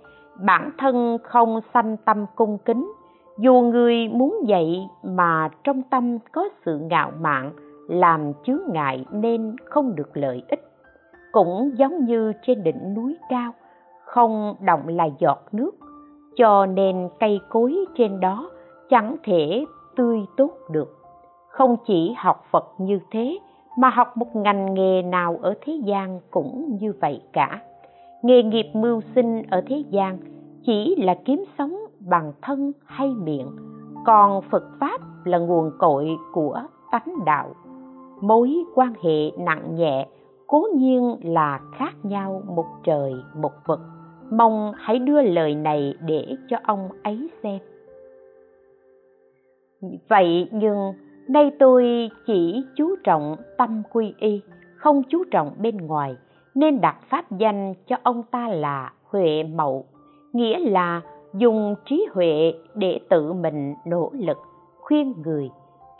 bản 0.45 0.71
thân 0.77 1.17
không 1.23 1.59
sanh 1.73 1.97
tâm 2.05 2.25
cung 2.35 2.57
kính, 2.57 2.91
dù 3.39 3.61
người 3.61 4.07
muốn 4.07 4.39
dạy 4.47 4.89
mà 5.03 5.49
trong 5.63 5.81
tâm 5.83 6.17
có 6.31 6.49
sự 6.65 6.79
ngạo 6.79 7.11
mạn, 7.21 7.51
làm 7.87 8.33
chướng 8.43 8.61
ngại 8.67 9.05
nên 9.11 9.55
không 9.65 9.95
được 9.95 10.17
lợi 10.17 10.43
ích. 10.49 10.59
Cũng 11.31 11.71
giống 11.77 12.05
như 12.05 12.33
trên 12.41 12.63
đỉnh 12.63 12.93
núi 12.93 13.17
cao, 13.29 13.53
không 14.05 14.55
động 14.65 14.87
là 14.87 15.09
giọt 15.19 15.39
nước, 15.51 15.71
cho 16.35 16.65
nên 16.65 17.09
cây 17.19 17.39
cối 17.49 17.75
trên 17.97 18.19
đó 18.19 18.49
chẳng 18.89 19.15
thể 19.23 19.65
tươi 19.95 20.19
tốt 20.37 20.51
được 20.69 21.01
không 21.52 21.78
chỉ 21.88 22.14
học 22.18 22.45
phật 22.52 22.66
như 22.78 22.99
thế, 23.12 23.39
mà 23.78 23.89
học 23.89 24.18
một 24.18 24.36
ngành 24.36 24.74
nghề 24.74 25.02
nào 25.02 25.39
ở 25.41 25.54
thế 25.62 25.74
gian 25.86 26.20
cũng 26.32 26.78
như 26.82 26.93
vậy 27.02 27.22
cả. 27.34 27.62
Nghề 28.22 28.43
nghiệp 28.43 28.66
mưu 28.74 29.02
sinh 29.16 29.43
ở 29.49 29.62
thế 29.68 29.84
gian 29.89 30.18
chỉ 30.66 30.95
là 30.95 31.16
kiếm 31.26 31.43
sống 31.58 31.76
bằng 31.99 32.34
thân 32.41 32.72
hay 32.86 33.10
miệng, 33.10 33.47
còn 34.06 34.41
phật 34.41 34.64
pháp 34.80 35.02
là 35.26 35.38
nguồn 35.38 35.72
cội 35.80 36.18
của 36.34 36.62
tánh 36.91 37.26
đạo. 37.26 37.56
Mối 38.22 38.56
quan 38.76 38.93
hệ 39.04 39.32
nặng 39.38 39.76
nhẹ, 39.76 40.08
cố 40.47 40.68
nhiên 40.76 41.16
là 41.24 41.60
khác 41.78 41.93
nhau 42.04 42.41
một 42.45 42.66
trời 42.84 43.14
một 43.36 43.52
vực. 43.68 43.80
Mong 44.32 44.72
hãy 44.78 44.99
đưa 44.99 45.22
lời 45.22 45.56
này 45.56 45.93
để 46.06 46.36
cho 46.49 46.58
ông 46.64 46.89
ấy 47.04 47.30
xem. 47.43 47.60
Vậy 50.10 50.49
nhưng 50.52 50.93
nay 51.32 51.51
tôi 51.59 52.09
chỉ 52.25 52.63
chú 52.75 52.95
trọng 53.03 53.36
tâm 53.57 53.84
quy 53.91 54.13
y, 54.19 54.41
không 54.75 55.03
chú 55.09 55.23
trọng 55.32 55.51
bên 55.57 55.77
ngoài, 55.77 56.15
nên 56.55 56.82
đặt 56.82 56.97
pháp 57.09 57.32
danh 57.32 57.73
cho 57.88 57.95
ông 58.03 58.23
ta 58.23 58.47
là 58.47 58.93
huệ 59.09 59.43
mậu, 59.43 59.86
nghĩa 60.34 60.59
là 60.59 61.01
dùng 61.34 61.75
trí 61.86 62.07
huệ 62.13 62.53
để 62.75 62.99
tự 63.09 63.34
mình 63.34 63.75
nỗ 63.86 64.09
lực, 64.13 64.38
khuyên 64.79 65.13
người, 65.23 65.49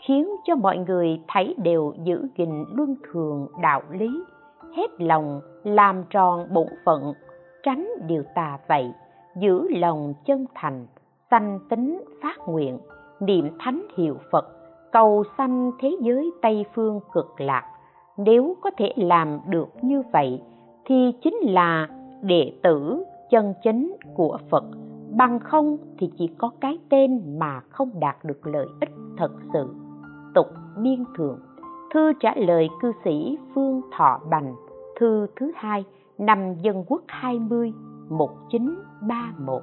khiến 0.06 0.28
cho 0.44 0.56
mọi 0.56 0.78
người 0.78 1.20
thấy 1.28 1.54
đều 1.58 1.94
giữ 2.04 2.26
gìn 2.36 2.64
luân 2.74 2.96
thường 3.12 3.46
đạo 3.62 3.82
lý, 3.90 4.22
hết 4.76 4.90
lòng 4.98 5.40
làm 5.64 6.04
tròn 6.10 6.46
bổn 6.52 6.66
phận, 6.84 7.14
tránh 7.62 7.88
điều 8.06 8.22
tà 8.34 8.58
vậy, 8.68 8.92
giữ 9.36 9.68
lòng 9.70 10.14
chân 10.24 10.46
thành, 10.54 10.86
sanh 11.30 11.58
tính 11.68 12.04
phát 12.22 12.36
nguyện, 12.46 12.78
niệm 13.20 13.48
thánh 13.58 13.82
hiệu 13.96 14.16
phật 14.32 14.61
cầu 14.92 15.24
sanh 15.38 15.72
thế 15.78 15.96
giới 16.00 16.30
tây 16.42 16.64
phương 16.74 17.00
cực 17.12 17.40
lạc. 17.40 17.64
Nếu 18.16 18.56
có 18.60 18.70
thể 18.78 18.92
làm 18.96 19.38
được 19.48 19.68
như 19.82 20.02
vậy, 20.12 20.42
thì 20.84 21.12
chính 21.22 21.34
là 21.42 21.88
đệ 22.22 22.52
tử 22.62 23.04
chân 23.30 23.54
chính 23.64 23.96
của 24.14 24.38
phật. 24.50 24.64
Bằng 25.16 25.40
không 25.40 25.76
thì 25.98 26.10
chỉ 26.18 26.26
có 26.38 26.50
cái 26.60 26.78
tên 26.88 27.38
mà 27.38 27.60
không 27.60 27.90
đạt 28.00 28.24
được 28.24 28.46
lợi 28.46 28.66
ích 28.80 28.90
thật 29.18 29.32
sự. 29.52 29.74
Tục 30.34 30.46
biên 30.82 31.04
thường 31.16 31.38
thư 31.94 32.12
trả 32.20 32.34
lời 32.34 32.68
cư 32.80 32.92
sĩ 33.04 33.38
phương 33.54 33.80
thọ 33.96 34.20
bành, 34.30 34.54
thư 35.00 35.26
thứ 35.36 35.52
hai, 35.54 35.84
năm 36.18 36.54
dân 36.62 36.84
quốc 36.88 37.02
20 37.08 37.72
1931 38.08 39.62